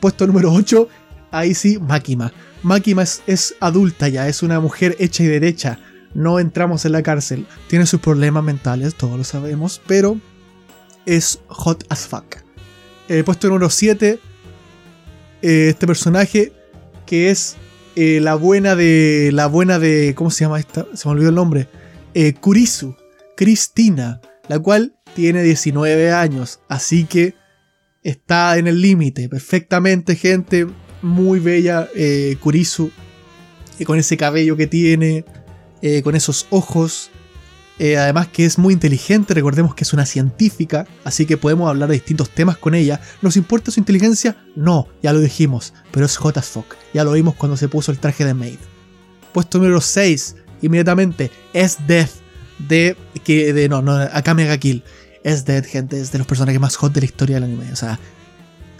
Puesto 0.00 0.26
número 0.26 0.52
8, 0.52 0.88
ahí 1.30 1.54
sí. 1.54 1.78
Es, 3.00 3.22
es 3.26 3.54
adulta 3.60 4.08
ya, 4.08 4.28
es 4.28 4.42
una 4.42 4.60
mujer 4.60 4.96
hecha 4.98 5.22
y 5.22 5.26
derecha. 5.26 5.78
No 6.14 6.38
entramos 6.38 6.84
en 6.84 6.92
la 6.92 7.02
cárcel. 7.02 7.46
Tiene 7.68 7.86
sus 7.86 8.00
problemas 8.00 8.44
mentales, 8.44 8.94
todos 8.94 9.16
lo 9.16 9.24
sabemos, 9.24 9.80
pero 9.86 10.18
es 11.06 11.40
hot 11.48 11.84
as 11.88 12.06
fuck. 12.06 12.36
Eh, 13.08 13.24
puesto 13.24 13.48
número 13.48 13.70
7, 13.70 14.18
eh, 15.42 15.68
este 15.70 15.86
personaje 15.86 16.52
que 17.06 17.30
es 17.30 17.56
eh, 17.96 18.20
la 18.20 18.34
buena 18.34 18.74
de. 18.74 19.30
La 19.32 19.46
buena 19.46 19.78
de. 19.78 20.14
¿Cómo 20.14 20.30
se 20.30 20.44
llama 20.44 20.58
esta? 20.58 20.86
Se 20.94 21.08
me 21.08 21.12
olvidó 21.12 21.28
el 21.28 21.34
nombre. 21.34 21.68
Eh, 22.14 22.34
Kurisu, 22.34 22.96
Cristina, 23.36 24.20
la 24.48 24.58
cual 24.58 24.94
tiene 25.14 25.42
19 25.42 26.12
años, 26.12 26.60
así 26.68 27.04
que 27.04 27.34
está 28.02 28.56
en 28.56 28.66
el 28.66 28.80
límite. 28.80 29.28
Perfectamente, 29.28 30.16
gente. 30.16 30.66
Muy 31.02 31.40
bella 31.40 31.88
eh, 31.94 32.36
Kurisu. 32.40 32.90
eh, 33.78 33.84
con 33.84 33.98
ese 33.98 34.16
cabello 34.16 34.56
que 34.56 34.66
tiene. 34.66 35.24
eh, 35.82 36.02
con 36.02 36.14
esos 36.14 36.46
ojos. 36.50 37.10
eh, 37.78 37.96
además 37.96 38.28
que 38.28 38.44
es 38.44 38.58
muy 38.58 38.72
inteligente. 38.74 39.34
Recordemos 39.34 39.74
que 39.74 39.82
es 39.84 39.92
una 39.92 40.06
científica. 40.06 40.86
Así 41.04 41.26
que 41.26 41.36
podemos 41.36 41.68
hablar 41.68 41.88
de 41.88 41.94
distintos 41.94 42.30
temas 42.30 42.56
con 42.56 42.74
ella. 42.74 43.00
¿Nos 43.22 43.36
importa 43.36 43.70
su 43.72 43.80
inteligencia? 43.80 44.36
No, 44.54 44.86
ya 45.02 45.12
lo 45.12 45.18
dijimos. 45.20 45.72
Pero 45.90 46.06
es 46.06 46.16
hot 46.16 46.36
as 46.36 46.46
fuck. 46.46 46.76
Ya 46.94 47.02
lo 47.04 47.12
vimos 47.12 47.34
cuando 47.34 47.56
se 47.56 47.68
puso 47.68 47.90
el 47.90 47.98
traje 47.98 48.24
de 48.24 48.34
Maid. 48.34 48.58
Puesto 49.32 49.58
número 49.58 49.80
6. 49.80 50.36
Inmediatamente. 50.60 51.30
Es 51.52 51.78
Death. 51.88 52.10
De. 52.60 52.96
Que, 53.24 53.52
de 53.52 53.68
no, 53.68 53.82
no. 53.82 53.94
Akame 53.96 54.44
ga 54.44 54.58
Kill. 54.58 54.84
Es 55.24 55.44
Death, 55.44 55.64
gente. 55.66 56.00
Es 56.00 56.12
de 56.12 56.18
los 56.18 56.26
personajes 56.28 56.60
más 56.60 56.76
hot 56.76 56.92
de 56.92 57.00
la 57.00 57.06
historia 57.06 57.36
del 57.36 57.44
anime. 57.44 57.72
O 57.72 57.76
sea 57.76 57.98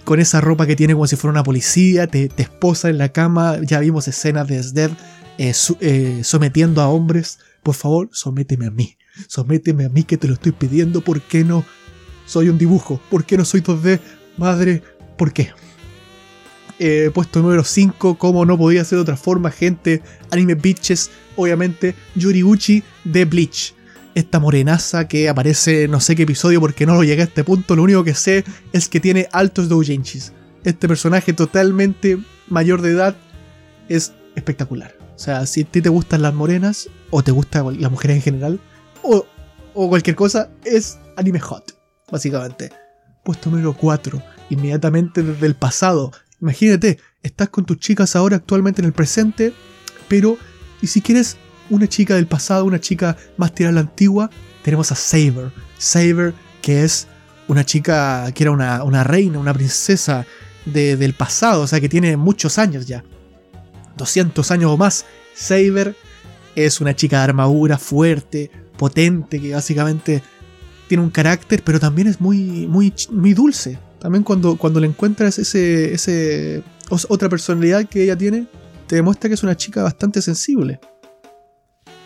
con 0.05 0.21
esa 0.21 0.41
ropa 0.41 0.67
que 0.67 0.77
tiene 0.77 0.95
como 0.95 1.07
si 1.07 1.17
fuera 1.17 1.33
una 1.33 1.45
policía, 1.45 2.07
te, 2.07 2.29
te 2.29 2.43
esposa 2.43 2.91
en 2.91 2.99
la 2.99 3.11
cama, 3.11 3.59
ya 3.63 3.81
vimos 3.81 4.09
escenas 4.09 4.49
de 4.49 4.63
Dead 4.73 4.91
eh, 5.39 5.53
eh, 5.81 6.21
sometiendo 6.25 6.81
a 6.81 6.89
hombres. 6.89 7.39
Por 7.63 7.75
favor, 7.75 8.09
sométeme 8.13 8.67
a 8.67 8.71
mí. 8.71 8.97
Sométeme 9.29 9.85
a 9.85 9.89
mí 9.89 10.05
que 10.05 10.17
te 10.17 10.29
lo 10.29 10.35
estoy 10.35 10.53
pidiendo. 10.53 11.01
¿Por 11.01 11.21
qué 11.23 11.45
no 11.45 11.65
soy 12.27 12.49
un 12.49 12.59
dibujo? 12.59 13.01
¿Por 13.11 13.25
qué 13.25 13.37
no 13.37 13.45
soy 13.45 13.61
2D? 13.61 14.01
Madre, 14.37 14.83
¿por 15.17 15.33
qué? 15.33 15.51
Eh, 16.79 17.11
puesto 17.15 17.41
número 17.41 17.63
5, 17.63 18.19
como 18.19 18.45
no 18.45 18.59
podía 18.59 18.85
ser 18.85 18.97
de 18.97 19.03
otra 19.03 19.17
forma, 19.17 19.51
gente. 19.51 20.03
Anime 20.31 20.55
Bitches, 20.55 21.11
obviamente, 21.37 21.95
Yuriuchi 22.15 22.83
de 23.05 23.25
Bleach. 23.25 23.75
Esta 24.15 24.39
morenaza 24.39 25.09
que 25.09 25.29
aparece 25.29 25.89
no 25.89 26.01
sé 26.01 26.15
qué 26.15 26.25
episodio 26.25 26.61
porque 26.61 26.85
no 26.87 26.95
lo 26.95 27.05
llegué 27.05 27.23
a 27.23 27.27
este 27.27 27.45
punto. 27.45 27.77
Lo 27.77 27.83
único 27.83 28.05
que 28.05 28.15
sé 28.15 28.45
es 28.73 28.89
que 28.89 29.01
tiene 29.01 29.29
altos 29.33 29.69
doujinshis. 29.69 30.33
Este 30.65 30.87
personaje 30.87 31.33
totalmente 31.33 32.19
mayor 32.49 32.83
de 32.83 32.91
edad 32.91 33.17
es 33.89 34.13
espectacular. 34.35 34.95
O 35.15 35.19
sea, 35.19 35.47
si 35.47 35.63
a 35.63 35.65
ti 35.65 35.81
te 35.81 35.89
gustan 35.89 36.23
las 36.23 36.35
morenas, 36.35 36.89
o 37.11 37.23
te 37.23 37.31
gustan 37.31 37.81
las 37.81 37.91
mujeres 37.91 38.17
en 38.17 38.23
general, 38.23 38.61
o, 39.03 39.27
o 39.75 39.89
cualquier 39.89 40.17
cosa, 40.17 40.51
es 40.65 40.99
anime 41.17 41.41
hot, 41.41 41.77
básicamente. 42.11 42.71
Puesto 43.25 43.51
número 43.51 43.75
4, 43.75 44.23
inmediatamente 44.51 45.23
desde 45.23 45.47
el 45.47 45.55
pasado. 45.55 46.13
Imagínate, 46.41 46.99
estás 47.23 47.51
con 47.51 47.65
tus 47.65 47.79
chicas 47.79 48.17
ahora 48.17 48.37
actualmente 48.37 48.81
en 48.81 48.87
el 48.87 48.93
presente, 48.93 49.53
pero, 50.09 50.39
y 50.81 50.89
si 50.89 51.01
quieres 51.01 51.37
una 51.71 51.87
chica 51.89 52.15
del 52.17 52.27
pasado, 52.27 52.65
una 52.65 52.81
chica 52.81 53.17
más 53.37 53.55
tirada 53.55 53.71
a 53.73 53.75
la 53.75 53.81
antigua, 53.81 54.31
tenemos 54.63 54.93
a 54.93 54.95
Saber. 54.95 55.51
Saber, 55.79 56.35
que 56.61 56.83
es 56.85 57.07
una 57.49 57.65
chica 57.65 58.31
que 58.35 58.45
era 58.45 58.51
una, 58.53 59.05
reina, 59.05 59.39
una 59.39 59.53
princesa 59.55 60.27
de- 60.65 60.97
del 60.97 61.15
pasado, 61.15 61.63
o 61.63 61.67
sea 61.67 61.81
que 61.81 61.89
tiene 61.89 62.17
muchos 62.17 62.59
años 62.59 62.87
ya. 62.87 63.05
200 63.97 64.51
años 64.51 64.71
o 64.71 64.77
más. 64.77 65.05
Saber 65.35 65.97
Es 66.55 66.81
una 66.83 66.95
chica 66.95 67.17
de 67.19 67.25
armadura 67.25 67.79
fuerte, 67.79 68.51
potente, 68.77 69.41
que 69.41 69.55
básicamente 69.55 70.23
tiene 70.87 71.03
un 71.03 71.09
carácter, 71.11 71.63
pero 71.65 71.81
también 71.81 72.09
es 72.09 72.21
muy, 72.21 72.67
muy, 72.69 72.93
muy 73.11 73.33
dulce. 73.33 73.79
También 73.99 74.23
cuando, 74.23 74.57
cuando 74.57 74.79
le 74.79 74.87
encuentras 74.87 75.39
ese, 75.39 75.95
ese, 75.95 76.63
otra 77.09 77.31
personalidad 77.31 77.87
que 77.89 78.05
ella 78.05 78.17
tiene, 78.19 78.47
te 78.87 78.97
demuestra 78.97 79.29
que 79.31 79.35
es 79.35 79.43
una 79.43 79.57
chica 79.57 79.83
bastante 79.83 80.21
sensible. 80.21 80.79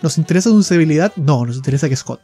¿Nos 0.03 0.19
interesa 0.19 0.51
su 0.51 0.63
sensibilidad? 0.63 1.13
No, 1.17 1.47
nos 1.47 1.57
interesa 1.57 1.89
que 1.89 1.95
es 1.95 2.03
hot. 2.03 2.21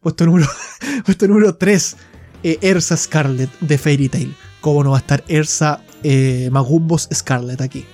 Puesto 0.00 0.24
número, 0.24 0.46
puesto 1.04 1.28
número 1.28 1.54
3, 1.54 1.96
eh, 2.42 2.58
Ersa 2.62 2.96
Scarlet 2.96 3.50
de 3.60 3.78
Fairy 3.78 4.08
Tail. 4.08 4.34
¿Cómo 4.60 4.82
no 4.82 4.90
va 4.90 4.98
a 4.98 5.00
estar 5.00 5.24
Ersa 5.28 5.82
eh, 6.02 6.48
Magumbos 6.50 7.08
Scarlet 7.12 7.60
aquí? 7.60 7.84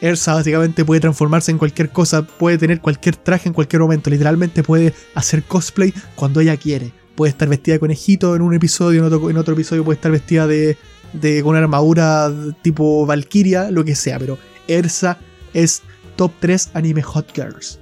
Ersa 0.00 0.34
básicamente 0.34 0.84
puede 0.84 1.00
transformarse 1.00 1.50
en 1.50 1.58
cualquier 1.58 1.90
cosa, 1.90 2.22
puede 2.22 2.58
tener 2.58 2.80
cualquier 2.80 3.16
traje 3.16 3.48
en 3.48 3.54
cualquier 3.54 3.82
momento, 3.82 4.10
literalmente 4.10 4.62
puede 4.62 4.94
hacer 5.14 5.42
cosplay 5.42 5.92
cuando 6.14 6.40
ella 6.40 6.56
quiere. 6.56 6.92
Puede 7.16 7.30
estar 7.30 7.48
vestida 7.48 7.74
de 7.74 7.80
conejito 7.80 8.36
en 8.36 8.42
un 8.42 8.54
episodio, 8.54 9.04
en 9.04 9.36
otro, 9.36 9.54
episodio 9.54 9.84
puede 9.84 9.96
estar 9.96 10.12
vestida 10.12 10.46
de, 10.46 10.76
de 11.14 11.42
con 11.42 11.50
una 11.50 11.58
armadura 11.58 12.32
tipo 12.62 13.06
Valkyria, 13.06 13.72
lo 13.72 13.84
que 13.84 13.96
sea, 13.96 14.20
pero 14.20 14.38
Ersa 14.68 15.18
es 15.52 15.82
top 16.14 16.30
3 16.38 16.70
anime 16.74 17.02
hot 17.02 17.32
girls. 17.34 17.80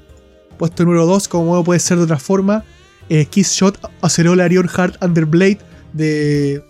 Puesto 0.59 0.85
número 0.85 1.07
2, 1.07 1.29
como 1.29 1.63
puede 1.65 1.81
ser 1.81 1.99
de 1.99 2.05
otra 2.05 2.19
forma, 2.19 2.65
eh, 3.09 3.27
Kiss 3.27 3.53
Shot 3.53 3.79
Acerola 4.01 4.45
Arion 4.45 4.69
Heart 4.69 5.03
Underblade 5.03 5.59
de, 5.93 6.65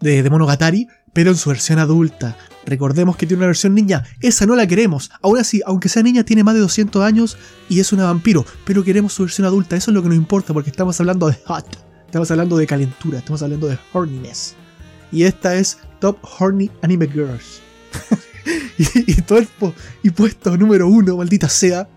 de, 0.00 0.22
de 0.22 0.30
Monogatari, 0.30 0.88
pero 1.12 1.30
en 1.30 1.36
su 1.36 1.48
versión 1.48 1.78
adulta. 1.78 2.36
Recordemos 2.66 3.16
que 3.16 3.26
tiene 3.26 3.38
una 3.40 3.46
versión 3.46 3.74
niña, 3.74 4.04
esa 4.20 4.44
no 4.44 4.54
la 4.54 4.66
queremos. 4.66 5.10
Aún 5.22 5.38
así, 5.38 5.62
aunque 5.64 5.88
sea 5.88 6.02
niña, 6.02 6.24
tiene 6.24 6.44
más 6.44 6.54
de 6.54 6.60
200 6.60 7.02
años 7.02 7.38
y 7.68 7.80
es 7.80 7.92
una 7.92 8.04
vampiro, 8.04 8.44
pero 8.64 8.84
queremos 8.84 9.14
su 9.14 9.22
versión 9.22 9.46
adulta, 9.46 9.76
eso 9.76 9.90
es 9.90 9.94
lo 9.94 10.02
que 10.02 10.08
nos 10.08 10.18
importa 10.18 10.52
porque 10.52 10.70
estamos 10.70 11.00
hablando 11.00 11.28
de 11.28 11.38
hot, 11.46 11.66
estamos 12.04 12.30
hablando 12.30 12.56
de 12.58 12.66
calentura, 12.66 13.18
estamos 13.18 13.42
hablando 13.42 13.68
de 13.68 13.78
horniness. 13.92 14.54
Y 15.10 15.22
esta 15.22 15.54
es 15.54 15.78
Top 16.00 16.18
Horny 16.38 16.70
Anime 16.82 17.08
Girls. 17.08 17.62
y, 18.78 19.16
y 20.02 20.10
puesto 20.10 20.56
número 20.56 20.88
uno, 20.88 21.16
maldita 21.16 21.48
sea, 21.48 21.88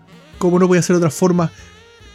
como 0.42 0.58
no 0.58 0.66
puede 0.66 0.82
ser 0.82 0.94
de 0.94 0.98
otra 0.98 1.10
forma, 1.10 1.52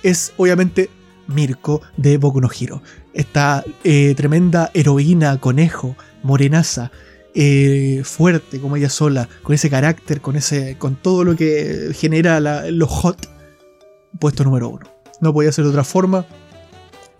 es 0.03 0.33
obviamente 0.35 0.89
Mirko 1.27 1.81
de 1.95 2.17
Boku 2.17 2.41
no 2.41 2.49
Hero. 2.51 2.81
Esta 3.13 3.63
eh, 3.85 4.13
tremenda 4.17 4.69
heroína, 4.73 5.39
conejo, 5.39 5.95
morenaza, 6.23 6.91
eh, 7.33 8.01
fuerte 8.03 8.59
como 8.59 8.75
ella 8.75 8.89
sola, 8.89 9.29
con 9.43 9.55
ese 9.55 9.69
carácter, 9.69 10.19
con, 10.19 10.35
ese, 10.35 10.75
con 10.77 10.97
todo 10.97 11.23
lo 11.23 11.37
que 11.37 11.91
genera 11.93 12.41
lo 12.69 12.87
hot, 12.87 13.29
puesto 14.19 14.43
número 14.43 14.67
uno. 14.67 14.85
No 15.21 15.31
podía 15.31 15.53
ser 15.53 15.63
de 15.63 15.69
otra 15.69 15.85
forma. 15.85 16.25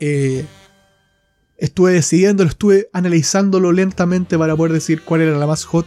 Eh, 0.02 0.44
estuve 1.56 1.94
decidiéndolo, 1.94 2.50
estuve 2.50 2.90
analizándolo 2.92 3.72
lentamente 3.72 4.38
para 4.38 4.58
poder 4.58 4.74
decir 4.74 5.04
cuál 5.04 5.22
era 5.22 5.38
la 5.38 5.48
más 5.48 5.64
hot 5.64 5.86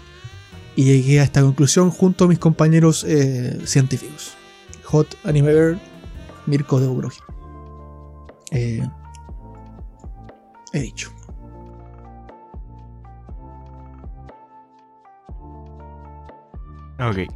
y 0.77 0.85
llegué 0.85 1.21
a 1.21 1.25
esta 1.25 1.43
conclusión 1.43 1.91
junto 1.91 2.25
a 2.25 2.29
mis 2.29 2.39
compañeros 2.39 3.07
científicos. 3.67 4.40
Hot 4.93 5.07
Anime 5.25 5.53
Girl, 5.53 5.81
Mirko 6.47 6.81
de 6.81 6.89
Ugroji. 6.89 7.21
Eh, 8.51 8.83
he 10.73 10.81
dicho. 10.81 11.13
Ok. 16.99 17.29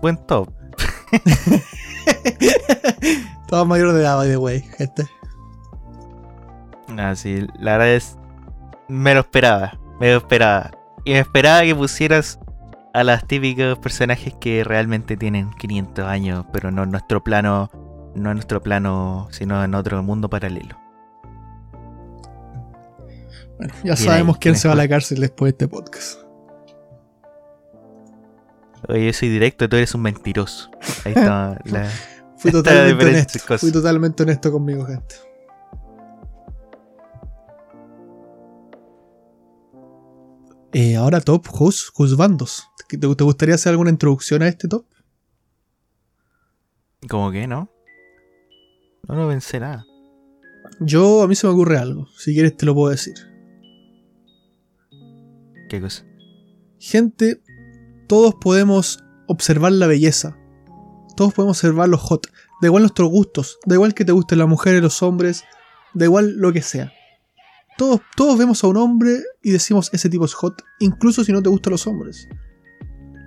buen 0.00 0.16
top. 0.26 0.52
Todo 3.48 3.66
mayor 3.66 3.92
de 3.92 4.00
edad, 4.00 4.16
by 4.16 4.28
the 4.28 4.36
way, 4.36 4.60
gente. 4.76 5.06
Ah, 6.98 7.14
sí, 7.14 7.46
la 7.58 7.72
verdad 7.72 7.94
es. 7.94 8.18
Me 8.88 9.14
lo 9.14 9.20
esperaba. 9.20 9.78
Me 10.00 10.12
lo 10.12 10.18
esperaba. 10.18 10.70
Y 11.04 11.12
me 11.12 11.20
esperaba 11.20 11.62
que 11.62 11.74
pusieras 11.74 12.38
a 12.94 13.02
las 13.02 13.26
típicos 13.26 13.76
personajes 13.80 14.34
que 14.40 14.62
realmente 14.62 15.16
tienen 15.16 15.50
500 15.58 16.06
años, 16.06 16.46
pero 16.52 16.70
no 16.70 16.84
en 16.84 16.92
nuestro 16.92 17.24
plano, 17.24 17.68
no 18.14 18.30
en 18.30 18.36
nuestro 18.36 18.62
plano, 18.62 19.26
sino 19.32 19.62
en 19.64 19.74
otro 19.74 20.00
mundo 20.04 20.30
paralelo. 20.30 20.78
Bueno, 23.58 23.74
ya 23.82 23.96
sabemos 23.96 24.38
quién 24.38 24.56
se 24.56 24.68
va 24.68 24.74
a 24.74 24.76
la 24.76 24.88
cárcel 24.88 25.20
después 25.20 25.50
de 25.50 25.64
este 25.64 25.68
podcast. 25.68 26.20
Oye, 28.88 29.06
yo 29.06 29.12
soy 29.12 29.28
directo, 29.28 29.68
tú 29.68 29.74
eres 29.74 29.92
un 29.94 30.02
mentiroso. 30.02 30.70
Ahí 31.04 31.14
está 31.16 31.60
la. 31.64 31.90
Fui 32.36 32.50
totalmente 32.52 33.06
honesto. 33.06 33.58
Fui 33.58 33.72
totalmente 33.72 34.22
honesto 34.22 34.52
conmigo, 34.52 34.86
gente. 34.86 35.16
Eh, 40.76 40.96
ahora 40.96 41.20
top 41.20 41.46
Jus 41.46 42.16
bandos. 42.16 42.68
¿Te, 42.88 43.06
gustaría 43.06 43.54
hacer 43.54 43.70
alguna 43.70 43.90
introducción 43.90 44.42
a 44.42 44.48
este 44.48 44.66
top? 44.66 44.84
¿Cómo 47.08 47.30
que 47.30 47.46
no? 47.46 47.70
No 49.06 49.14
lo 49.14 49.28
pensé 49.28 49.60
nada. 49.60 49.86
Yo, 50.80 51.22
a 51.22 51.28
mí 51.28 51.36
se 51.36 51.46
me 51.46 51.52
ocurre 51.52 51.78
algo. 51.78 52.08
Si 52.16 52.34
quieres 52.34 52.56
te 52.56 52.66
lo 52.66 52.74
puedo 52.74 52.90
decir. 52.90 53.14
¿Qué 55.68 55.80
cosa? 55.80 56.04
Gente, 56.80 57.40
todos 58.08 58.34
podemos 58.34 58.98
observar 59.28 59.70
la 59.70 59.86
belleza. 59.86 60.36
Todos 61.16 61.34
podemos 61.34 61.58
observar 61.58 61.88
los 61.88 62.00
hot. 62.00 62.26
Da 62.60 62.66
igual 62.66 62.82
nuestros 62.82 63.08
gustos. 63.10 63.60
Da 63.64 63.76
igual 63.76 63.94
que 63.94 64.04
te 64.04 64.10
gusten 64.10 64.38
las 64.38 64.48
mujeres, 64.48 64.82
los 64.82 65.00
hombres. 65.04 65.44
Da 65.92 66.06
igual 66.06 66.34
lo 66.36 66.52
que 66.52 66.62
sea. 66.62 66.92
Todos, 67.76 68.38
vemos 68.38 68.62
a 68.62 68.68
un 68.68 68.76
hombre 68.76 69.18
y 69.42 69.50
decimos 69.50 69.90
ese 69.92 70.08
tipo 70.08 70.24
es 70.24 70.34
hot, 70.34 70.62
incluso 70.78 71.24
si 71.24 71.32
no 71.32 71.42
te 71.42 71.48
gustan 71.48 71.72
los 71.72 71.86
hombres. 71.86 72.28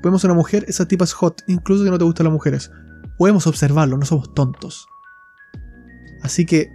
Vemos 0.01 0.23
a 0.23 0.27
una 0.27 0.35
mujer, 0.35 0.63
esa 0.67 0.87
tipa 0.87 1.03
es 1.03 1.13
hot, 1.13 1.43
incluso 1.47 1.83
si 1.83 1.89
no 1.89 1.97
te 1.97 2.05
gustan 2.05 2.25
las 2.25 2.33
mujeres. 2.33 2.71
Podemos 3.17 3.45
observarlo, 3.45 3.97
no 3.97 4.05
somos 4.05 4.33
tontos. 4.33 4.87
Así 6.21 6.45
que 6.45 6.69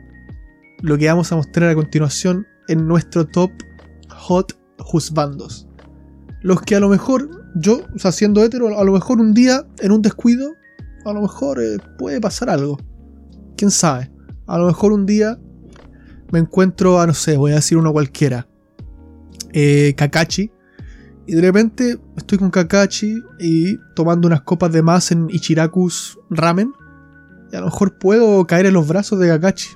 lo 0.83 0.99
que 0.99 1.07
vamos 1.07 1.33
a 1.33 1.37
mostrar 1.37 1.71
a 1.71 1.75
continuación 1.75 2.47
en 2.69 2.87
nuestro 2.87 3.27
top 3.27 3.51
hot 4.11 4.59
juzbandos. 4.79 5.67
Los 6.43 6.61
que 6.63 6.77
a 6.77 6.81
lo 6.81 6.89
mejor, 6.89 7.31
yo, 7.55 7.83
o 7.95 7.99
sea, 7.99 8.13
siendo 8.13 8.43
hetero, 8.43 8.79
a 8.79 8.85
lo 8.85 8.93
mejor 8.93 9.21
un 9.21 9.33
día, 9.33 9.67
en 9.79 9.93
un 9.93 10.03
descuido, 10.03 10.53
a 11.05 11.13
lo 11.13 11.23
mejor 11.23 11.63
eh, 11.63 11.79
puede 11.99 12.21
pasar 12.21 12.51
algo. 12.51 12.79
¿Quién 13.57 13.71
sabe? 13.71 14.11
A 14.47 14.59
lo 14.59 14.67
mejor 14.67 14.93
un 14.93 15.07
día 15.07 15.39
me 16.33 16.39
encuentro 16.39 16.99
a, 16.99 17.07
no 17.07 17.15
sé, 17.15 17.37
voy 17.37 17.53
a 17.53 17.57
decir 17.57 17.77
uno 17.79 17.93
cualquiera, 17.93 18.49
eh, 19.53 19.95
Kakashi. 19.97 20.51
Y 21.27 21.35
de 21.35 21.43
repente 21.43 22.01
estoy 22.17 22.39
con 22.39 22.51
Kakashi 22.51 23.23
y 23.39 23.77
tomando 23.95 24.27
unas 24.27 24.41
copas 24.41 24.73
de 24.73 24.83
más 24.83 25.13
en 25.13 25.29
Ichiraku's 25.31 26.19
Ramen. 26.31 26.73
Y 27.53 27.57
a 27.57 27.61
lo 27.61 27.67
mejor 27.67 27.99
puedo 27.99 28.45
caer 28.47 28.67
en 28.67 28.73
los 28.73 28.89
brazos 28.89 29.21
de 29.21 29.29
Kakashi. 29.29 29.69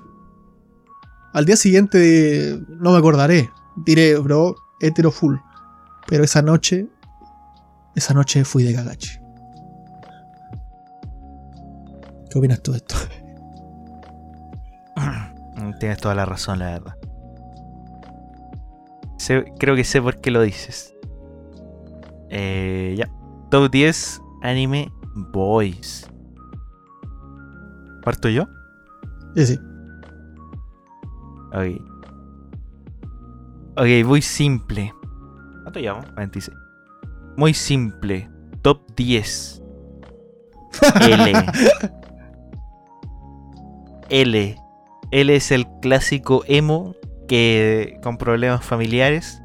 Al 1.34 1.44
día 1.44 1.56
siguiente 1.56 2.58
no 2.80 2.92
me 2.92 2.98
acordaré. 2.98 3.50
Diré, 3.84 4.18
bro, 4.18 4.56
hetero 4.80 5.10
full. 5.10 5.36
Pero 6.08 6.24
esa 6.24 6.40
noche, 6.40 6.88
esa 7.94 8.14
noche 8.14 8.44
fui 8.44 8.64
de 8.64 8.74
Kakashi. 8.74 9.20
¿Qué 12.30 12.38
opinas 12.38 12.62
tú 12.62 12.72
de 12.72 12.78
esto? 12.78 12.96
Tienes 15.78 15.98
toda 15.98 16.14
la 16.14 16.26
razón, 16.26 16.58
la 16.58 16.66
verdad. 16.66 16.96
creo 19.58 19.74
que 19.74 19.84
sé 19.84 20.02
por 20.02 20.20
qué 20.20 20.30
lo 20.30 20.42
dices. 20.42 20.94
Eh, 22.30 22.94
ya. 22.98 23.10
Top 23.50 23.70
10 23.70 24.20
Anime 24.42 24.92
Boys. 25.14 26.10
¿Parto 28.02 28.28
yo? 28.28 28.46
Sí, 29.34 29.46
sí. 29.46 29.60
Ok. 31.52 31.80
Ok, 33.78 34.06
muy 34.06 34.22
simple. 34.22 34.94
¿Cuánto 35.62 35.80
llamo? 35.80 36.02
26. 36.16 36.56
Muy 37.36 37.54
simple. 37.54 38.30
Top 38.62 38.80
10. 38.96 39.62
L. 41.00 41.32
L. 44.08 44.65
Él 45.10 45.30
es 45.30 45.50
el 45.50 45.66
clásico 45.80 46.44
emo 46.46 46.94
que 47.28 47.98
con 48.02 48.18
problemas 48.18 48.64
familiares 48.64 49.40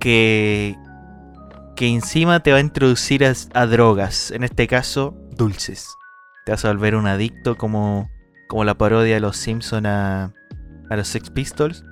que 0.00 0.76
que 1.76 1.88
encima 1.88 2.40
te 2.40 2.52
va 2.52 2.58
a 2.58 2.60
introducir 2.60 3.24
a, 3.24 3.66
drogas, 3.66 4.30
en 4.30 4.44
este 4.44 4.68
caso 4.68 5.16
dulces. 5.36 5.88
Te 6.46 6.52
vas 6.52 6.64
a 6.64 6.68
volver 6.68 6.94
un 6.94 7.06
adicto 7.06 7.56
como 7.56 8.08
como 8.48 8.64
la 8.64 8.74
parodia 8.74 9.14
de 9.14 9.20
los 9.20 9.36
Simpson 9.36 9.86
a, 9.86 10.32
a 10.90 10.96
los 10.96 11.08
Sex 11.08 11.30
Pistols 11.30 11.84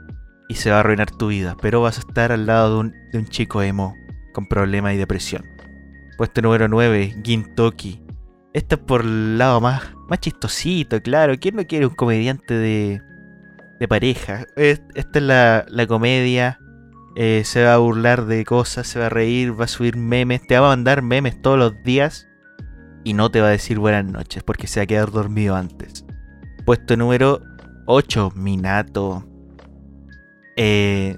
y 0.49 0.55
se 0.55 0.71
va 0.71 0.77
a 0.77 0.81
arruinar 0.81 1.11
tu 1.11 1.29
vida, 1.29 1.57
pero 1.61 1.81
vas 1.81 1.97
a 1.97 2.01
estar 2.01 2.31
al 2.31 2.47
lado 2.47 2.75
de 2.75 2.81
un, 2.81 2.95
de 3.13 3.19
un 3.19 3.27
chico 3.27 3.63
emo 3.63 3.95
con 4.33 4.47
problemas 4.47 4.95
y 4.95 4.99
depresión. 4.99 5.45
Puesto 6.19 6.43
número 6.43 6.69
9, 6.69 7.23
Gintoki. 7.25 8.03
Esta 8.55 8.75
es 8.75 8.81
por 8.83 9.03
el 9.03 9.39
lado 9.39 9.61
más, 9.61 9.83
más 10.09 10.21
chistosito, 10.21 11.01
claro. 11.01 11.35
¿Quién 11.41 11.57
no 11.57 11.65
quiere 11.67 11.87
un 11.87 11.95
comediante 11.95 12.55
de, 12.55 13.01
de 13.81 13.89
pareja? 13.89 14.47
Es- 14.57 14.83
Esta 14.95 15.19
es 15.19 15.25
la, 15.25 15.65
la 15.69 15.87
comedia. 15.87 16.59
eh, 17.17 17.43
se 17.45 17.63
va 17.65 17.75
a 17.75 17.79
burlar 17.79 18.25
de 18.27 18.45
cosas, 18.45 18.87
se 18.87 18.99
va 18.99 19.07
a 19.07 19.11
reír, 19.11 19.59
va 19.59 19.65
a 19.67 19.69
subir 19.69 19.97
memes, 19.97 20.47
te 20.47 20.59
va 20.59 20.67
a 20.67 20.71
mandar 20.77 21.03
memes 21.03 21.41
todos 21.43 21.59
los 21.59 21.83
días 21.83 22.27
y 23.05 23.13
no 23.15 23.31
te 23.31 23.41
va 23.43 23.49
a 23.49 23.51
decir 23.51 23.79
buenas 23.79 24.05
noches 24.07 24.43
porque 24.43 24.67
se 24.67 24.81
va 24.81 24.85
a 24.85 24.87
quedar 24.87 25.11
dormido 25.11 25.55
antes. 25.57 26.05
Puesto 26.65 26.97
número 26.97 27.43
8, 27.87 28.33
Minato. 28.35 29.27
Eh, 30.57 31.17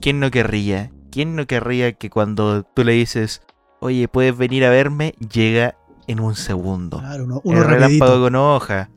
¿Quién 0.00 0.18
no 0.20 0.30
querría? 0.30 0.90
¿Quién 1.10 1.36
no 1.36 1.46
querría 1.46 1.92
que 1.92 2.10
cuando 2.10 2.62
tú 2.64 2.84
le 2.84 2.92
dices, 2.92 3.42
oye, 3.82 4.08
puedes 4.08 4.36
venir 4.36 4.64
a 4.64 4.70
verme, 4.70 5.14
llega 5.32 5.76
en 6.06 6.20
un 6.20 6.34
segundo? 6.36 7.00
Claro, 7.00 7.24
uno, 7.24 7.40
uno 7.44 7.58
el 7.58 7.68
relámpago 7.68 8.22
con 8.22 8.36
hoja. 8.36 8.90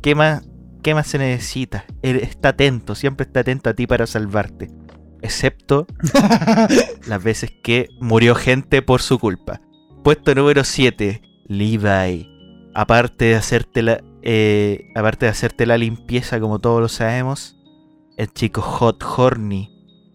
¿Qué 0.00 0.14
más, 0.14 0.44
¿Qué 0.82 0.94
más 0.94 1.08
se 1.08 1.18
necesita? 1.18 1.84
Él 2.02 2.16
está 2.16 2.50
atento, 2.50 2.94
siempre 2.94 3.26
está 3.26 3.40
atento 3.40 3.68
a 3.70 3.74
ti 3.74 3.86
para 3.86 4.06
salvarte. 4.06 4.70
Excepto 5.22 5.86
las 7.06 7.22
veces 7.22 7.52
que 7.62 7.88
murió 8.00 8.34
gente 8.34 8.80
por 8.80 9.02
su 9.02 9.18
culpa. 9.18 9.60
Puesto 10.02 10.34
número 10.34 10.64
7, 10.64 11.20
Levi. 11.46 12.28
Aparte 12.74 13.26
de 13.26 13.34
hacerte 13.34 13.82
la, 13.82 14.02
eh, 14.22 14.90
aparte 14.94 15.26
de 15.26 15.30
hacerte 15.30 15.66
la 15.66 15.78
limpieza 15.78 16.40
como 16.40 16.60
todos 16.60 16.80
lo 16.80 16.88
sabemos, 16.88 17.56
el 18.16 18.32
chico 18.32 18.62
hot 18.62 19.02
horny, 19.02 19.68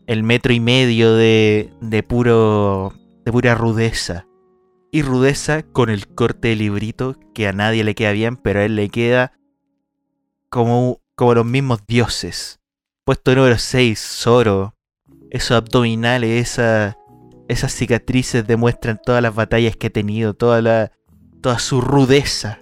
el 0.07 0.23
metro 0.23 0.53
y 0.53 0.59
medio 0.59 1.13
de, 1.13 1.73
de 1.81 2.03
puro 2.03 2.93
de 3.27 3.33
pura 3.33 3.55
rudeza. 3.55 4.25
Y 4.89 5.01
rudeza 5.01 5.61
con 5.61 5.89
el 5.89 6.07
corte 6.07 6.47
de 6.47 6.55
librito 6.55 7.17
que 7.35 7.49
a 7.49 7.51
nadie 7.51 7.83
le 7.83 7.93
queda 7.93 8.13
bien, 8.13 8.37
pero 8.37 8.61
a 8.61 8.63
él 8.63 8.77
le 8.77 8.87
queda 8.87 9.33
como, 10.49 11.01
como 11.13 11.33
los 11.33 11.45
mismos 11.45 11.85
dioses. 11.85 12.61
Puesto 13.03 13.35
número 13.35 13.57
6, 13.57 13.99
Zoro. 13.99 14.75
Esos 15.29 15.57
abdominales, 15.57 16.41
esa, 16.41 16.97
esas 17.49 17.73
cicatrices 17.73 18.47
demuestran 18.47 18.97
todas 19.03 19.21
las 19.21 19.35
batallas 19.35 19.75
que 19.75 19.87
ha 19.87 19.89
tenido, 19.89 20.33
toda, 20.33 20.61
la, 20.61 20.93
toda 21.41 21.59
su 21.59 21.81
rudeza. 21.81 22.61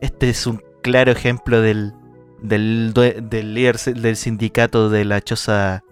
Este 0.00 0.30
es 0.30 0.46
un 0.46 0.62
claro 0.82 1.12
ejemplo 1.12 1.60
del, 1.60 1.92
del, 2.40 2.94
del 2.94 3.52
líder 3.52 3.76
del 3.78 4.16
sindicato 4.16 4.88
de 4.88 5.04
la 5.04 5.20
choza. 5.20 5.84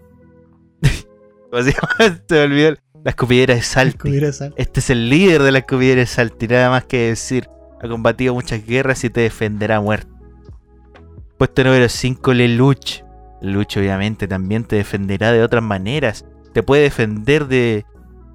¿Cómo 1.51 1.63
se 1.63 1.73
llama? 1.73 2.23
Se 2.29 2.35
me 2.35 2.43
olvidó. 2.45 2.86
La 3.07 3.11
escupidera 3.11 3.55
de 3.55 3.63
Salty. 3.63 4.19
Este 4.57 4.81
es 4.81 4.91
el 4.91 5.09
líder 5.09 5.41
de 5.45 5.53
la 5.53 5.59
escupidera 5.59 6.01
de 6.01 6.07
Salty, 6.07 6.49
nada 6.49 6.71
más 6.71 6.87
que 6.87 7.11
decir. 7.11 7.49
Ha 7.81 7.87
combatido 7.87 8.35
muchas 8.35 8.67
guerras 8.67 9.05
y 9.05 9.11
te 9.11 9.21
defenderá 9.21 9.77
a 9.77 9.81
muerte. 9.81 10.11
Puesto 11.39 11.63
número 11.63 11.89
5, 11.89 12.35
Lelouch. 12.35 13.05
Lelouch 13.43 13.77
obviamente 13.77 14.27
también 14.27 14.65
te 14.65 14.75
defenderá 14.75 15.31
de 15.31 15.45
otras 15.45 15.63
maneras. 15.63 16.25
Te 16.53 16.65
puede 16.65 16.83
defender 16.83 17.47
de... 17.47 17.87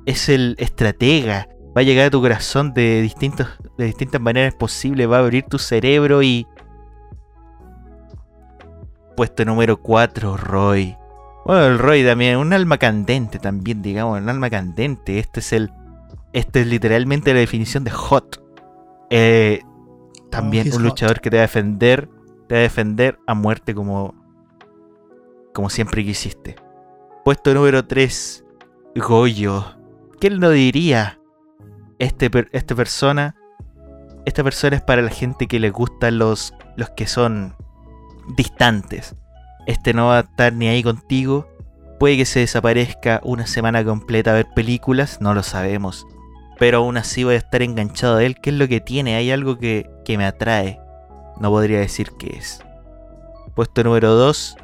Es 0.06 0.30
el 0.30 0.56
estratega. 0.58 1.50
Va 1.76 1.82
a 1.82 1.84
llegar 1.84 2.06
a 2.06 2.10
tu 2.10 2.22
corazón 2.22 2.74
de, 2.74 3.02
distintos, 3.02 3.50
de 3.78 3.84
distintas 3.84 4.22
maneras 4.22 4.56
posibles. 4.56 5.12
Va 5.12 5.18
a 5.18 5.20
abrir 5.20 5.44
tu 5.44 5.60
cerebro 5.60 6.24
y... 6.24 6.48
Puesto 9.18 9.44
número 9.44 9.82
4, 9.82 10.38
Roy. 10.38 10.96
Bueno, 11.46 11.66
el 11.66 11.80
Roy 11.80 12.06
también, 12.06 12.38
un 12.38 12.54
alma 12.54 12.78
candente 12.78 13.40
también, 13.40 13.82
digamos, 13.82 14.22
un 14.22 14.30
alma 14.30 14.50
candente. 14.50 15.20
Este 15.20 15.40
es 15.40 15.54
el... 15.54 15.72
Este 16.34 16.62
es 16.62 16.68
literalmente 16.68 17.34
la 17.34 17.40
definición 17.40 17.84
de 17.84 17.92
hot. 17.92 18.42
Eh, 19.10 19.62
también 20.30 20.68
he's 20.68 20.76
un 20.76 20.84
hot. 20.84 20.92
luchador 20.92 21.20
que 21.20 21.30
te 21.30 21.38
va 21.38 21.42
a 21.42 21.48
defender, 21.48 22.08
te 22.48 22.56
va 22.56 22.60
a 22.60 22.64
defender 22.64 23.20
a 23.28 23.34
muerte 23.34 23.76
como, 23.76 24.16
como 25.54 25.70
siempre 25.70 26.06
quisiste. 26.06 26.56
Puesto 27.26 27.54
número 27.54 27.86
3, 27.86 28.46
Goyo. 28.96 29.76
¿Quién 30.20 30.40
lo 30.40 30.52
diría? 30.52 31.20
Este, 32.00 32.32
esta 32.52 32.76
persona, 32.76 33.36
esta 34.26 34.44
persona 34.44 34.78
es 34.78 34.82
para 34.82 35.02
la 35.02 35.10
gente 35.10 35.48
que 35.48 35.60
le 35.60 35.70
gustan 35.70 36.18
los, 36.18 36.54
los 36.78 36.90
que 36.92 37.08
son 37.08 37.56
distantes. 38.36 39.16
Este 39.68 39.94
no 39.94 40.08
va 40.08 40.18
a 40.18 40.22
estar 40.22 40.54
ni 40.54 40.68
ahí 40.68 40.84
contigo. 40.84 41.48
Puede 42.00 42.18
que 42.18 42.26
se 42.26 42.40
desaparezca 42.40 43.22
una 43.24 43.46
semana 43.46 43.84
completa 43.86 44.32
a 44.32 44.36
ver 44.36 44.48
películas, 44.56 45.22
no 45.22 45.34
lo 45.34 45.44
sabemos. 45.44 46.06
Pero 46.58 46.80
aún 46.80 46.98
así 46.98 47.24
voy 47.24 47.36
a 47.36 47.38
estar 47.38 47.62
enganchado 47.62 48.18
a 48.18 48.24
él. 48.24 48.36
¿Qué 48.42 48.50
es 48.52 48.56
lo 48.56 48.68
que 48.68 48.80
tiene? 48.80 49.16
Hay 49.16 49.32
algo 49.32 49.58
que, 49.58 49.90
que 50.06 50.18
me 50.18 50.26
atrae. 50.26 50.80
No 51.40 51.50
podría 51.50 51.80
decir 51.80 52.12
qué 52.20 52.38
es. 52.38 52.64
Puesto 53.56 53.84
número 53.84 54.14
2. 54.14 54.58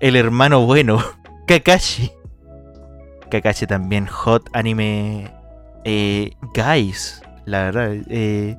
El 0.00 0.16
hermano 0.16 0.64
bueno. 0.66 1.02
Kakashi. 1.46 2.12
Kakashi 3.30 3.66
también. 3.66 4.06
Hot 4.06 4.48
anime. 4.52 5.32
Eh, 5.84 6.30
guys. 6.54 7.22
La 7.44 7.64
verdad. 7.64 7.96
Eh, 8.08 8.56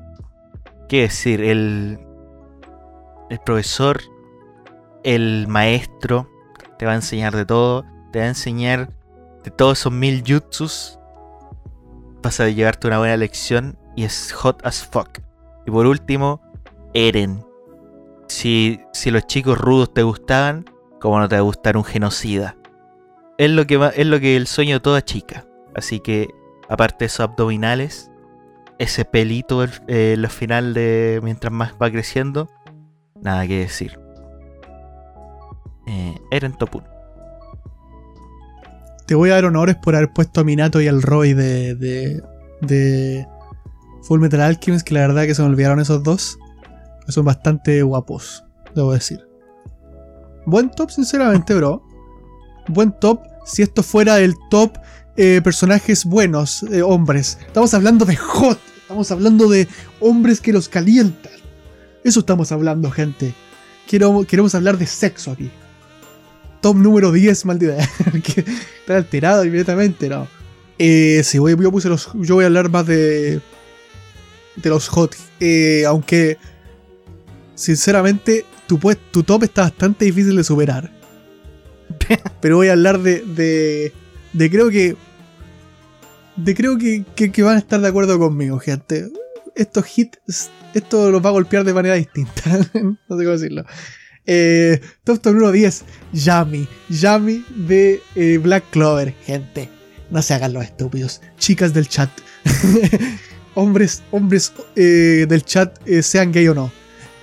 ¿Qué 0.90 1.02
decir? 1.02 1.42
El. 1.42 2.00
El 3.30 3.40
profesor. 3.40 4.02
El 5.08 5.48
maestro. 5.48 6.30
Te 6.78 6.86
va 6.86 6.92
a 6.92 6.96
enseñar 6.96 7.34
de 7.34 7.46
todo. 7.46 7.86
Te 8.12 8.20
va 8.20 8.26
a 8.26 8.30
enseñar 8.30 8.92
de 9.44 9.52
todos 9.52 9.80
esos 9.80 9.94
mil 9.94 10.22
jutsus 10.28 11.00
vas 12.22 12.40
a 12.42 12.50
llevarte 12.50 12.88
una 12.88 12.98
buena 13.00 13.16
lección 13.16 13.78
y 13.96 14.04
es 14.04 14.34
hot 14.34 14.66
as 14.66 14.84
fuck. 14.86 15.20
Y 15.66 15.72
por 15.72 15.86
último, 15.86 16.42
Eren. 16.94 17.46
Si, 18.28 18.82
si 18.92 19.12
los 19.12 19.26
chicos 19.28 19.58
rudos 19.58 19.94
te 19.94 20.04
gustaban, 20.04 20.66
¿cómo 21.00 21.20
no 21.20 21.30
te 21.30 21.36
va 21.36 21.40
a 21.40 21.44
gustar 21.44 21.78
un 21.78 21.86
genocida? 21.86 22.58
Es 23.38 23.50
lo 23.50 23.66
que, 23.66 23.92
es 23.96 24.06
lo 24.06 24.20
que 24.20 24.36
el 24.36 24.48
sueño 24.48 24.76
de 24.76 24.80
toda 24.82 25.06
chica. 25.06 25.46
Así 25.74 26.02
que, 26.02 26.28
aparte 26.68 26.98
de 27.00 27.06
esos 27.06 27.22
abdominales, 27.22 28.12
ese 28.80 29.06
pelito 29.06 29.64
el- 29.64 29.72
eh, 29.88 30.14
en 30.16 30.22
los 30.24 30.34
final 30.34 30.74
de 30.74 31.22
mientras 31.24 31.54
más 31.54 31.74
va 31.82 31.90
creciendo, 31.90 32.50
nada 33.22 33.48
que 33.48 33.60
decir. 33.60 33.98
Eh, 35.88 36.16
Eren 36.32 36.54
Topun. 36.58 36.84
Te 39.06 39.16
voy 39.16 39.30
a 39.30 39.36
dar 39.36 39.46
honores 39.46 39.78
por 39.78 39.96
haber 39.96 40.12
puesto 40.12 40.42
a 40.42 40.44
Minato 40.44 40.82
y 40.82 40.88
al 40.88 41.02
Roy 41.02 41.34
de, 41.34 41.76
de, 41.76 42.22
de 42.62 43.26
Full 44.04 44.20
Metal 44.20 44.42
Alchemist, 44.42 44.86
que 44.86 44.94
la 44.94 45.02
verdad 45.02 45.26
que 45.26 45.34
se 45.34 45.42
me 45.42 45.48
olvidaron 45.48 45.80
esos 45.80 46.04
dos. 46.04 46.38
Son 47.08 47.24
bastante 47.24 47.82
guapos, 47.84 48.44
debo 48.76 48.92
decir. 48.92 49.26
Buen 50.46 50.70
top, 50.72 50.92
sinceramente, 50.92 51.54
bro. 51.54 51.82
Buen 52.68 52.92
top. 53.00 53.22
Si 53.46 53.62
esto 53.62 53.82
fuera 53.82 54.20
el 54.20 54.34
top 54.50 54.78
eh, 55.16 55.42
personajes 55.42 56.06
buenos, 56.06 56.64
eh, 56.64 56.82
hombres. 56.82 57.38
Estamos 57.48 57.74
hablando 57.74 58.06
de 58.06 58.18
hot. 58.18 58.60
Estamos 58.82 59.10
hablando 59.12 59.50
de 59.50 59.68
hombres 60.00 60.42
que 60.42 60.54
los 60.54 60.70
calientan. 60.70 61.32
Eso 62.04 62.22
estamos 62.22 62.52
hablando, 62.52 62.92
gente. 62.92 63.34
Quiero, 63.88 64.24
queremos 64.26 64.54
hablar 64.54 64.78
de 64.78 64.86
sexo 64.86 65.32
aquí. 65.32 65.50
Top 66.68 66.76
número 66.76 67.14
10, 67.14 67.46
maldita. 67.46 67.78
que 68.26 68.42
está 68.42 68.98
alterado 68.98 69.46
inmediatamente, 69.46 70.10
¿no? 70.10 70.28
Eh, 70.78 71.22
sí, 71.24 71.40
voy, 71.40 71.56
yo, 71.58 71.72
puse 71.72 71.88
los, 71.88 72.10
yo 72.16 72.36
voy 72.36 72.44
a 72.44 72.48
hablar 72.48 72.70
más 72.70 72.86
de. 72.86 73.40
de 74.58 74.70
los 74.70 74.90
hot. 74.90 75.16
Eh, 75.40 75.86
aunque. 75.88 76.38
Sinceramente, 77.56 78.44
tu, 78.68 78.80
pues- 78.80 78.98
tu 79.12 79.24
top 79.24 79.44
está 79.44 79.62
bastante 79.62 80.04
difícil 80.04 80.36
de 80.36 80.44
superar. 80.44 80.92
Pero 82.42 82.58
voy 82.58 82.68
a 82.68 82.74
hablar 82.74 83.00
de. 83.00 83.22
de, 83.22 83.94
de 84.34 84.50
creo 84.52 84.70
que. 84.70 84.98
De 86.36 86.54
creo 86.54 86.78
que, 86.78 87.06
que, 87.16 87.32
que 87.32 87.44
van 87.44 87.56
a 87.56 87.60
estar 87.60 87.80
de 87.80 87.88
acuerdo 87.88 88.20
conmigo, 88.20 88.60
gente. 88.60 89.08
Estos 89.56 89.86
hits. 89.98 90.50
Esto 90.74 91.12
los 91.12 91.24
va 91.24 91.30
a 91.30 91.32
golpear 91.32 91.64
de 91.64 91.74
manera 91.74 91.96
distinta. 91.96 92.58
no 92.74 93.18
sé 93.18 93.24
cómo 93.24 93.30
decirlo. 93.30 93.64
Eh, 94.28 94.80
top 95.04 95.20
top 95.20 95.34
número 95.34 95.52
10. 95.52 95.84
Yami. 96.14 96.68
Yami 96.90 97.46
de 97.56 98.02
eh, 98.16 98.38
Black 98.38 98.66
Clover. 98.70 99.16
Gente, 99.26 99.70
no 100.12 100.22
se 100.22 100.34
hagan 100.34 100.54
los 100.54 100.64
estúpidos. 100.64 101.22
Chicas 101.38 101.74
del 101.74 101.88
chat. 101.88 102.10
hombres 103.58 104.04
hombres 104.12 104.54
eh, 104.76 105.26
del 105.28 105.44
chat, 105.44 105.76
eh, 105.88 106.04
sean 106.04 106.32
gay 106.32 106.48
o 106.48 106.54
no. 106.54 106.72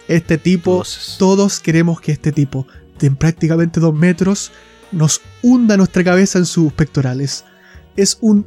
Este 0.09 0.37
tipo, 0.37 0.83
todos 1.17 1.61
queremos 1.61 2.01
que 2.01 2.13
este 2.13 2.33
tipo, 2.33 2.67
de 2.99 3.11
prácticamente 3.13 3.81
dos 3.81 3.95
metros, 3.95 4.51
nos 4.91 5.21
hunda 5.43 5.77
nuestra 5.77 6.03
cabeza 6.03 6.39
en 6.39 6.47
sus 6.47 6.73
pectorales. 6.73 7.45
Es 7.97 8.19
un 8.21 8.47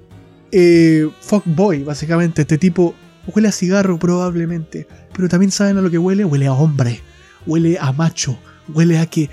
eh, 0.52 1.10
fuckboy, 1.22 1.84
básicamente. 1.84 2.42
Este 2.42 2.58
tipo 2.58 2.94
huele 3.26 3.48
a 3.48 3.52
cigarro 3.52 3.98
probablemente, 3.98 4.86
pero 5.16 5.30
también 5.30 5.52
saben 5.52 5.78
a 5.78 5.82
lo 5.82 5.90
que 5.90 5.98
huele, 5.98 6.26
huele 6.26 6.48
a 6.48 6.54
hombre, 6.54 7.02
huele 7.46 7.78
a 7.80 7.94
macho, 7.94 8.38
huele 8.74 9.00
a 9.00 9.06
que 9.06 9.30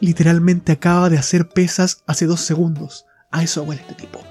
literalmente 0.00 0.72
acaba 0.72 1.10
de 1.10 1.18
hacer 1.18 1.48
pesas 1.48 2.02
hace 2.06 2.26
dos 2.26 2.40
segundos. 2.40 3.06
A 3.30 3.42
eso 3.42 3.62
huele 3.62 3.82
este 3.82 3.94
tipo. 3.94 4.22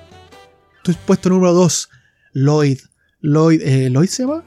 Entonces, 0.77 1.01
puesto 1.05 1.29
número 1.29 1.53
2, 1.53 1.89
Lloyd. 2.33 2.79
Lloyd, 3.21 3.61
eh, 3.61 3.89
¿Lloyd 3.89 4.09
se 4.09 4.23
llama? 4.23 4.43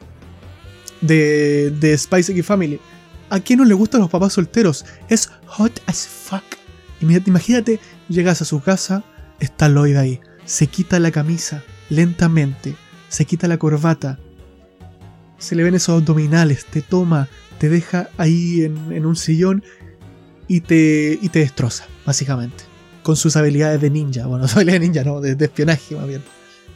De, 1.01 1.73
de 1.81 1.97
Spice 1.97 2.33
X 2.33 2.47
Family. 2.47 2.81
¿A 3.31 3.41
quién 3.41 3.59
no 3.59 3.65
le 3.65 3.75
gustan 3.75 4.01
los 4.01 4.11
papás 4.11 4.33
solteros? 4.33 4.85
Es 5.09 5.31
hot 5.47 5.81
as 5.87 6.07
fuck. 6.07 6.45
Imagínate, 7.01 7.81
llegas 8.09 8.41
a 8.43 8.45
su 8.45 8.61
casa, 8.61 9.05
está 9.41 9.69
Lloyd 9.69 9.97
ahí. 9.97 10.21
Se 10.45 10.67
quita 10.67 10.99
la 11.01 11.11
camisa 11.11 11.63
lentamente, 11.91 12.75
se 13.09 13.25
quita 13.25 13.49
la 13.49 13.59
corbata, 13.59 14.19
se 15.39 15.55
le 15.55 15.65
ven 15.65 15.75
esos 15.75 16.01
abdominales, 16.01 16.65
te 16.67 16.83
toma, 16.83 17.29
te 17.59 17.69
deja 17.69 18.09
ahí 18.17 18.63
en, 18.63 19.07
un 19.07 19.17
sillón 19.17 19.63
y 20.49 20.61
te, 20.61 21.19
y 21.21 21.29
te 21.29 21.41
destroza, 21.41 21.87
básicamente. 22.05 22.65
Con 23.03 23.17
sus 23.17 23.37
habilidades 23.37 23.81
de 23.81 23.91
ninja. 23.91 24.27
Bueno, 24.27 24.49
su 24.49 24.59
habilidad 24.59 24.81
de 24.81 24.87
ninja, 24.87 25.05
no, 25.05 25.21
de, 25.21 25.37
espionaje 25.45 25.95
más 25.97 26.07
bien. 26.07 26.23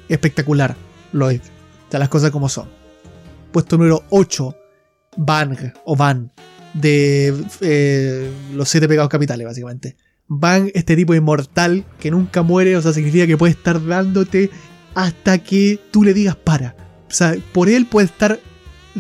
Espectacular, 0.09 0.77
Lloyd. 1.13 1.41
Ya 1.91 1.99
las 1.99 2.09
cosas 2.09 2.31
como 2.31 2.49
son. 2.49 2.69
Puesto 3.53 3.77
número 3.77 4.05
8, 4.11 4.55
Bang 5.17 5.73
o 5.85 5.97
Van, 5.97 6.31
de 6.75 7.35
eh, 7.61 8.31
los 8.55 8.69
siete 8.69 8.89
pecados 8.89 9.09
capitales, 9.09 9.47
básicamente. 9.47 9.97
Bang, 10.27 10.71
este 10.75 10.95
tipo 10.95 11.15
inmortal 11.15 11.85
que 11.99 12.11
nunca 12.11 12.43
muere, 12.43 12.77
o 12.77 12.83
sea, 12.83 12.93
significa 12.93 13.27
que 13.27 13.39
puede 13.39 13.53
estar 13.53 13.85
dándote 13.85 14.51
hasta 14.95 15.39
que 15.39 15.81
tú 15.91 16.05
le 16.05 16.13
digas 16.13 16.37
para. 16.37 16.77
O 17.09 17.15
sea, 17.15 17.35
por 17.53 17.71
él 17.71 17.87
puede 17.87 18.07
estar 18.07 18.39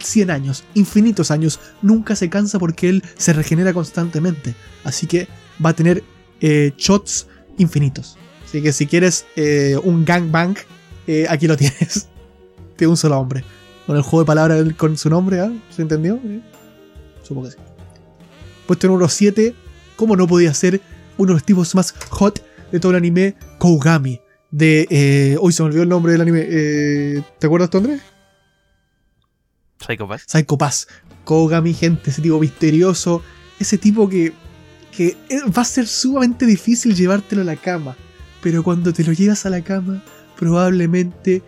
100 0.02 0.30
años, 0.30 0.64
infinitos 0.74 1.30
años, 1.30 1.60
nunca 1.82 2.16
se 2.16 2.28
cansa 2.28 2.58
porque 2.58 2.88
él 2.88 3.04
se 3.16 3.32
regenera 3.32 3.72
constantemente. 3.72 4.54
Así 4.84 5.06
que 5.06 5.28
va 5.64 5.70
a 5.70 5.74
tener 5.74 6.02
eh, 6.40 6.72
shots 6.76 7.26
infinitos. 7.58 8.16
Así 8.44 8.62
que 8.62 8.72
si 8.72 8.86
quieres 8.86 9.26
eh, 9.36 9.78
un 9.82 10.04
gangbang, 10.04 10.56
eh, 11.06 11.26
aquí 11.28 11.46
lo 11.46 11.56
tienes. 11.56 12.08
de 12.78 12.86
un 12.86 12.96
solo 12.96 13.18
hombre. 13.18 13.44
Con 13.86 13.96
el 13.96 14.02
juego 14.02 14.20
de 14.20 14.26
palabras 14.26 14.74
con 14.76 14.96
su 14.96 15.10
nombre, 15.10 15.40
¿ah? 15.40 15.52
¿se 15.74 15.82
entendió? 15.82 16.20
Supongo 17.22 17.48
que 17.48 17.54
sí. 17.54 17.58
Puesto 18.66 18.86
número 18.86 19.08
7, 19.08 19.54
¿cómo 19.96 20.14
no 20.14 20.26
podía 20.26 20.52
ser 20.52 20.80
uno 21.16 21.28
de 21.28 21.34
los 21.34 21.44
tipos 21.44 21.74
más 21.74 21.94
hot 22.10 22.42
de 22.70 22.78
todo 22.78 22.92
el 22.92 22.98
anime? 22.98 23.34
Kougami. 23.58 24.20
De. 24.50 25.36
hoy 25.40 25.52
se 25.52 25.62
me 25.62 25.68
olvidó 25.68 25.82
el 25.82 25.88
nombre 25.88 26.12
del 26.12 26.20
anime. 26.20 26.42
¿Te 27.38 27.46
acuerdas 27.46 27.70
tú, 27.70 27.78
Andrés? 27.78 28.02
Psycho 29.78 30.08
Pass. 30.08 30.24
Psycho 30.26 30.58
Pass. 30.58 30.88
Kogami, 31.24 31.74
gente, 31.74 32.10
ese 32.10 32.22
tipo 32.22 32.38
misterioso. 32.38 33.22
Ese 33.58 33.78
tipo 33.78 34.08
que, 34.08 34.32
que 34.92 35.16
va 35.56 35.62
a 35.62 35.64
ser 35.64 35.86
sumamente 35.86 36.46
difícil 36.46 36.94
llevártelo 36.94 37.42
a 37.42 37.44
la 37.44 37.56
cama. 37.56 37.96
Pero 38.42 38.62
cuando 38.62 38.92
te 38.92 39.04
lo 39.04 39.12
llevas 39.12 39.46
a 39.46 39.50
la 39.50 39.62
cama, 39.62 40.02
probablemente 40.36 41.42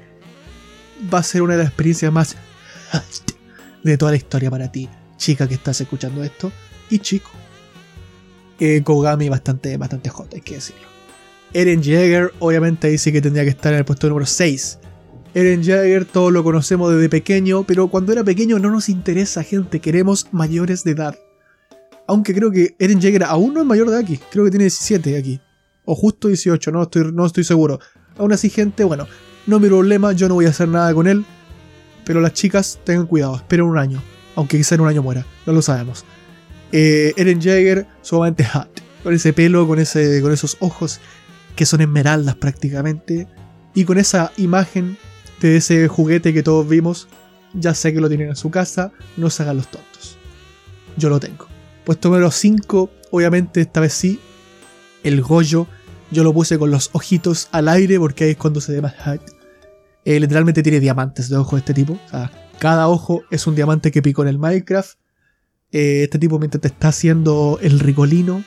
va 1.13 1.19
a 1.21 1.23
ser 1.23 1.43
una 1.43 1.55
de 1.55 1.61
las 1.61 1.69
experiencias 1.69 2.13
más 2.13 2.37
de 3.83 3.97
toda 3.97 4.11
la 4.11 4.17
historia 4.17 4.51
para 4.51 4.71
ti, 4.71 4.89
chica 5.17 5.49
que 5.49 5.55
estás 5.55 5.81
escuchando 5.81 6.23
esto, 6.25 6.53
y 6.91 6.99
chico. 6.99 7.31
Eh, 8.59 8.83
Kogami 8.83 9.29
bastante, 9.29 9.77
bastante 9.77 10.11
hot, 10.11 10.35
hay 10.35 10.43
que 10.43 10.57
decirlo. 10.57 10.87
Eren 11.53 11.83
Jaeger, 11.83 12.33
obviamente 12.39 12.97
sí 12.99 13.11
que 13.11 13.23
tendría 13.23 13.45
que 13.45 13.51
estar 13.51 13.73
en 13.73 13.79
el 13.79 13.85
puesto 13.85 14.09
número 14.09 14.27
6. 14.27 14.79
Eren 15.33 15.63
Jagger 15.63 16.07
todos 16.07 16.33
lo 16.33 16.43
conocemos 16.43 16.93
desde 16.93 17.09
pequeño, 17.09 17.63
pero 17.63 17.89
cuando 17.89 18.13
era 18.13 18.25
pequeño 18.25 18.59
no 18.59 18.71
nos 18.71 18.89
interesa, 18.89 19.45
gente, 19.45 19.81
queremos 19.81 20.27
mayores 20.33 20.83
de 20.83 20.91
edad. 20.91 21.17
Aunque 22.09 22.35
creo 22.35 22.51
que 22.51 22.75
Eren 22.81 23.01
Jagger 23.01 23.23
aún 23.23 23.55
no 23.55 23.61
es 23.61 23.67
mayor 23.67 23.91
de 23.91 23.99
aquí, 23.99 24.19
creo 24.31 24.45
que 24.45 24.51
tiene 24.51 24.65
17 24.65 25.17
aquí. 25.17 25.41
O 25.85 25.95
justo 25.95 26.27
18, 26.27 26.73
no 26.73 26.83
estoy, 26.83 27.13
no 27.13 27.27
estoy 27.27 27.45
seguro. 27.45 27.79
Aún 28.19 28.33
así, 28.33 28.51
gente, 28.51 28.83
bueno, 28.83 29.07
no 29.47 29.57
es 29.57 29.63
mi 29.63 29.69
problema, 29.69 30.13
yo 30.13 30.29
no 30.29 30.35
voy 30.35 30.47
a 30.47 30.51
hacer 30.51 30.69
nada 30.69 30.93
con 30.93 31.07
él. 31.07 31.25
Pero 32.05 32.21
las 32.21 32.33
chicas, 32.33 32.81
tengan 32.83 33.07
cuidado, 33.07 33.37
esperen 33.37 33.67
un 33.67 33.79
año. 33.79 34.03
Aunque 34.35 34.57
quizá 34.57 34.75
en 34.75 34.81
un 34.81 34.89
año 34.89 35.03
muera, 35.03 35.25
no 35.47 35.53
lo 35.53 35.63
sabemos. 35.63 36.05
Eh, 36.73 37.13
Eren 37.17 37.41
Jagger, 37.41 37.87
sumamente 38.03 38.45
hot. 38.45 38.69
Con 39.05 39.15
ese 39.15 39.33
pelo, 39.33 39.67
con, 39.69 39.79
ese, 39.79 40.21
con 40.21 40.33
esos 40.33 40.57
ojos 40.61 41.01
que 41.55 41.67
son 41.67 41.81
esmeraldas 41.81 42.35
prácticamente. 42.35 43.29
Y 43.75 43.85
con 43.85 43.99
esa 43.99 44.33
imagen 44.37 44.99
de 45.49 45.57
ese 45.57 45.89
juguete 45.89 46.33
que 46.33 46.43
todos 46.43 46.69
vimos. 46.69 47.09
Ya 47.53 47.75
sé 47.75 47.93
que 47.93 48.01
lo 48.01 48.09
tienen 48.09 48.29
en 48.29 48.37
su 48.37 48.51
casa, 48.51 48.93
no 49.17 49.29
se 49.31 49.43
hagan 49.43 49.57
los 49.57 49.69
tontos. 49.69 50.17
Yo 50.97 51.09
lo 51.09 51.19
tengo. 51.19 51.47
Puesto 51.85 52.09
número 52.09 52.31
5, 52.31 52.91
obviamente 53.11 53.61
esta 53.61 53.81
vez 53.81 53.93
sí, 53.93 54.21
el 55.03 55.23
Goyo. 55.23 55.67
Yo 56.13 56.25
lo 56.25 56.33
puse 56.33 56.59
con 56.59 56.71
los 56.71 56.91
ojitos 56.93 57.49
al 57.53 57.69
aire 57.69 57.99
porque 57.99 58.25
ahí 58.25 58.31
es 58.31 58.37
cuando 58.37 58.61
se 58.61 58.73
ve 58.73 58.83
más 58.83 58.95
eh, 60.05 60.19
literalmente 60.19 60.63
tiene 60.63 60.81
diamantes 60.81 61.29
de 61.29 61.37
ojo 61.37 61.57
este 61.57 61.75
tipo. 61.75 61.99
cada 62.59 62.89
ojo 62.89 63.23
es 63.31 63.47
un 63.47 63.55
diamante 63.55 63.91
que 63.91 64.03
picó 64.03 64.23
en 64.23 64.29
el 64.29 64.39
Minecraft. 64.39 64.99
Eh, 65.73 66.03
este 66.05 66.19
tipo 66.19 66.39
mientras 66.39 66.63
te 66.63 66.69
está 66.69 66.89
haciendo 66.89 67.59
el 67.63 67.79
ricolino, 67.79 68.43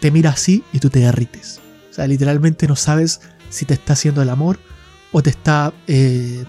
te 0.00 0.10
mira 0.10 0.30
así 0.30 0.62
y 0.72 0.78
tú 0.78 0.90
te 0.90 1.00
derrites. 1.00 1.60
O 1.90 1.94
sea, 1.94 2.06
literalmente 2.06 2.68
no 2.68 2.76
sabes 2.76 3.20
si 3.50 3.64
te 3.64 3.74
está 3.74 3.94
haciendo 3.94 4.22
el 4.22 4.30
amor 4.30 4.58
o 5.12 5.22
te 5.22 5.30
está 5.30 5.72
eh, 5.86 6.44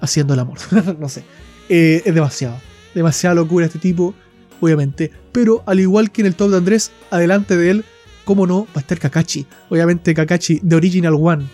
haciendo 0.00 0.34
el 0.34 0.40
amor. 0.40 0.58
no 0.98 1.08
sé. 1.08 1.24
Eh, 1.68 2.02
es 2.04 2.14
demasiado. 2.14 2.58
Demasiada 2.94 3.34
locura 3.34 3.66
este 3.66 3.78
tipo, 3.78 4.14
obviamente. 4.60 5.10
Pero 5.32 5.62
al 5.66 5.80
igual 5.80 6.10
que 6.10 6.22
en 6.22 6.26
el 6.26 6.34
top 6.34 6.50
de 6.50 6.56
Andrés, 6.56 6.92
adelante 7.10 7.56
de 7.56 7.70
él, 7.70 7.84
como 8.24 8.46
no, 8.46 8.64
va 8.66 8.76
a 8.76 8.80
estar 8.80 8.98
Kakashi. 8.98 9.46
Obviamente 9.68 10.14
Kakashi 10.14 10.60
de 10.62 10.76
Original 10.76 11.14
One. 11.14 11.44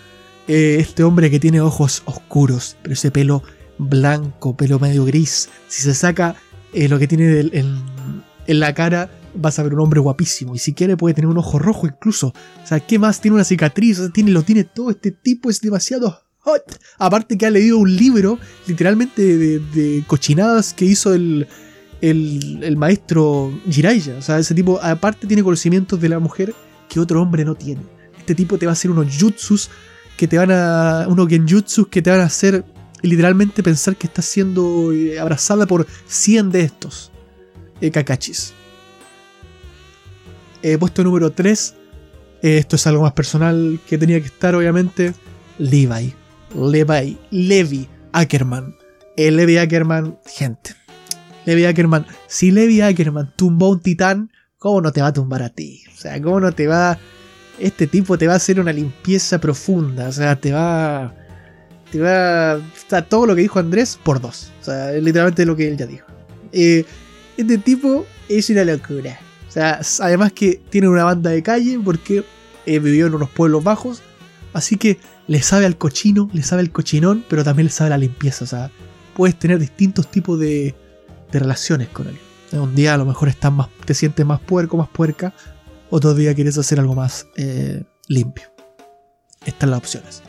Eh, 0.48 0.76
este 0.80 1.04
hombre 1.04 1.30
que 1.30 1.40
tiene 1.40 1.60
ojos 1.60 2.02
oscuros, 2.04 2.76
pero 2.82 2.94
ese 2.94 3.10
pelo 3.10 3.42
blanco, 3.78 4.56
pelo 4.56 4.78
medio 4.78 5.04
gris. 5.04 5.48
Si 5.68 5.82
se 5.82 5.94
saca 5.94 6.36
lo 6.72 6.98
que 6.98 7.06
tiene 7.06 7.40
en, 7.40 7.82
en 8.46 8.60
la 8.60 8.74
cara, 8.74 9.10
vas 9.34 9.58
a 9.58 9.62
ver 9.62 9.74
un 9.74 9.80
hombre 9.80 10.00
guapísimo. 10.00 10.54
Y 10.54 10.58
si 10.58 10.74
quiere 10.74 10.96
puede 10.96 11.14
tener 11.14 11.28
un 11.28 11.38
ojo 11.38 11.58
rojo 11.58 11.86
incluso. 11.86 12.28
O 12.28 12.66
sea, 12.66 12.80
¿qué 12.80 12.98
más? 12.98 13.20
Tiene 13.20 13.36
una 13.36 13.44
cicatriz, 13.44 14.00
tiene, 14.12 14.30
lo 14.30 14.42
tiene 14.42 14.64
todo. 14.64 14.90
Este 14.90 15.10
tipo 15.10 15.50
es 15.50 15.60
demasiado 15.60 16.20
Aparte 16.98 17.38
que 17.38 17.46
ha 17.46 17.50
leído 17.50 17.78
un 17.78 17.94
libro 17.94 18.38
literalmente 18.66 19.36
de, 19.36 20.04
cochinadas 20.06 20.74
que 20.74 20.84
hizo 20.84 21.14
el, 21.14 21.46
el, 22.00 22.76
maestro 22.76 23.52
Jiraiya. 23.68 24.16
O 24.16 24.22
sea, 24.22 24.38
ese 24.38 24.54
tipo 24.54 24.80
aparte 24.82 25.26
tiene 25.26 25.42
conocimientos 25.42 26.00
de 26.00 26.08
la 26.08 26.18
mujer 26.18 26.54
que 26.88 27.00
otro 27.00 27.22
hombre 27.22 27.44
no 27.44 27.54
tiene. 27.54 27.82
Este 28.18 28.34
tipo 28.34 28.58
te 28.58 28.66
va 28.66 28.72
a 28.72 28.74
hacer 28.74 28.90
unos 28.90 29.06
jutsus 29.18 29.70
que 30.16 30.28
te 30.28 30.38
van 30.38 30.50
a... 30.50 31.06
unos 31.08 31.28
genjutsus 31.28 31.88
que 31.88 32.02
te 32.02 32.10
van 32.10 32.20
a 32.20 32.24
hacer 32.24 32.64
literalmente 33.02 33.62
pensar 33.62 33.96
que 33.96 34.06
estás 34.06 34.24
siendo 34.24 34.92
eh, 34.92 35.18
abrazada 35.18 35.66
por 35.66 35.86
100 36.06 36.50
de 36.50 36.60
estos 36.62 37.10
eh, 37.80 37.90
kakachis. 37.90 38.52
Eh, 40.62 40.78
puesto 40.78 41.02
número 41.02 41.32
3. 41.32 41.74
esto 42.42 42.76
es 42.76 42.86
algo 42.86 43.02
más 43.02 43.12
personal 43.12 43.80
que 43.88 43.98
tenía 43.98 44.20
que 44.20 44.26
estar, 44.26 44.54
obviamente. 44.54 45.14
Levi. 45.58 46.14
Levi, 46.54 47.18
Levi 47.30 47.88
Ackerman. 48.12 48.76
El 49.16 49.36
Levi 49.36 49.58
Ackerman, 49.58 50.18
gente. 50.26 50.74
Levi 51.44 51.64
Ackerman, 51.64 52.06
si 52.26 52.50
Levi 52.50 52.80
Ackerman 52.80 53.32
tumbó 53.36 53.70
un 53.70 53.80
titán, 53.80 54.30
¿cómo 54.58 54.80
no 54.80 54.92
te 54.92 55.00
va 55.00 55.08
a 55.08 55.12
tumbar 55.12 55.42
a 55.42 55.48
ti? 55.48 55.82
O 55.92 55.96
sea, 55.96 56.20
¿cómo 56.20 56.40
no 56.40 56.52
te 56.52 56.66
va... 56.66 56.98
Este 57.58 57.86
tipo 57.86 58.16
te 58.16 58.26
va 58.26 58.34
a 58.34 58.36
hacer 58.36 58.58
una 58.60 58.72
limpieza 58.72 59.40
profunda, 59.40 60.08
o 60.08 60.12
sea, 60.12 60.36
te 60.36 60.52
va... 60.52 61.14
Te 61.90 62.00
va... 62.00 62.56
O 62.56 63.02
todo 63.04 63.26
lo 63.26 63.34
que 63.34 63.42
dijo 63.42 63.58
Andrés 63.58 63.98
por 64.02 64.20
dos. 64.20 64.52
O 64.60 64.64
sea, 64.64 64.92
literalmente 64.92 65.44
lo 65.44 65.56
que 65.56 65.68
él 65.68 65.76
ya 65.76 65.86
dijo. 65.86 66.06
Eh, 66.52 66.84
este 67.36 67.58
tipo 67.58 68.06
es 68.28 68.48
una 68.50 68.64
locura. 68.64 69.18
O 69.48 69.50
sea, 69.50 69.80
además 70.00 70.32
que 70.32 70.60
tiene 70.70 70.88
una 70.88 71.04
banda 71.04 71.30
de 71.30 71.42
calle 71.42 71.78
porque 71.84 72.24
eh, 72.64 72.78
vivió 72.78 73.06
en 73.06 73.14
unos 73.14 73.30
pueblos 73.30 73.62
bajos. 73.62 74.02
Así 74.52 74.76
que 74.76 74.98
le 75.26 75.42
sabe 75.42 75.66
al 75.66 75.78
cochino, 75.78 76.28
le 76.32 76.42
sabe 76.42 76.60
al 76.60 76.70
cochinón, 76.70 77.24
pero 77.28 77.44
también 77.44 77.66
le 77.66 77.72
sabe 77.72 77.90
la 77.90 77.98
limpieza. 77.98 78.44
O 78.44 78.46
sea, 78.46 78.70
puedes 79.14 79.38
tener 79.38 79.58
distintos 79.58 80.10
tipos 80.10 80.38
de, 80.38 80.74
relaciones 81.32 81.88
con 81.88 82.08
él. 82.08 82.18
Un 82.52 82.74
día 82.74 82.92
a 82.92 82.98
lo 82.98 83.06
mejor 83.06 83.28
estás 83.28 83.50
más, 83.50 83.68
te 83.86 83.94
sientes 83.94 84.26
más 84.26 84.40
puerco, 84.40 84.76
más 84.76 84.88
puerca. 84.88 85.32
Otro 85.88 86.14
día 86.14 86.34
quieres 86.34 86.58
hacer 86.58 86.78
algo 86.78 86.94
más 86.94 87.26
eh, 87.36 87.84
limpio. 88.08 88.52
Estas 89.46 89.70
las 89.70 89.78
opciones. 89.78 90.22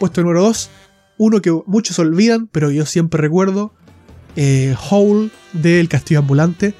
Puesto 0.00 0.20
número 0.20 0.42
2. 0.42 0.70
Uno 1.18 1.40
que 1.40 1.56
muchos 1.66 1.98
olvidan, 1.98 2.48
pero 2.48 2.70
yo 2.70 2.84
siempre 2.86 3.20
recuerdo. 3.20 3.72
Eh, 4.34 4.76
del 5.52 5.88
Castillo 5.88 6.20
Ambulante. 6.20 6.74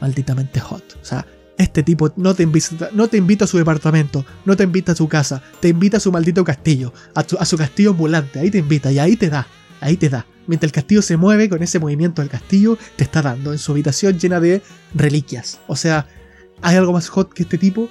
Malditamente 0.00 0.60
hot. 0.60 0.98
O 1.00 1.04
sea, 1.04 1.26
este 1.58 1.82
tipo 1.82 2.12
no 2.16 2.34
te, 2.34 2.44
invita, 2.44 2.90
no 2.92 3.08
te 3.08 3.16
invita 3.16 3.44
a 3.44 3.48
su 3.48 3.58
departamento, 3.58 4.24
no 4.44 4.56
te 4.56 4.64
invita 4.64 4.92
a 4.92 4.96
su 4.96 5.08
casa, 5.08 5.42
te 5.60 5.68
invita 5.68 5.98
a 5.98 6.00
su 6.00 6.12
maldito 6.12 6.44
castillo, 6.44 6.92
a, 7.14 7.44
su 7.44 7.58
castillo 7.58 7.90
ambulante, 7.90 8.38
ahí 8.38 8.50
te 8.50 8.58
invita 8.58 8.90
y 8.92 8.98
ahí 8.98 9.16
te 9.16 9.28
da, 9.28 9.46
ahí 9.80 9.96
te 9.96 10.08
da. 10.08 10.24
Mientras 10.46 10.68
el 10.68 10.72
castillo 10.72 11.02
se 11.02 11.16
mueve 11.16 11.48
con 11.48 11.62
ese 11.62 11.78
movimiento 11.78 12.22
del 12.22 12.30
castillo, 12.30 12.78
te 12.96 13.04
está 13.04 13.20
dando 13.20 13.52
en 13.52 13.58
su 13.58 13.72
habitación 13.72 14.18
llena 14.18 14.40
de 14.40 14.62
reliquias. 14.94 15.58
O 15.66 15.76
sea, 15.76 16.06
¿hay 16.62 16.76
algo 16.76 16.94
más 16.94 17.08
hot 17.08 17.32
que 17.34 17.42
este 17.42 17.58
tipo? 17.58 17.90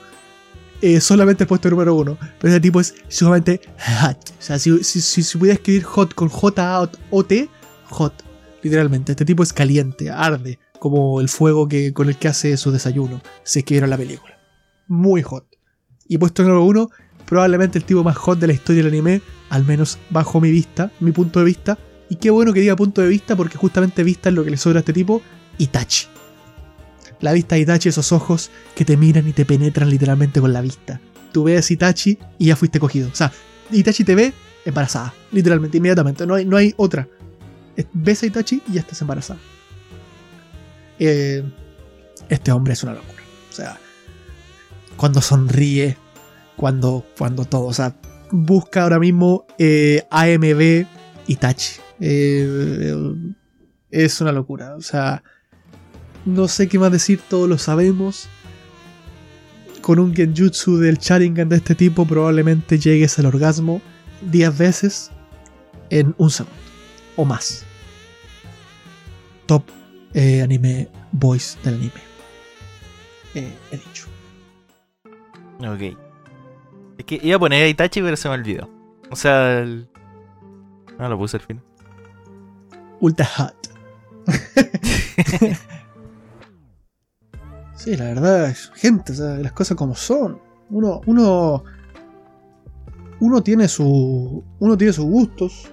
eh, 0.81 1.01
solamente 1.01 1.43
el 1.43 1.47
puesto 1.47 1.69
número 1.69 1.95
uno. 1.95 2.17
Pero 2.39 2.53
ese 2.53 2.61
tipo 2.61 2.79
es 2.79 2.95
sumamente 3.07 3.61
hot. 4.01 4.17
O 4.39 4.41
sea, 4.41 4.59
si, 4.59 4.83
si, 4.83 5.01
si, 5.01 5.23
si 5.23 5.37
pudiera 5.37 5.55
escribir 5.55 5.83
hot 5.83 6.13
con 6.13 6.29
J-O-T, 6.29 7.49
hot. 7.85 8.13
Literalmente. 8.63 9.13
Este 9.13 9.25
tipo 9.25 9.43
es 9.43 9.53
caliente, 9.53 10.09
arde. 10.09 10.59
Como 10.79 11.21
el 11.21 11.29
fuego 11.29 11.67
que, 11.67 11.93
con 11.93 12.07
el 12.09 12.17
que 12.17 12.27
hace 12.27 12.55
su 12.57 12.71
desayuno. 12.71 13.21
Si 13.43 13.59
es 13.59 13.65
que 13.65 13.73
vieron 13.73 13.89
la 13.89 13.97
película. 13.97 14.37
Muy 14.87 15.21
hot. 15.21 15.45
Y 16.07 16.17
puesto 16.17 16.43
número 16.43 16.63
uno, 16.63 16.89
probablemente 17.25 17.77
el 17.77 17.83
tipo 17.83 18.03
más 18.03 18.17
hot 18.17 18.39
de 18.39 18.47
la 18.47 18.53
historia 18.53 18.83
del 18.83 18.93
anime. 18.93 19.21
Al 19.49 19.65
menos 19.65 19.97
bajo 20.09 20.39
mi 20.39 20.51
vista, 20.51 20.91
mi 20.99 21.11
punto 21.11 21.39
de 21.39 21.45
vista. 21.45 21.77
Y 22.09 22.15
qué 22.15 22.29
bueno 22.29 22.53
que 22.53 22.61
diga 22.61 22.75
punto 22.75 23.01
de 23.01 23.09
vista, 23.09 23.35
porque 23.35 23.57
justamente 23.57 24.03
vista 24.03 24.29
es 24.29 24.35
lo 24.35 24.43
que 24.43 24.51
le 24.51 24.57
sobra 24.57 24.79
a 24.79 24.81
este 24.81 24.93
tipo. 24.93 25.21
Itachi. 25.57 26.07
La 27.19 27.33
vista 27.33 27.55
de 27.55 27.61
Itachi, 27.61 27.89
esos 27.89 28.11
ojos 28.11 28.51
que 28.75 28.85
te 28.85 28.95
miran 28.95 29.27
y 29.27 29.33
te 29.33 29.45
penetran 29.45 29.89
literalmente 29.89 30.39
con 30.39 30.53
la 30.53 30.61
vista. 30.61 31.01
Tú 31.31 31.43
ves 31.43 31.69
Itachi 31.71 32.17
y 32.37 32.45
ya 32.47 32.55
fuiste 32.55 32.79
cogido. 32.79 33.09
O 33.11 33.15
sea, 33.15 33.31
Itachi 33.71 34.03
te 34.03 34.15
ve 34.15 34.33
embarazada, 34.65 35.13
literalmente, 35.31 35.77
inmediatamente. 35.77 36.27
No 36.27 36.35
hay, 36.35 36.45
no 36.45 36.57
hay 36.57 36.73
otra. 36.77 37.07
Ves 37.93 38.23
a 38.23 38.25
Itachi 38.27 38.61
y 38.69 38.73
ya 38.73 38.81
estás 38.81 39.01
embarazada. 39.01 39.39
Eh, 40.99 41.43
este 42.29 42.51
hombre 42.51 42.73
es 42.73 42.83
una 42.83 42.93
locura. 42.93 43.23
O 43.49 43.53
sea, 43.53 43.77
cuando 44.95 45.21
sonríe, 45.21 45.97
cuando, 46.55 47.05
cuando 47.17 47.45
todo. 47.45 47.65
O 47.65 47.73
sea, 47.73 47.95
busca 48.31 48.83
ahora 48.83 48.99
mismo 48.99 49.45
eh, 49.57 50.03
AMB 50.09 50.85
Itachi. 51.27 51.81
Eh, 51.99 53.13
es 53.91 54.21
una 54.21 54.31
locura. 54.31 54.75
O 54.75 54.81
sea, 54.81 55.23
no 56.25 56.47
sé 56.47 56.67
qué 56.67 56.79
más 56.79 56.91
decir, 56.91 57.21
todos 57.27 57.47
lo 57.47 57.57
sabemos. 57.57 58.27
Con 59.81 59.99
un 59.99 60.13
genjutsu 60.13 60.77
del 60.77 60.97
Sharingan 60.97 61.47
de 61.47 61.57
este 61.57 61.73
tipo 61.73 62.05
probablemente 62.05 62.77
llegues 62.77 63.17
al 63.19 63.27
orgasmo 63.27 63.81
10 64.29 64.57
veces 64.57 65.11
en 65.89 66.13
un 66.17 66.29
segundo 66.29 66.57
o 67.15 67.25
más. 67.25 67.63
Top 69.45 69.63
eh, 70.17 70.41
anime 70.41 70.89
voice 71.11 71.57
del 71.63 71.75
anime. 71.75 72.01
Eh, 73.35 73.53
he 73.71 73.77
dicho. 73.77 74.07
Ok. 75.59 75.95
Es 76.97 77.05
que 77.05 77.19
iba 77.21 77.35
a 77.35 77.39
poner 77.39 77.63
a 77.63 77.67
Itachi, 77.67 78.01
pero 78.01 78.17
se 78.17 78.27
me 78.27 78.33
olvidó. 78.33 78.67
O 79.11 79.15
sea, 79.15 79.59
el... 79.59 79.87
no 80.97 81.07
lo 81.07 81.19
puse 81.19 81.37
al 81.37 81.43
fin. 81.43 81.61
Ultra 82.99 83.27
hot. 83.27 83.53
sí, 87.75 87.95
la 87.95 88.05
verdad, 88.05 88.55
gente, 88.73 89.11
o 89.11 89.15
sea, 89.15 89.35
las 89.35 89.51
cosas 89.51 89.77
como 89.77 89.93
son. 89.93 90.41
Uno, 90.71 91.01
uno, 91.05 91.63
uno 93.19 93.43
tiene 93.43 93.67
su, 93.67 94.43
uno 94.57 94.77
tiene 94.77 94.93
sus 94.93 95.05
gustos. 95.05 95.69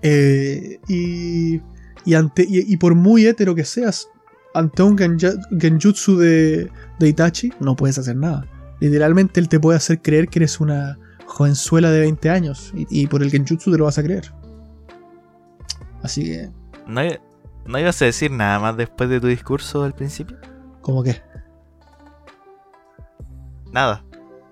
Eh, 0.00 0.80
y, 0.88 1.60
y, 2.04 2.14
ante, 2.14 2.42
y, 2.48 2.72
y 2.72 2.76
por 2.76 2.94
muy 2.94 3.26
hetero 3.26 3.54
que 3.54 3.64
seas, 3.64 4.08
ante 4.54 4.82
un 4.82 4.96
genja- 4.98 5.38
genjutsu 5.58 6.16
de, 6.18 6.70
de 6.98 7.08
Itachi, 7.08 7.52
no 7.60 7.76
puedes 7.76 7.98
hacer 7.98 8.16
nada. 8.16 8.46
Literalmente 8.80 9.40
él 9.40 9.48
te 9.48 9.60
puede 9.60 9.76
hacer 9.76 10.00
creer 10.00 10.28
que 10.28 10.38
eres 10.40 10.58
una 10.60 10.98
jovenzuela 11.26 11.90
de 11.90 12.00
20 12.00 12.30
años. 12.30 12.72
Y, 12.74 12.86
y 13.02 13.06
por 13.06 13.22
el 13.22 13.30
genjutsu 13.30 13.70
te 13.70 13.78
lo 13.78 13.84
vas 13.84 13.98
a 13.98 14.02
creer. 14.02 14.32
Así 16.02 16.24
que, 16.24 16.50
¿No, 16.86 17.02
¿No 17.66 17.78
ibas 17.78 18.00
a 18.02 18.06
decir 18.06 18.30
nada 18.30 18.58
más 18.58 18.76
después 18.76 19.08
de 19.10 19.20
tu 19.20 19.26
discurso 19.26 19.84
al 19.84 19.94
principio? 19.94 20.38
como 20.80 21.02
que. 21.02 21.20
Nada. 23.70 24.02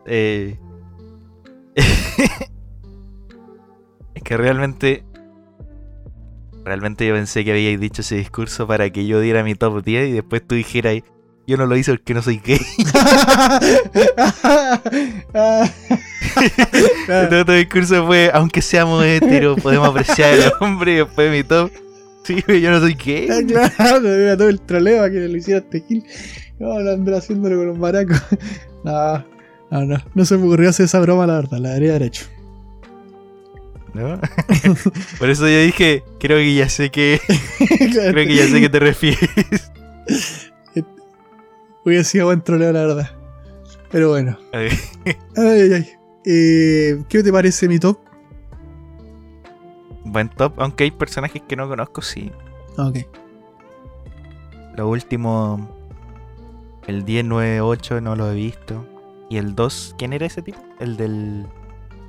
Eh... 0.07 0.59
es 4.15 4.23
que 4.23 4.37
realmente... 4.37 5.05
Realmente 6.69 7.07
yo 7.07 7.15
pensé 7.15 7.45
que 7.45 7.53
habíais 7.53 7.81
dicho 7.81 8.03
ese 8.03 8.17
discurso 8.17 8.67
para 8.67 8.91
que 8.91 9.07
yo 9.07 9.21
diera 9.21 9.43
mi 9.43 9.55
top 9.55 9.83
10 9.83 10.11
y 10.11 10.13
después 10.13 10.47
tú 10.47 10.55
dijeras, 10.55 10.99
yo 11.47 11.57
no 11.57 11.65
lo 11.65 11.77
hice 11.77 11.93
porque 11.93 12.13
no 12.13 12.21
soy 12.21 12.43
gay. 12.45 12.59
Todo 17.31 17.45
tu 17.47 17.53
discurso 17.53 18.07
fue, 18.07 18.31
aunque 18.35 18.61
seamos 18.61 19.03
heteros, 19.03 19.59
podemos 19.61 19.89
apreciar 19.89 20.35
al 20.35 20.53
hombre 20.61 20.93
y 20.93 20.97
después 20.97 21.31
mi 21.31 21.43
top. 21.43 21.71
Sí, 22.25 22.45
yo 22.61 22.71
no 22.71 22.81
soy 22.81 22.95
gay. 22.95 23.29
Ah, 23.31 23.41
claro, 23.47 24.13
era 24.13 24.37
todo 24.37 24.51
el 24.51 24.61
troleo 24.61 25.11
que 25.11 25.27
lo 25.27 25.37
hiciera 25.39 25.61
este 25.61 25.83
Gil. 25.89 26.05
No, 26.59 26.79
lo 26.79 26.93
andré 26.93 27.17
haciéndolo 27.17 27.57
con 27.57 27.67
los 27.69 27.79
maracos. 27.79 28.21
No, 28.85 29.25
no, 29.71 29.85
no. 29.85 29.97
No 30.15 30.25
se 30.25 30.37
me 30.37 30.45
ocurrió 30.45 30.71
hacer 30.71 30.85
esa 30.85 31.01
broma, 31.01 31.27
la 31.27 31.35
verdad. 31.35 31.59
La 31.59 31.71
debería 31.71 31.97
haber 31.97 32.05
hecho. 32.05 32.27
¿No? 33.99 34.21
Por 35.19 35.29
eso 35.29 35.49
yo 35.49 35.61
dije, 35.61 36.05
creo 36.21 36.39
que 36.39 36.55
ya 36.55 36.69
sé 36.69 36.91
que, 36.91 37.21
creo 37.59 38.27
que 38.27 38.35
ya 38.35 38.47
sé 38.47 38.61
que 38.61 38.69
te 38.69 38.79
refieres. 38.79 39.73
Hubiera 41.85 42.05
sido 42.05 42.27
buen 42.27 42.41
troleo, 42.43 42.73
la 42.73 42.81
verdad. 42.87 43.11
Pero 43.91 44.11
bueno. 44.11 44.39
Ay, 44.53 44.69
ay, 45.37 45.73
ay. 45.73 45.89
Eh, 46.25 47.03
¿Qué 47.09 47.23
te 47.23 47.33
parece 47.33 47.67
mi 47.69 47.79
top? 47.79 47.99
Buen 50.05 50.29
top, 50.29 50.53
aunque 50.59 50.85
hay 50.85 50.91
personajes 50.91 51.43
que 51.49 51.57
no 51.57 51.69
conozco, 51.69 52.03
sí. 52.03 52.31
Ok. 52.77 52.99
Lo 54.77 54.89
último, 54.89 55.69
el 56.87 57.05
1098 57.05 58.01
no 58.01 58.15
lo 58.15 58.31
he 58.31 58.35
visto. 58.35 58.87
Y 59.31 59.39
el 59.39 59.55
2, 59.55 59.97
¿quién 59.99 60.13
era 60.13 60.27
ese 60.27 60.43
tipo? 60.43 60.61
¿El 60.79 60.97
del 60.97 61.47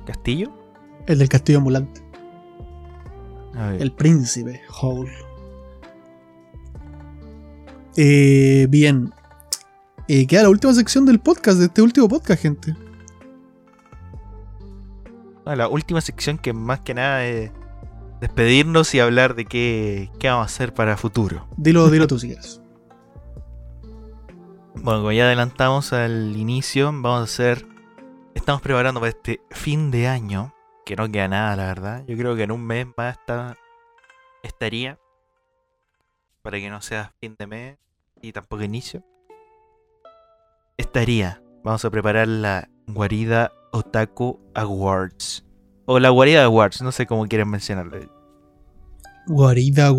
castillo? 0.06 0.52
El 1.06 1.18
del 1.18 1.28
castillo 1.28 1.58
ambulante. 1.58 2.02
El 3.78 3.92
príncipe, 3.92 4.62
Howl. 4.80 5.08
Eh, 7.96 8.66
bien. 8.70 9.12
Eh, 10.08 10.26
queda 10.26 10.44
la 10.44 10.48
última 10.48 10.72
sección 10.72 11.04
del 11.04 11.20
podcast, 11.20 11.58
de 11.58 11.66
este 11.66 11.82
último 11.82 12.08
podcast, 12.08 12.42
gente. 12.42 12.74
Ah, 15.44 15.56
la 15.56 15.68
última 15.68 16.00
sección 16.00 16.38
que 16.38 16.52
más 16.52 16.80
que 16.80 16.94
nada 16.94 17.26
es 17.26 17.50
despedirnos 18.20 18.94
y 18.94 19.00
hablar 19.00 19.34
de 19.34 19.46
qué, 19.46 20.10
qué 20.18 20.28
vamos 20.28 20.44
a 20.44 20.46
hacer 20.46 20.74
para 20.74 20.96
futuro. 20.96 21.46
Dilo, 21.56 21.88
dilo 21.90 22.06
tú 22.06 22.18
si 22.18 22.28
quieres. 22.28 22.60
Bueno, 24.82 25.00
como 25.00 25.12
ya 25.12 25.24
adelantamos 25.24 25.92
al 25.92 26.34
inicio, 26.36 26.86
vamos 26.86 27.20
a 27.20 27.24
hacer. 27.24 27.66
Estamos 28.34 28.62
preparando 28.62 29.00
para 29.00 29.10
este 29.10 29.42
fin 29.50 29.90
de 29.90 30.08
año. 30.08 30.54
Que 30.90 30.96
no 30.96 31.08
queda 31.08 31.28
nada, 31.28 31.54
la 31.54 31.66
verdad. 31.66 32.04
Yo 32.08 32.16
creo 32.16 32.34
que 32.34 32.42
en 32.42 32.50
un 32.50 32.66
mes 32.66 32.84
más 32.96 33.16
está, 33.16 33.56
estaría. 34.42 34.98
Para 36.42 36.58
que 36.58 36.68
no 36.68 36.82
sea 36.82 37.12
fin 37.20 37.36
de 37.38 37.46
mes 37.46 37.78
y 38.20 38.32
tampoco 38.32 38.64
inicio. 38.64 39.04
Estaría. 40.76 41.40
Vamos 41.62 41.84
a 41.84 41.90
preparar 41.90 42.26
la 42.26 42.68
guarida 42.88 43.52
Otaku 43.70 44.40
Awards. 44.52 45.44
O 45.86 46.00
la 46.00 46.08
guarida 46.08 46.42
Awards, 46.42 46.82
no 46.82 46.90
sé 46.90 47.06
cómo 47.06 47.24
quieren 47.28 47.48
mencionarlo. 47.48 47.96
Guarida. 49.28 49.92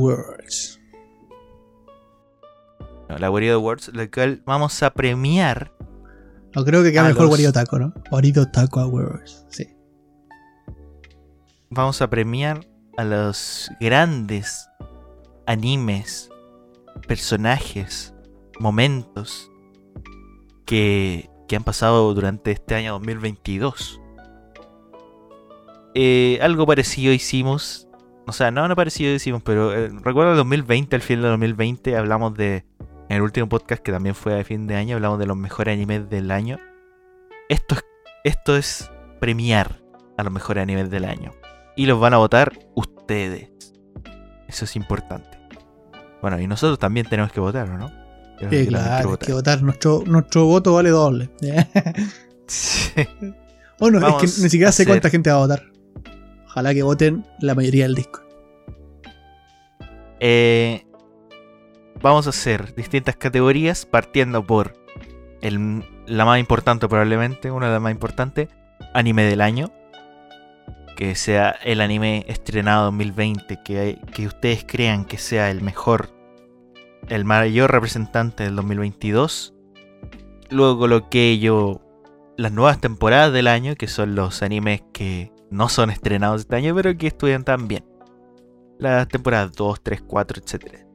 No, 3.07 3.17
la 3.17 3.29
guarida 3.29 3.53
Awards, 3.53 3.93
la 3.93 4.11
cual 4.11 4.43
vamos 4.45 4.83
a 4.83 4.89
premiar 4.89 5.71
No 6.53 6.65
creo 6.65 6.83
que 6.83 6.89
quede 6.91 6.99
A 6.99 7.03
mejor 7.03 7.21
los- 7.21 7.29
Guarida 7.29 7.53
Taco, 7.53 7.79
¿no? 7.79 7.93
Guarida 8.09 8.51
Taco 8.51 8.81
Awards. 8.81 9.45
Sí. 9.47 9.69
Vamos 11.71 12.01
a 12.01 12.09
premiar 12.09 12.67
a 12.97 13.05
los 13.05 13.71
grandes 13.79 14.69
animes, 15.47 16.29
personajes, 17.07 18.13
momentos 18.59 19.49
que, 20.65 21.29
que 21.47 21.55
han 21.55 21.63
pasado 21.63 22.13
durante 22.13 22.51
este 22.51 22.75
año 22.75 22.93
2022. 22.93 24.01
Eh, 25.95 26.39
algo 26.41 26.65
parecido 26.65 27.13
hicimos, 27.13 27.87
o 28.27 28.33
sea, 28.33 28.51
no, 28.51 28.67
no 28.67 28.75
parecido 28.75 29.13
hicimos, 29.13 29.41
pero 29.41 29.73
eh, 29.73 29.89
recuerdo 30.03 30.31
el 30.31 30.37
2020, 30.37 30.95
al 30.95 31.01
fin 31.01 31.21
del 31.21 31.31
2020, 31.31 31.97
hablamos 31.97 32.33
de, 32.35 32.65
en 33.09 33.15
el 33.15 33.21
último 33.21 33.47
podcast 33.47 33.81
que 33.81 33.91
también 33.91 34.15
fue 34.15 34.39
a 34.39 34.43
fin 34.43 34.67
de 34.67 34.75
año, 34.75 34.97
hablamos 34.97 35.19
de 35.19 35.25
los 35.25 35.37
mejores 35.37 35.73
animes 35.73 36.09
del 36.09 36.31
año. 36.31 36.57
Esto 37.49 37.75
es, 37.75 37.85
esto 38.23 38.57
es 38.57 38.91
premiar 39.19 39.81
a 40.17 40.23
los 40.23 40.31
mejores 40.31 40.63
animes 40.63 40.89
del 40.89 41.05
año. 41.05 41.31
Y 41.75 41.85
los 41.85 41.99
van 41.99 42.13
a 42.13 42.17
votar 42.17 42.51
ustedes. 42.75 43.49
Eso 44.47 44.65
es 44.65 44.75
importante. 44.75 45.37
Bueno, 46.21 46.39
y 46.39 46.47
nosotros 46.47 46.77
también 46.79 47.07
tenemos 47.07 47.31
que 47.31 47.39
votar, 47.39 47.69
¿o 47.69 47.77
no? 47.77 47.87
Sí, 48.39 48.45
quiero 48.49 48.67
claro, 48.69 48.95
hay 48.97 49.05
votar. 49.05 49.27
que 49.27 49.33
votar. 49.33 49.61
Nuestro, 49.63 50.03
nuestro 50.05 50.45
voto 50.45 50.73
vale 50.73 50.89
doble. 50.89 51.29
bueno, 53.79 53.99
Vamos 53.99 54.23
es 54.23 54.35
que 54.35 54.41
ni 54.43 54.49
siquiera 54.49 54.71
sé 54.71 54.83
hacer- 54.83 54.87
cuánta 54.87 55.09
gente 55.09 55.29
va 55.29 55.37
a 55.37 55.39
votar. 55.39 55.63
Ojalá 56.45 56.73
que 56.73 56.83
voten 56.83 57.25
la 57.39 57.55
mayoría 57.55 57.83
del 57.85 57.95
disco. 57.95 58.21
Eh, 60.19 60.85
vamos 62.01 62.27
a 62.27 62.31
hacer 62.31 62.75
distintas 62.75 63.15
categorías 63.15 63.85
partiendo 63.85 64.45
por 64.45 64.73
el, 65.41 65.83
la 66.07 66.25
más 66.25 66.39
importante 66.39 66.87
probablemente, 66.87 67.51
una 67.51 67.67
de 67.67 67.73
las 67.73 67.81
más 67.81 67.91
importantes, 67.91 68.49
anime 68.93 69.23
del 69.23 69.41
año. 69.41 69.71
Que 71.01 71.15
sea 71.15 71.57
el 71.63 71.81
anime 71.81 72.25
estrenado 72.27 72.83
2020, 72.91 73.57
que, 73.65 73.99
que 74.13 74.27
ustedes 74.27 74.63
crean 74.63 75.03
que 75.03 75.17
sea 75.17 75.49
el 75.49 75.63
mejor, 75.63 76.11
el 77.09 77.25
mayor 77.25 77.71
representante 77.71 78.43
del 78.43 78.55
2022. 78.55 79.55
Luego 80.51 80.77
coloqué 80.77 81.39
yo 81.39 81.81
las 82.37 82.51
nuevas 82.51 82.79
temporadas 82.79 83.33
del 83.33 83.47
año, 83.47 83.73
que 83.73 83.87
son 83.87 84.13
los 84.13 84.43
animes 84.43 84.83
que 84.93 85.31
no 85.49 85.69
son 85.69 85.89
estrenados 85.89 86.41
este 86.41 86.57
año, 86.57 86.75
pero 86.75 86.95
que 86.95 87.07
estudian 87.07 87.45
también. 87.45 87.83
Las 88.77 89.07
temporadas 89.07 89.53
2, 89.53 89.81
3, 89.81 90.03
4, 90.05 90.39
etc. 90.39 90.85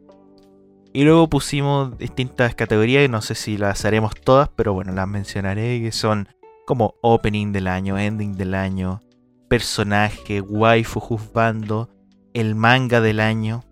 Y 0.92 1.02
luego 1.02 1.28
pusimos 1.28 1.98
distintas 1.98 2.54
categorías, 2.54 3.10
no 3.10 3.22
sé 3.22 3.34
si 3.34 3.58
las 3.58 3.84
haremos 3.84 4.14
todas, 4.14 4.50
pero 4.54 4.72
bueno, 4.72 4.92
las 4.92 5.08
mencionaré, 5.08 5.80
que 5.80 5.90
son 5.90 6.28
como 6.64 6.94
opening 7.02 7.50
del 7.50 7.66
año, 7.66 7.98
ending 7.98 8.36
del 8.36 8.54
año, 8.54 9.02
personaje, 9.48 10.40
waifu 10.40 11.00
juzgando, 11.00 11.90
el 12.34 12.54
manga 12.54 13.00
del 13.00 13.20
año, 13.20 13.64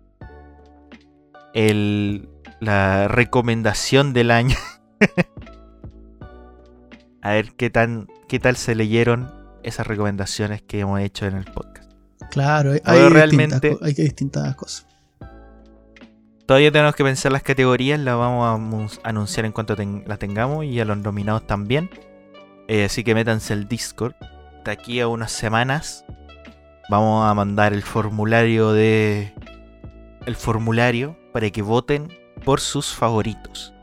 el, 1.53 2.29
la 2.59 3.07
recomendación 3.07 4.13
del 4.13 4.31
año. 4.31 4.57
A 7.21 7.31
ver 7.31 7.53
qué, 7.55 7.69
tan, 7.69 8.07
qué 8.27 8.39
tal 8.39 8.55
se 8.55 8.75
leyeron 8.75 9.33
esas 9.63 9.87
recomendaciones 9.87 10.61
que 10.61 10.79
hemos 10.81 10.99
hecho 10.99 11.25
en 11.25 11.35
el 11.37 11.45
podcast. 11.45 11.91
Claro, 12.29 12.71
hay, 12.71 12.81
hay 12.83 13.09
realmente- 13.09 13.69
distintas, 13.69 13.87
hay 13.87 13.93
distintas 13.93 14.55
cosas. 14.55 14.87
Todavía 16.45 16.71
tenemos 16.71 16.93
que 16.95 17.03
pensar 17.03 17.31
las 17.31 17.41
categorías, 17.41 17.99
las 17.99 18.15
vamos 18.17 18.99
a 19.03 19.09
anunciar 19.09 19.47
en 19.47 19.51
cuanto 19.51 19.75
ten- 19.75 20.03
las 20.05 20.19
tengamos 20.19 20.63
y 20.65 20.79
a 20.79 20.85
los 20.85 20.97
nominados 20.99 21.47
también. 21.47 21.89
Eh, 22.67 22.85
así 22.85 23.03
que 23.03 23.15
métanse 23.15 23.53
al 23.53 23.67
Discord. 23.67 24.13
De 24.65 24.71
aquí 24.71 24.99
a 24.99 25.07
unas 25.07 25.31
semanas 25.31 26.05
vamos 26.89 27.29
a 27.29 27.33
mandar 27.35 27.71
el 27.71 27.83
formulario 27.83 28.73
de. 28.73 29.31
El 30.25 30.35
formulario 30.35 31.19
para 31.31 31.51
que 31.51 31.61
voten 31.61 32.07
por 32.43 32.59
sus 32.59 32.87
favoritos. 32.87 33.75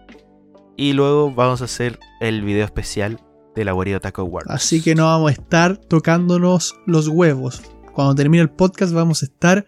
Y 0.77 0.93
luego 0.95 1.33
vamos 1.33 1.63
a 1.63 1.67
hacer 1.67 2.01
el 2.21 2.43
video 2.43 2.65
especial 2.65 3.21
de 3.55 3.65
la 3.65 3.71
Guarida 3.71 4.01
Taco 4.01 4.23
Awards. 4.23 4.51
Así 4.51 4.83
que 4.83 4.97
no 4.97 5.05
vamos 5.05 5.31
a 5.31 5.35
estar 5.35 5.77
tocándonos 5.77 6.75
los 6.85 7.07
huevos. 7.07 7.63
Cuando 7.95 8.17
termine 8.17 8.43
el 8.43 8.51
podcast 8.51 8.93
vamos 8.93 9.23
a 9.23 9.27
estar 9.27 9.67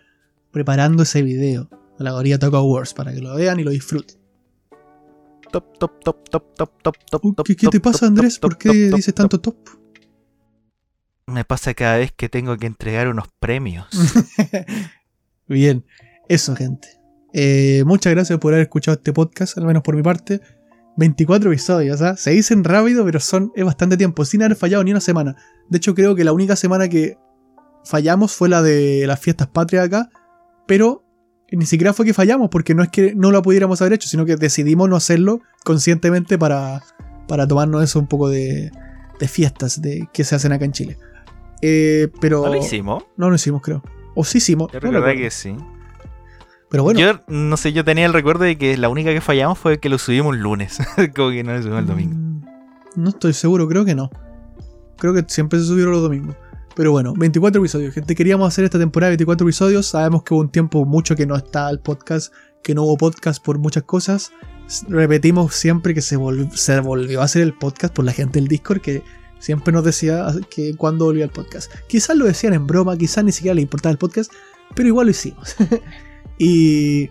preparando 0.51 1.05
ese 1.05 1.23
video 1.23 1.69
de 1.97 2.05
la 2.05 2.11
Gorilla 2.11 2.41
Taco 2.41 2.57
Awards 2.57 2.93
para 2.93 3.15
que 3.15 3.21
lo 3.21 3.37
vean 3.37 3.61
y 3.61 3.63
lo 3.63 3.71
disfruten. 3.71 4.19
Top, 5.53 5.79
top, 5.79 6.03
top, 6.03 6.29
top, 6.29 6.55
top, 6.57 6.71
top, 6.83 6.97
top, 7.09 7.47
¿Qué, 7.47 7.69
te 7.69 7.79
pasa 7.79 8.07
Andrés? 8.07 8.41
¿Por 8.41 8.59
qué 8.59 8.91
dices 8.91 9.15
tanto 9.15 9.39
top? 9.39 9.84
Me 11.27 11.45
pasa 11.45 11.75
cada 11.75 11.97
vez 11.97 12.13
que 12.13 12.29
tengo 12.29 12.57
que 12.57 12.67
entregar 12.67 13.09
unos 13.09 13.29
premios. 13.41 13.87
Bien, 15.49 15.85
eso 16.29 16.55
gente. 16.55 16.89
Eh, 17.33 17.83
muchas 17.87 18.13
gracias 18.13 18.39
por 18.39 18.53
haber 18.53 18.65
escuchado 18.65 18.97
este 18.97 19.13
podcast, 19.13 19.57
al 19.57 19.65
menos 19.65 19.83
por 19.83 19.97
mi 19.97 20.03
parte. 20.03 20.41
24 20.97 21.51
episodios, 21.51 22.03
¿ah? 22.03 22.17
Se 22.17 22.31
dicen 22.31 22.63
rápido, 22.63 23.05
pero 23.05 23.19
son 23.21 23.53
es 23.57 23.65
bastante 23.65 23.97
tiempo, 23.97 24.25
sin 24.25 24.43
haber 24.43 24.57
fallado 24.57 24.85
ni 24.85 24.91
una 24.91 25.01
semana. 25.01 25.35
De 25.69 25.79
hecho, 25.79 25.95
creo 25.95 26.15
que 26.15 26.25
la 26.25 26.33
única 26.33 26.57
semana 26.57 26.89
que 26.89 27.19
fallamos 27.85 28.33
fue 28.33 28.49
la 28.49 28.63
de 28.63 29.05
las 29.07 29.19
fiestas 29.19 29.49
patrias 29.49 29.87
acá, 29.87 30.11
pero 30.67 31.05
ni 31.51 31.67
siquiera 31.67 31.93
fue 31.93 32.07
que 32.07 32.15
fallamos, 32.15 32.49
porque 32.51 32.75
no 32.75 32.83
es 32.83 32.91
que 32.91 33.15
no 33.15 33.31
lo 33.31 33.43
pudiéramos 33.43 33.81
haber 33.81 33.95
hecho, 33.95 34.09
sino 34.09 34.25
que 34.25 34.37
decidimos 34.37 34.89
no 34.89 34.97
hacerlo 34.97 35.41
conscientemente 35.65 36.39
para, 36.39 36.83
para 37.27 37.49
tomarnos 37.49 37.83
eso 37.83 37.99
un 37.99 38.07
poco 38.07 38.29
de, 38.29 38.71
de 39.19 39.29
fiestas 39.29 39.81
de, 39.81 40.09
que 40.13 40.25
se 40.25 40.35
hacen 40.35 40.53
acá 40.53 40.65
en 40.65 40.73
Chile. 40.73 40.99
Eh, 41.67 42.09
pero 42.21 42.43
¿No 42.45 42.53
lo 42.53 42.57
hicimos? 42.59 43.05
no 43.17 43.31
lo 43.31 43.37
hicimos, 43.37 43.63
creo. 43.63 43.83
O 44.15 44.23
sí 44.25 44.39
hicimos. 44.39 44.71
Yo 44.71 44.81
no 44.81 44.91
recuerdo. 44.91 45.17
que 45.17 45.31
sí. 45.31 45.57
Pero 46.71 46.83
bueno. 46.83 47.01
Yo 47.01 47.21
no 47.29 47.57
sé, 47.57 47.73
yo 47.73 47.85
tenía 47.85 48.05
el 48.05 48.13
recuerdo 48.13 48.45
de 48.45 48.59
que 48.59 48.77
la 48.77 48.89
única 48.89 49.13
que 49.13 49.21
fallamos 49.21 49.59
fue 49.59 49.79
que 49.79 49.89
lo 49.89 49.97
subimos 49.99 50.35
el 50.37 50.43
lunes. 50.43 50.79
Como 51.17 51.31
que 51.31 51.43
no 51.43 51.53
lo 51.55 51.59
subimos 51.63 51.81
el 51.81 51.87
domingo. 51.87 52.15
Mm, 52.17 52.45
No 53.03 53.09
estoy 53.11 53.33
seguro, 53.33 53.67
creo 53.69 53.85
que 53.85 53.95
no. 53.95 54.11
Creo 54.99 55.15
que 55.15 55.25
siempre 55.29 55.59
se 55.59 55.65
subieron 55.67 55.93
los 55.93 56.03
domingos. 56.03 56.37
Pero 56.77 56.91
bueno, 56.91 57.15
24 57.17 57.61
episodios. 57.61 57.95
Gente, 57.95 58.15
queríamos 58.15 58.49
hacer 58.49 58.65
esta 58.65 58.79
temporada 58.79 59.09
de 59.11 59.13
24 59.17 59.47
episodios. 59.47 59.87
Sabemos 59.87 60.23
que 60.25 60.35
hubo 60.35 60.41
un 60.41 60.51
tiempo 60.51 60.85
mucho 60.85 61.15
que 61.17 61.25
no 61.27 61.37
está 61.37 61.71
el 61.71 61.79
podcast, 61.81 62.33
que 62.63 62.75
no 62.75 62.83
hubo 62.83 62.97
podcast 62.97 63.43
por 63.43 63.59
muchas 63.59 63.85
cosas. 63.85 64.33
Repetimos 64.89 65.55
siempre 65.55 65.95
que 65.95 66.01
se, 66.03 66.19
se 66.53 66.81
volvió 66.81 67.21
a 67.21 67.25
hacer 67.25 67.43
el 67.43 67.55
podcast 67.55 67.95
por 67.95 68.05
la 68.05 68.13
gente 68.13 68.41
del 68.41 68.49
Discord 68.49 68.81
que 68.81 69.03
siempre 69.45 69.75
nos 69.75 69.85
decía 69.85 70.27
que 70.49 70.75
cuando 70.75 71.05
volvía 71.05 71.25
el 71.25 71.31
podcast. 71.31 71.71
Quizás 71.87 72.17
lo 72.17 72.25
decían 72.25 72.55
en 72.55 72.67
broma, 72.67 72.97
quizás 72.97 73.23
ni 73.25 73.31
siquiera 73.33 73.55
le 73.55 73.61
importaba 73.61 73.91
el 73.93 73.99
podcast, 73.99 74.33
pero 74.75 74.89
igual 74.89 75.07
lo 75.07 75.11
hicimos. 75.11 75.55
y, 76.39 77.11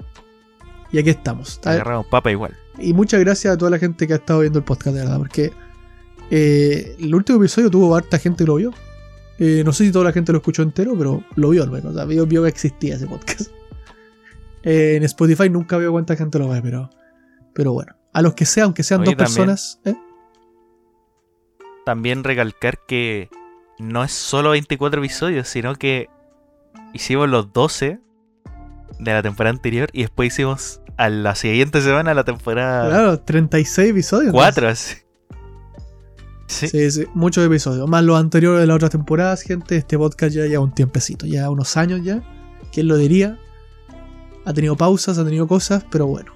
y 0.91 0.97
aquí 0.97 1.11
estamos. 1.11 1.59
Agarramos 1.63 2.07
papa 2.07 2.31
igual. 2.31 2.57
Y 2.79 2.93
muchas 2.93 3.19
gracias 3.19 3.53
a 3.53 3.57
toda 3.57 3.69
la 3.69 3.77
gente 3.77 4.07
que 4.07 4.13
ha 4.13 4.15
estado 4.15 4.39
viendo 4.39 4.57
el 4.57 4.65
podcast, 4.65 4.95
de 4.95 5.03
verdad, 5.03 5.19
porque 5.19 5.51
eh, 6.31 6.95
el 6.99 7.13
último 7.13 7.37
episodio 7.37 7.69
tuvo 7.69 7.95
harta 7.95 8.17
gente 8.17 8.43
que 8.43 8.47
lo 8.47 8.55
vio. 8.55 8.73
Eh, 9.37 9.61
no 9.63 9.71
sé 9.71 9.85
si 9.85 9.91
toda 9.91 10.05
la 10.05 10.11
gente 10.11 10.31
lo 10.31 10.39
escuchó 10.39 10.63
entero, 10.63 10.95
pero 10.97 11.23
lo 11.35 11.49
vio 11.49 11.61
al 11.61 11.69
menos. 11.69 11.91
O 11.91 11.95
sea, 11.95 12.05
vio, 12.05 12.25
vio 12.25 12.41
que 12.41 12.49
existía 12.49 12.95
ese 12.95 13.07
podcast. 13.07 13.51
Eh, 14.65 14.95
en 14.95 15.03
Spotify 15.03 15.49
nunca 15.49 15.75
veo 15.75 15.91
cuánta 15.91 16.15
gente 16.15 16.39
lo 16.39 16.47
ve, 16.47 16.61
pero, 16.61 16.89
pero 17.53 17.73
bueno. 17.73 17.97
A 18.13 18.21
los 18.21 18.33
que 18.33 18.45
sea, 18.45 18.63
aunque 18.63 18.81
sean 18.81 19.01
Oye, 19.01 19.09
dos 19.13 19.17
también- 19.17 19.47
personas. 19.47 19.81
¿eh? 19.83 19.93
También 21.85 22.23
recalcar 22.23 22.79
que 22.87 23.29
no 23.79 24.03
es 24.03 24.11
solo 24.11 24.51
24 24.51 25.01
episodios, 25.01 25.47
sino 25.47 25.75
que 25.75 26.09
hicimos 26.93 27.29
los 27.29 27.51
12 27.53 27.99
de 28.99 29.11
la 29.13 29.21
temporada 29.21 29.53
anterior 29.55 29.89
y 29.93 30.01
después 30.01 30.27
hicimos 30.33 30.79
a 30.97 31.09
la 31.09 31.35
siguiente 31.35 31.81
semana 31.81 32.13
la 32.13 32.23
temporada 32.23 32.87
Claro, 32.87 33.19
36 33.19 33.89
episodios. 33.91 34.31
4. 34.31 34.67
así. 34.69 34.95
Sí. 36.47 36.67
Sí, 36.67 36.91
sí, 36.91 37.05
muchos 37.15 37.45
episodios. 37.45 37.89
Más 37.89 38.03
los 38.03 38.19
anteriores 38.19 38.61
de 38.61 38.67
las 38.67 38.75
otras 38.75 38.91
temporadas, 38.91 39.41
gente. 39.41 39.75
Este 39.75 39.97
podcast 39.97 40.35
ya 40.35 40.45
lleva 40.45 40.63
un 40.63 40.73
tiempecito, 40.73 41.25
ya 41.25 41.49
unos 41.49 41.75
años 41.77 42.01
ya. 42.03 42.21
¿Quién 42.71 42.87
lo 42.87 42.95
diría? 42.97 43.39
Ha 44.45 44.53
tenido 44.53 44.75
pausas, 44.75 45.17
ha 45.17 45.23
tenido 45.25 45.47
cosas, 45.47 45.85
pero 45.89 46.05
bueno. 46.05 46.31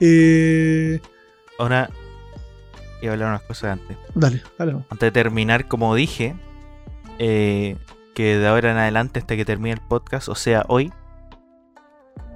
Eh, 0.00 1.00
Ahora, 1.58 1.90
a 3.08 3.12
hablar 3.12 3.28
unas 3.30 3.42
cosas 3.42 3.72
antes. 3.78 3.96
dale, 4.14 4.42
dale. 4.58 4.72
Antes 4.90 4.98
de 5.00 5.10
terminar, 5.12 5.66
como 5.68 5.94
dije, 5.94 6.34
eh, 7.18 7.76
que 8.14 8.36
de 8.38 8.46
ahora 8.48 8.72
en 8.72 8.76
adelante, 8.78 9.20
hasta 9.20 9.36
que 9.36 9.44
termine 9.44 9.72
el 9.74 9.80
podcast, 9.80 10.28
o 10.28 10.34
sea, 10.34 10.64
hoy, 10.68 10.92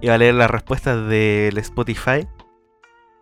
iba 0.01 0.15
a 0.15 0.19
leer 0.19 0.35
las 0.35 0.51
respuestas 0.51 1.09
del 1.09 1.57
Spotify 1.59 2.27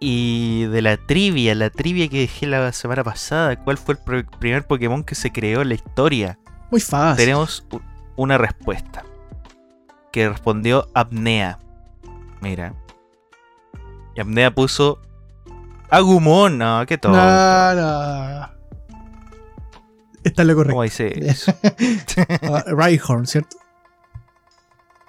y 0.01 0.64
de 0.64 0.82
la 0.82 0.97
trivia, 0.97 1.55
la 1.55 1.70
trivia 1.70 2.09
que 2.09 2.20
dejé 2.20 2.47
la 2.47 2.72
semana 2.72 3.05
pasada. 3.05 3.57
¿Cuál 3.62 3.78
fue 3.78 3.95
el 3.95 4.01
pr- 4.01 4.38
primer 4.38 4.66
Pokémon 4.66 5.05
que 5.05 5.14
se 5.14 5.30
creó 5.32 5.62
en 5.62 5.68
la 5.68 5.74
historia? 5.74 6.38
Muy 6.70 6.80
fácil. 6.80 7.24
Tenemos 7.24 7.66
una 8.16 8.36
respuesta 8.38 9.05
que 10.11 10.28
respondió 10.28 10.88
Apnea. 10.95 11.59
Mira. 12.40 12.74
Y 14.16 14.20
Apnea 14.20 14.51
puso 14.53 15.01
Agumon. 15.93 16.57
No, 16.57 16.84
qué 16.86 16.97
todo. 16.97 17.12
No, 17.12 17.74
no. 17.74 18.49
Está 20.24 20.43
en 20.43 20.49
lo 20.49 20.55
correcto. 20.55 20.72
¿Cómo 20.74 20.82
dice 20.84 21.12
eso? 21.28 21.53
Ah, 22.43 23.24
¿cierto? 23.26 23.57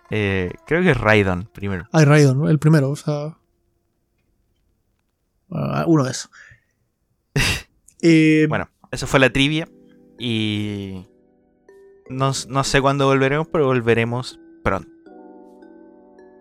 Eh, 0.10 0.52
creo 0.68 0.82
que 0.84 0.92
es 0.92 0.98
Raidon 0.98 1.50
primero. 1.54 1.88
Ah, 1.94 2.04
Raidon, 2.04 2.50
el 2.50 2.60
primero, 2.60 2.90
o 2.90 2.96
sea. 2.98 3.38
ah, 5.52 5.86
uno 5.88 6.04
de 6.04 6.12
esos. 6.12 6.30
Eh, 8.06 8.48
Bueno, 8.50 8.70
esa 8.92 9.08
fue 9.08 9.22
la 9.22 9.30
trivia. 9.30 9.70
Y. 10.20 11.06
No, 12.10 12.34
no 12.50 12.64
sé 12.66 12.82
cuándo 12.82 13.06
volveremos, 13.08 13.48
pero 13.48 13.68
volveremos 13.68 14.42
pronto. 14.62 14.90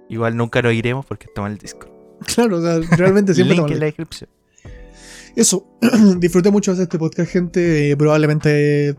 Igual 0.09 0.37
nunca 0.37 0.61
lo 0.61 0.73
iremos 0.73 1.07
porque 1.07 1.27
estamos 1.27 1.47
en 1.51 1.53
el 1.53 1.59
disco. 1.59 1.92
claro, 2.35 2.59
o 2.59 2.63
sea, 2.63 2.81
realmente 2.97 3.35
siempre 3.35 3.57
Link 3.57 3.71
en 3.71 3.81
la 3.81 3.87
descripción. 3.87 4.31
Eso, 5.35 5.67
disfruté 6.19 6.51
mucho 6.51 6.75
de 6.75 6.83
este 6.83 6.99
podcast, 6.99 7.31
gente. 7.31 7.91
eh, 7.91 7.97
probablemente 7.97 8.97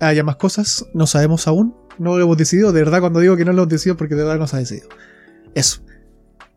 haya 0.00 0.22
más 0.22 0.36
cosas, 0.36 0.86
no 0.94 1.06
sabemos 1.06 1.46
aún. 1.48 1.74
No 1.98 2.16
lo 2.16 2.24
hemos 2.24 2.36
decidido, 2.36 2.72
de 2.72 2.80
verdad, 2.84 3.00
cuando 3.00 3.20
digo 3.20 3.36
que 3.36 3.44
no 3.44 3.52
lo 3.52 3.62
hemos 3.62 3.68
decidido, 3.70 3.96
porque 3.96 4.14
de 4.14 4.22
verdad 4.22 4.38
no 4.38 4.46
se 4.46 4.56
ha 4.56 4.58
decidido. 4.60 4.88
Eso. 5.54 5.82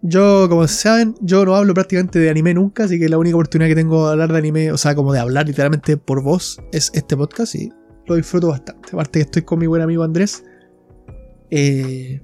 Yo, 0.01 0.47
como 0.49 0.67
saben, 0.67 1.15
yo 1.21 1.45
no 1.45 1.55
hablo 1.55 1.73
prácticamente 1.73 2.19
de 2.19 2.29
anime 2.29 2.53
nunca, 2.53 2.83
así 2.83 2.99
que 2.99 3.09
la 3.09 3.17
única 3.17 3.35
oportunidad 3.35 3.69
que 3.69 3.75
tengo 3.75 4.05
de 4.05 4.11
hablar 4.11 4.31
de 4.31 4.37
anime, 4.37 4.71
o 4.71 4.77
sea, 4.77 4.93
como 4.93 5.11
de 5.11 5.19
hablar 5.19 5.47
literalmente 5.47 5.97
por 5.97 6.21
voz, 6.21 6.61
es 6.71 6.91
este 6.93 7.17
podcast 7.17 7.55
y 7.55 7.71
lo 8.05 8.15
disfruto 8.15 8.49
bastante. 8.49 8.89
Aparte 8.93 9.19
que 9.19 9.23
estoy 9.23 9.41
con 9.41 9.59
mi 9.59 9.65
buen 9.65 9.81
amigo 9.81 10.03
Andrés, 10.03 10.43
eh, 11.49 12.21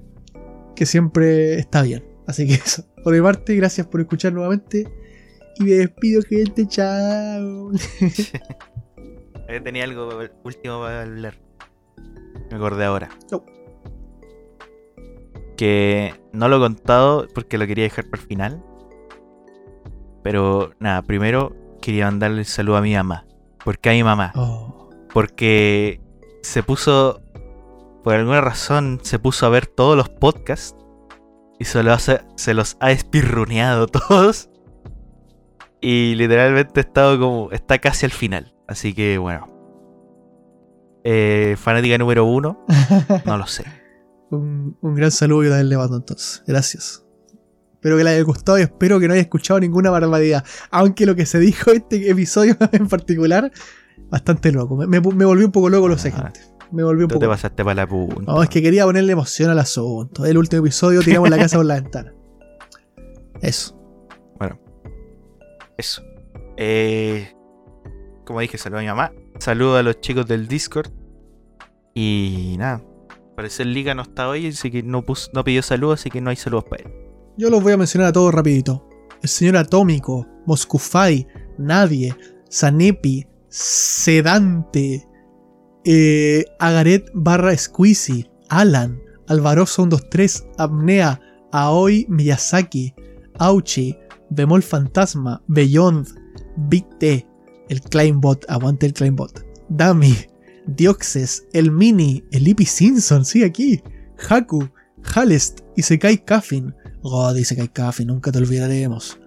que 0.76 0.86
siempre 0.86 1.58
está 1.58 1.82
bien. 1.82 2.04
Así 2.26 2.46
que 2.46 2.54
eso. 2.54 2.84
Por 3.02 3.14
mi 3.14 3.20
parte, 3.20 3.54
gracias 3.56 3.86
por 3.86 4.00
escuchar 4.00 4.32
nuevamente 4.32 4.86
Y 5.58 5.64
me 5.64 5.70
despido, 5.72 6.22
gente. 6.22 6.66
Chao. 6.66 7.70
Eh, 9.48 9.60
Tenía 9.60 9.84
algo 9.84 10.08
último 10.44 10.80
para 10.80 11.02
hablar. 11.02 11.34
Me 12.50 12.56
acordé 12.56 12.86
ahora. 12.86 13.10
No. 13.30 13.44
Que 15.58 16.14
no 16.32 16.48
lo 16.48 16.56
he 16.56 16.60
contado 16.60 17.28
porque 17.34 17.58
lo 17.58 17.66
quería 17.66 17.84
dejar 17.84 18.08
para 18.08 18.22
el 18.22 18.28
final. 18.28 18.64
Pero 20.22 20.72
nada, 20.78 21.02
primero 21.02 21.54
quería 21.82 22.06
mandarle 22.06 22.38
el 22.38 22.46
saludo 22.46 22.76
a 22.76 22.80
mi 22.80 22.94
mamá. 22.94 23.26
¿Por 23.62 23.78
qué 23.78 23.90
a 23.90 23.92
mi 23.92 24.02
mamá? 24.02 24.32
Oh. 24.36 24.88
Porque 25.12 26.00
se 26.42 26.62
puso, 26.62 27.20
por 28.02 28.14
alguna 28.14 28.40
razón, 28.40 29.00
se 29.02 29.18
puso 29.18 29.44
a 29.44 29.50
ver 29.50 29.66
todos 29.66 29.98
los 29.98 30.08
podcasts 30.08 30.81
y 31.62 31.64
se 31.64 31.82
los, 31.84 31.94
hace- 31.94 32.24
se 32.36 32.54
los 32.54 32.76
ha 32.80 32.90
espirruneado 32.90 33.86
todos. 34.08 34.50
Y 35.80 36.14
literalmente 36.16 36.80
ha 36.80 36.82
estado 36.82 37.18
como, 37.20 37.50
está 37.52 37.78
casi 37.78 38.04
al 38.06 38.12
final. 38.12 38.54
Así 38.68 38.94
que 38.94 39.18
bueno. 39.18 39.48
Eh, 41.04 41.56
fanática 41.58 41.98
número 41.98 42.24
uno, 42.24 42.64
no 43.26 43.36
lo 43.38 43.46
sé. 43.46 43.64
un, 44.30 44.76
un 44.80 44.94
gran 44.94 45.10
saludo 45.10 45.44
y 45.44 45.48
también 45.48 45.68
le 45.68 45.76
mando 45.76 45.96
entonces. 45.96 46.42
Gracias. 46.46 47.04
Espero 47.74 47.96
que 47.96 48.04
le 48.04 48.10
haya 48.10 48.22
gustado 48.22 48.58
y 48.60 48.62
espero 48.62 49.00
que 49.00 49.08
no 49.08 49.14
haya 49.14 49.22
escuchado 49.22 49.58
ninguna 49.58 49.90
barbaridad. 49.90 50.44
Aunque 50.70 51.04
lo 51.06 51.16
que 51.16 51.26
se 51.26 51.40
dijo 51.40 51.72
este 51.72 52.08
episodio 52.08 52.56
en 52.72 52.86
particular, 52.88 53.50
bastante 54.08 54.52
loco. 54.52 54.76
Me, 54.76 54.86
me, 54.86 55.00
me 55.00 55.24
volvió 55.24 55.46
un 55.46 55.52
poco 55.52 55.68
loco, 55.68 55.88
lo 55.88 55.98
sé, 55.98 56.12
Ah. 56.16 56.22
gente. 56.32 56.40
Me 56.72 56.82
volvió 56.82 57.04
un 57.04 57.08
Tú 57.10 57.18
te 57.18 57.26
poco. 57.26 57.32
pasaste 57.32 57.62
para 57.64 57.74
la 57.74 57.86
punta. 57.86 58.22
No, 58.32 58.42
es 58.42 58.48
que 58.48 58.62
quería 58.62 58.84
ponerle 58.84 59.12
emoción 59.12 59.50
al 59.50 59.58
asunto. 59.58 60.24
El 60.24 60.38
último 60.38 60.62
episodio 60.62 61.02
tiramos 61.02 61.28
la 61.30 61.36
casa 61.38 61.56
por 61.58 61.66
la 61.66 61.74
ventana. 61.74 62.14
Eso. 63.40 63.78
Eso. 65.76 66.02
Eh, 66.56 67.32
como 68.24 68.40
dije, 68.40 68.58
saludo 68.58 68.78
a 68.78 68.82
mi 68.82 68.88
mamá. 68.88 69.12
Saludo 69.38 69.76
a 69.76 69.82
los 69.82 70.00
chicos 70.00 70.26
del 70.26 70.46
Discord. 70.48 70.90
Y 71.94 72.54
nada. 72.58 72.82
Parece 73.36 73.62
el 73.64 73.72
Liga 73.74 73.94
no 73.94 74.02
está 74.02 74.28
hoy, 74.28 74.46
así 74.48 74.70
que 74.70 74.82
no, 74.82 75.04
puso- 75.04 75.30
no 75.34 75.42
pidió 75.44 75.62
saludos, 75.62 76.00
así 76.00 76.10
que 76.10 76.20
no 76.20 76.30
hay 76.30 76.36
saludos 76.36 76.64
para 76.64 76.84
él. 76.84 76.92
Yo 77.36 77.48
los 77.50 77.62
voy 77.62 77.72
a 77.72 77.76
mencionar 77.76 78.08
a 78.08 78.12
todos 78.12 78.32
rapidito. 78.32 78.86
El 79.22 79.28
señor 79.28 79.56
Atómico, 79.56 80.26
Moscufai, 80.46 81.26
Nadie, 81.58 82.14
Sanepi, 82.48 83.26
Sedante, 83.48 85.06
eh, 85.84 86.44
Agaret 86.58 87.10
barra 87.14 87.56
Squeezy, 87.56 88.28
Alan, 88.48 89.00
Alvaroso 89.28 89.82
123, 89.82 90.46
Apnea, 90.58 91.20
Aoi 91.52 92.06
Miyazaki, 92.08 92.94
Auchi, 93.38 93.96
Bemol 94.30 94.62
Fantasma, 94.62 95.42
Beyond, 95.48 96.08
Big 96.68 96.86
T, 96.98 97.26
el 97.68 97.80
Climbot, 97.80 98.44
aguante 98.48 98.86
el 98.86 98.94
Climbot, 98.94 99.44
Dami, 99.68 100.16
Dioxes, 100.66 101.46
el 101.52 101.70
Mini, 101.70 102.24
el 102.30 102.54
Simpson, 102.66 103.24
sí, 103.24 103.42
aquí, 103.42 103.82
Haku, 104.28 104.68
Halest, 105.14 105.60
Isekai 105.76 106.24
Kaffin, 106.24 106.74
God, 107.02 107.36
Isekai 107.36 107.68
Kaffin, 107.68 108.08
nunca 108.08 108.30
te 108.30 108.38
olvidaremos, 108.38 109.18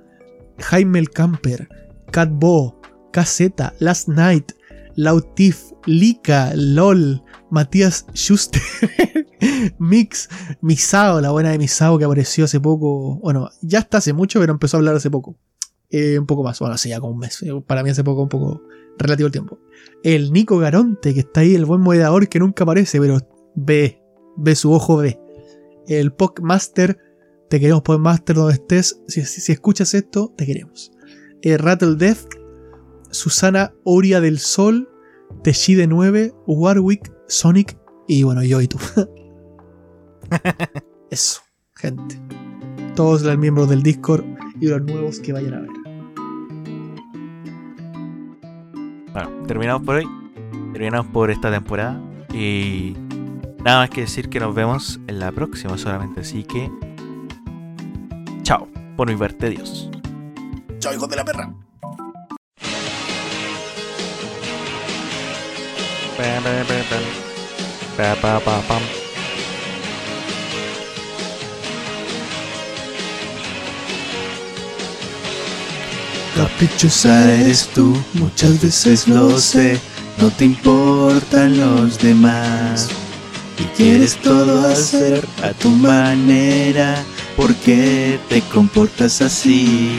Jaime 0.60 1.00
el 1.00 1.10
Camper, 1.10 1.68
Cat 2.12 2.30
Bo, 2.32 2.80
KZ, 3.12 3.52
Last 3.80 4.08
Night, 4.08 4.54
Lautif, 4.96 5.72
Lika, 5.86 6.54
LOL, 6.56 7.22
Matías 7.52 8.06
Schuster, 8.14 8.62
Mix, 9.80 10.30
Misao, 10.62 11.22
la 11.22 11.32
buena 11.32 11.52
de 11.52 11.58
Misao 11.58 11.98
que 11.98 12.06
apareció 12.06 12.46
hace 12.46 12.60
poco. 12.60 13.20
Bueno, 13.20 13.50
ya 13.62 13.80
está 13.80 13.98
hace 14.00 14.14
mucho, 14.14 14.40
pero 14.40 14.54
empezó 14.54 14.78
a 14.78 14.80
hablar 14.80 14.96
hace 14.96 15.10
poco. 15.12 15.38
Eh, 15.90 16.18
un 16.20 16.26
poco 16.26 16.44
más, 16.44 16.60
bueno, 16.60 16.76
hace 16.76 16.90
ya 16.90 17.00
como 17.00 17.14
un 17.14 17.20
mes. 17.20 17.42
eh, 17.44 17.52
Para 17.66 17.84
mí 17.84 17.90
hace 17.90 18.04
poco, 18.04 18.24
un 18.24 18.30
poco 18.30 18.62
relativo 18.98 19.28
el 19.28 19.32
tiempo. 19.32 19.60
El 20.04 20.32
Nico 20.34 20.58
Garonte, 20.58 21.14
que 21.14 21.22
está 21.22 21.42
ahí, 21.42 21.56
el 21.56 21.66
buen 21.66 21.82
moderador 21.82 22.28
que 22.28 22.40
nunca 22.40 22.64
aparece, 22.64 23.00
pero 23.00 23.20
ve, 23.56 24.02
ve 24.38 24.56
su 24.56 24.72
ojo, 24.72 24.98
ve. 24.98 25.20
El 25.88 26.12
Podmaster, 26.14 26.98
te 27.50 27.60
queremos 27.60 27.84
Podmaster 27.84 28.36
donde 28.36 28.54
estés. 28.56 29.00
Si, 29.08 29.24
si- 29.26 29.42
si 29.42 29.52
escuchas 29.52 29.94
esto, 29.94 30.34
te 30.36 30.46
queremos. 30.46 30.92
Eh, 31.42 31.58
Rattle 31.58 31.96
Death, 31.96 32.26
Susana 33.16 33.74
Oria 33.86 34.20
del 34.20 34.40
Sol, 34.40 34.90
Teshide 35.42 35.88
9, 35.88 36.34
Warwick, 36.48 37.12
Sonic 37.28 37.78
y 38.08 38.24
bueno, 38.24 38.44
yo 38.44 38.60
y 38.62 38.68
tú. 38.68 38.78
Eso, 41.10 41.42
gente. 41.76 42.20
Todos 42.94 43.22
los 43.22 43.38
miembros 43.38 43.70
del 43.70 43.84
Discord 43.84 44.26
y 44.60 44.68
los 44.68 44.82
nuevos 44.82 45.20
que 45.20 45.32
vayan 45.32 45.54
a 45.54 45.62
ver. 45.62 45.70
Bueno, 49.14 49.30
terminamos 49.48 49.86
por 49.86 49.96
hoy. 49.96 50.08
Terminamos 50.74 51.08
por 51.08 51.32
esta 51.32 51.50
temporada. 51.50 52.02
Y 52.34 52.96
nada 53.64 53.80
más 53.80 53.90
que 53.90 54.02
decir 54.02 54.28
que 54.30 54.42
nos 54.42 54.54
vemos 54.54 55.00
en 55.08 55.20
la 55.20 55.32
próxima 55.32 55.78
solamente. 55.78 56.20
Así 56.20 56.44
que. 56.44 56.70
Chao. 58.42 58.68
Por 58.98 59.10
mi 59.10 59.16
parte, 59.16 59.50
Dios. 59.50 59.90
Chao, 60.80 60.94
hijos 60.94 61.10
de 61.10 61.16
la 61.16 61.26
perra. 61.26 61.65
Caprichosa 76.36 77.32
eres 77.34 77.70
tú, 77.74 77.96
muchas 78.14 78.62
veces 78.62 79.08
lo 79.08 79.40
sé, 79.40 79.80
no 80.18 80.30
te 80.30 80.46
importan 80.46 81.58
los 81.58 82.00
demás. 82.00 82.90
Y 83.58 83.64
quieres 83.78 84.18
todo 84.18 84.68
hacer 84.68 85.26
a 85.42 85.52
tu 85.52 85.70
manera. 85.70 87.02
¿Por 87.38 87.56
qué 87.56 88.20
te 88.28 88.42
comportas 88.42 89.22
así? 89.22 89.90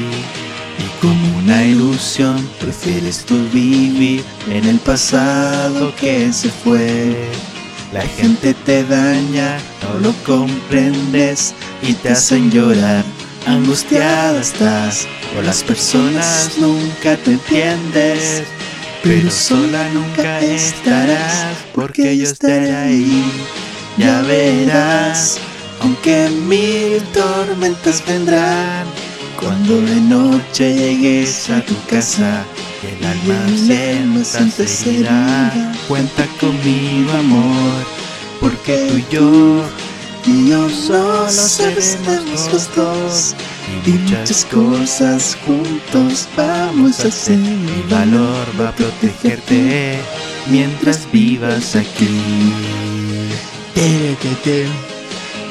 Y 0.79 1.01
como 1.01 1.39
una 1.39 1.65
ilusión 1.65 2.49
prefieres 2.61 3.25
tú 3.25 3.37
vivir 3.53 4.23
en 4.51 4.67
el 4.67 4.79
pasado 4.79 5.95
que 5.97 6.33
se 6.33 6.51
fue. 6.51 7.31
La 7.93 8.03
gente 8.03 8.53
te 8.53 8.85
daña, 8.85 9.59
no 9.83 10.01
lo 10.01 10.13
comprendes 10.25 11.55
y 11.83 11.95
te 11.95 12.11
hacen 12.11 12.51
llorar. 12.51 13.05
Angustiada 13.47 14.41
estás, 14.41 15.07
o 15.39 15.43
las 15.43 15.63
personas 15.63 16.53
nunca 16.59 17.17
te 17.17 17.33
entiendes. 17.33 18.43
Pero 19.03 19.31
sola 19.31 19.89
nunca 19.95 20.41
estarás, 20.41 21.57
porque 21.73 22.19
yo 22.19 22.25
estaré 22.25 22.75
ahí. 22.75 23.25
Ya 23.97 24.21
verás, 24.23 25.39
aunque 25.81 26.29
mil 26.29 27.01
tormentas 27.15 28.03
vendrán. 28.05 28.85
Cuando 29.41 29.81
de 29.81 30.01
noche 30.01 30.75
llegues 30.75 31.51
a 31.51 31.61
tu 31.65 31.75
casa, 31.87 32.45
el 32.83 33.05
alma 33.05 33.39
se 34.67 34.93
irá. 34.93 35.75
Cuenta 35.89 36.27
conmigo, 36.41 37.13
amor, 37.13 37.85
porque 38.41 38.89
tú 38.89 38.97
y 38.97 39.15
yo, 39.15 39.63
y 40.27 40.51
yo 40.51 40.69
solo 40.71 41.29
seremos 41.29 42.53
los 42.53 42.75
dos. 42.75 43.35
Y 43.85 43.91
muchas 43.91 44.45
cosas 44.47 45.37
juntos 45.45 46.29
vamos 46.37 47.05
a 47.05 47.09
hacer. 47.09 47.37
Mi 47.39 47.83
valor 47.91 48.47
va 48.61 48.69
a 48.71 48.73
protegerte 48.73 49.99
mientras 50.49 51.11
vivas 51.13 51.77
aquí. 51.77 52.53
Teretetem, 53.75 54.71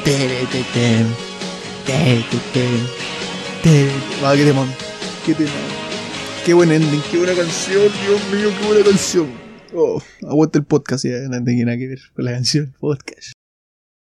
teretetem, 0.04 1.06
teretetem, 1.86 2.86
teretetem. 3.70 4.24
Ah, 4.24 4.34
qué 4.36 4.44
temón. 4.44 4.68
Qué 5.24 5.34
temón. 5.34 5.52
Qué 6.44 6.54
buen 6.54 6.70
ending, 6.70 7.02
qué 7.10 7.18
buena 7.18 7.34
canción, 7.34 7.82
Dios 7.82 8.20
mío, 8.32 8.50
qué 8.60 8.66
buena 8.68 8.84
canción. 8.84 9.26
Oh, 9.74 10.00
aguanta 10.22 10.60
el 10.60 10.64
podcast 10.64 11.04
ya, 11.04 11.18
no 11.28 11.42
tengo 11.42 11.64
nada 11.64 11.76
que 11.76 11.88
ver 11.88 11.98
con 12.14 12.24
la 12.24 12.32
canción, 12.32 12.72
podcast. 12.78 13.35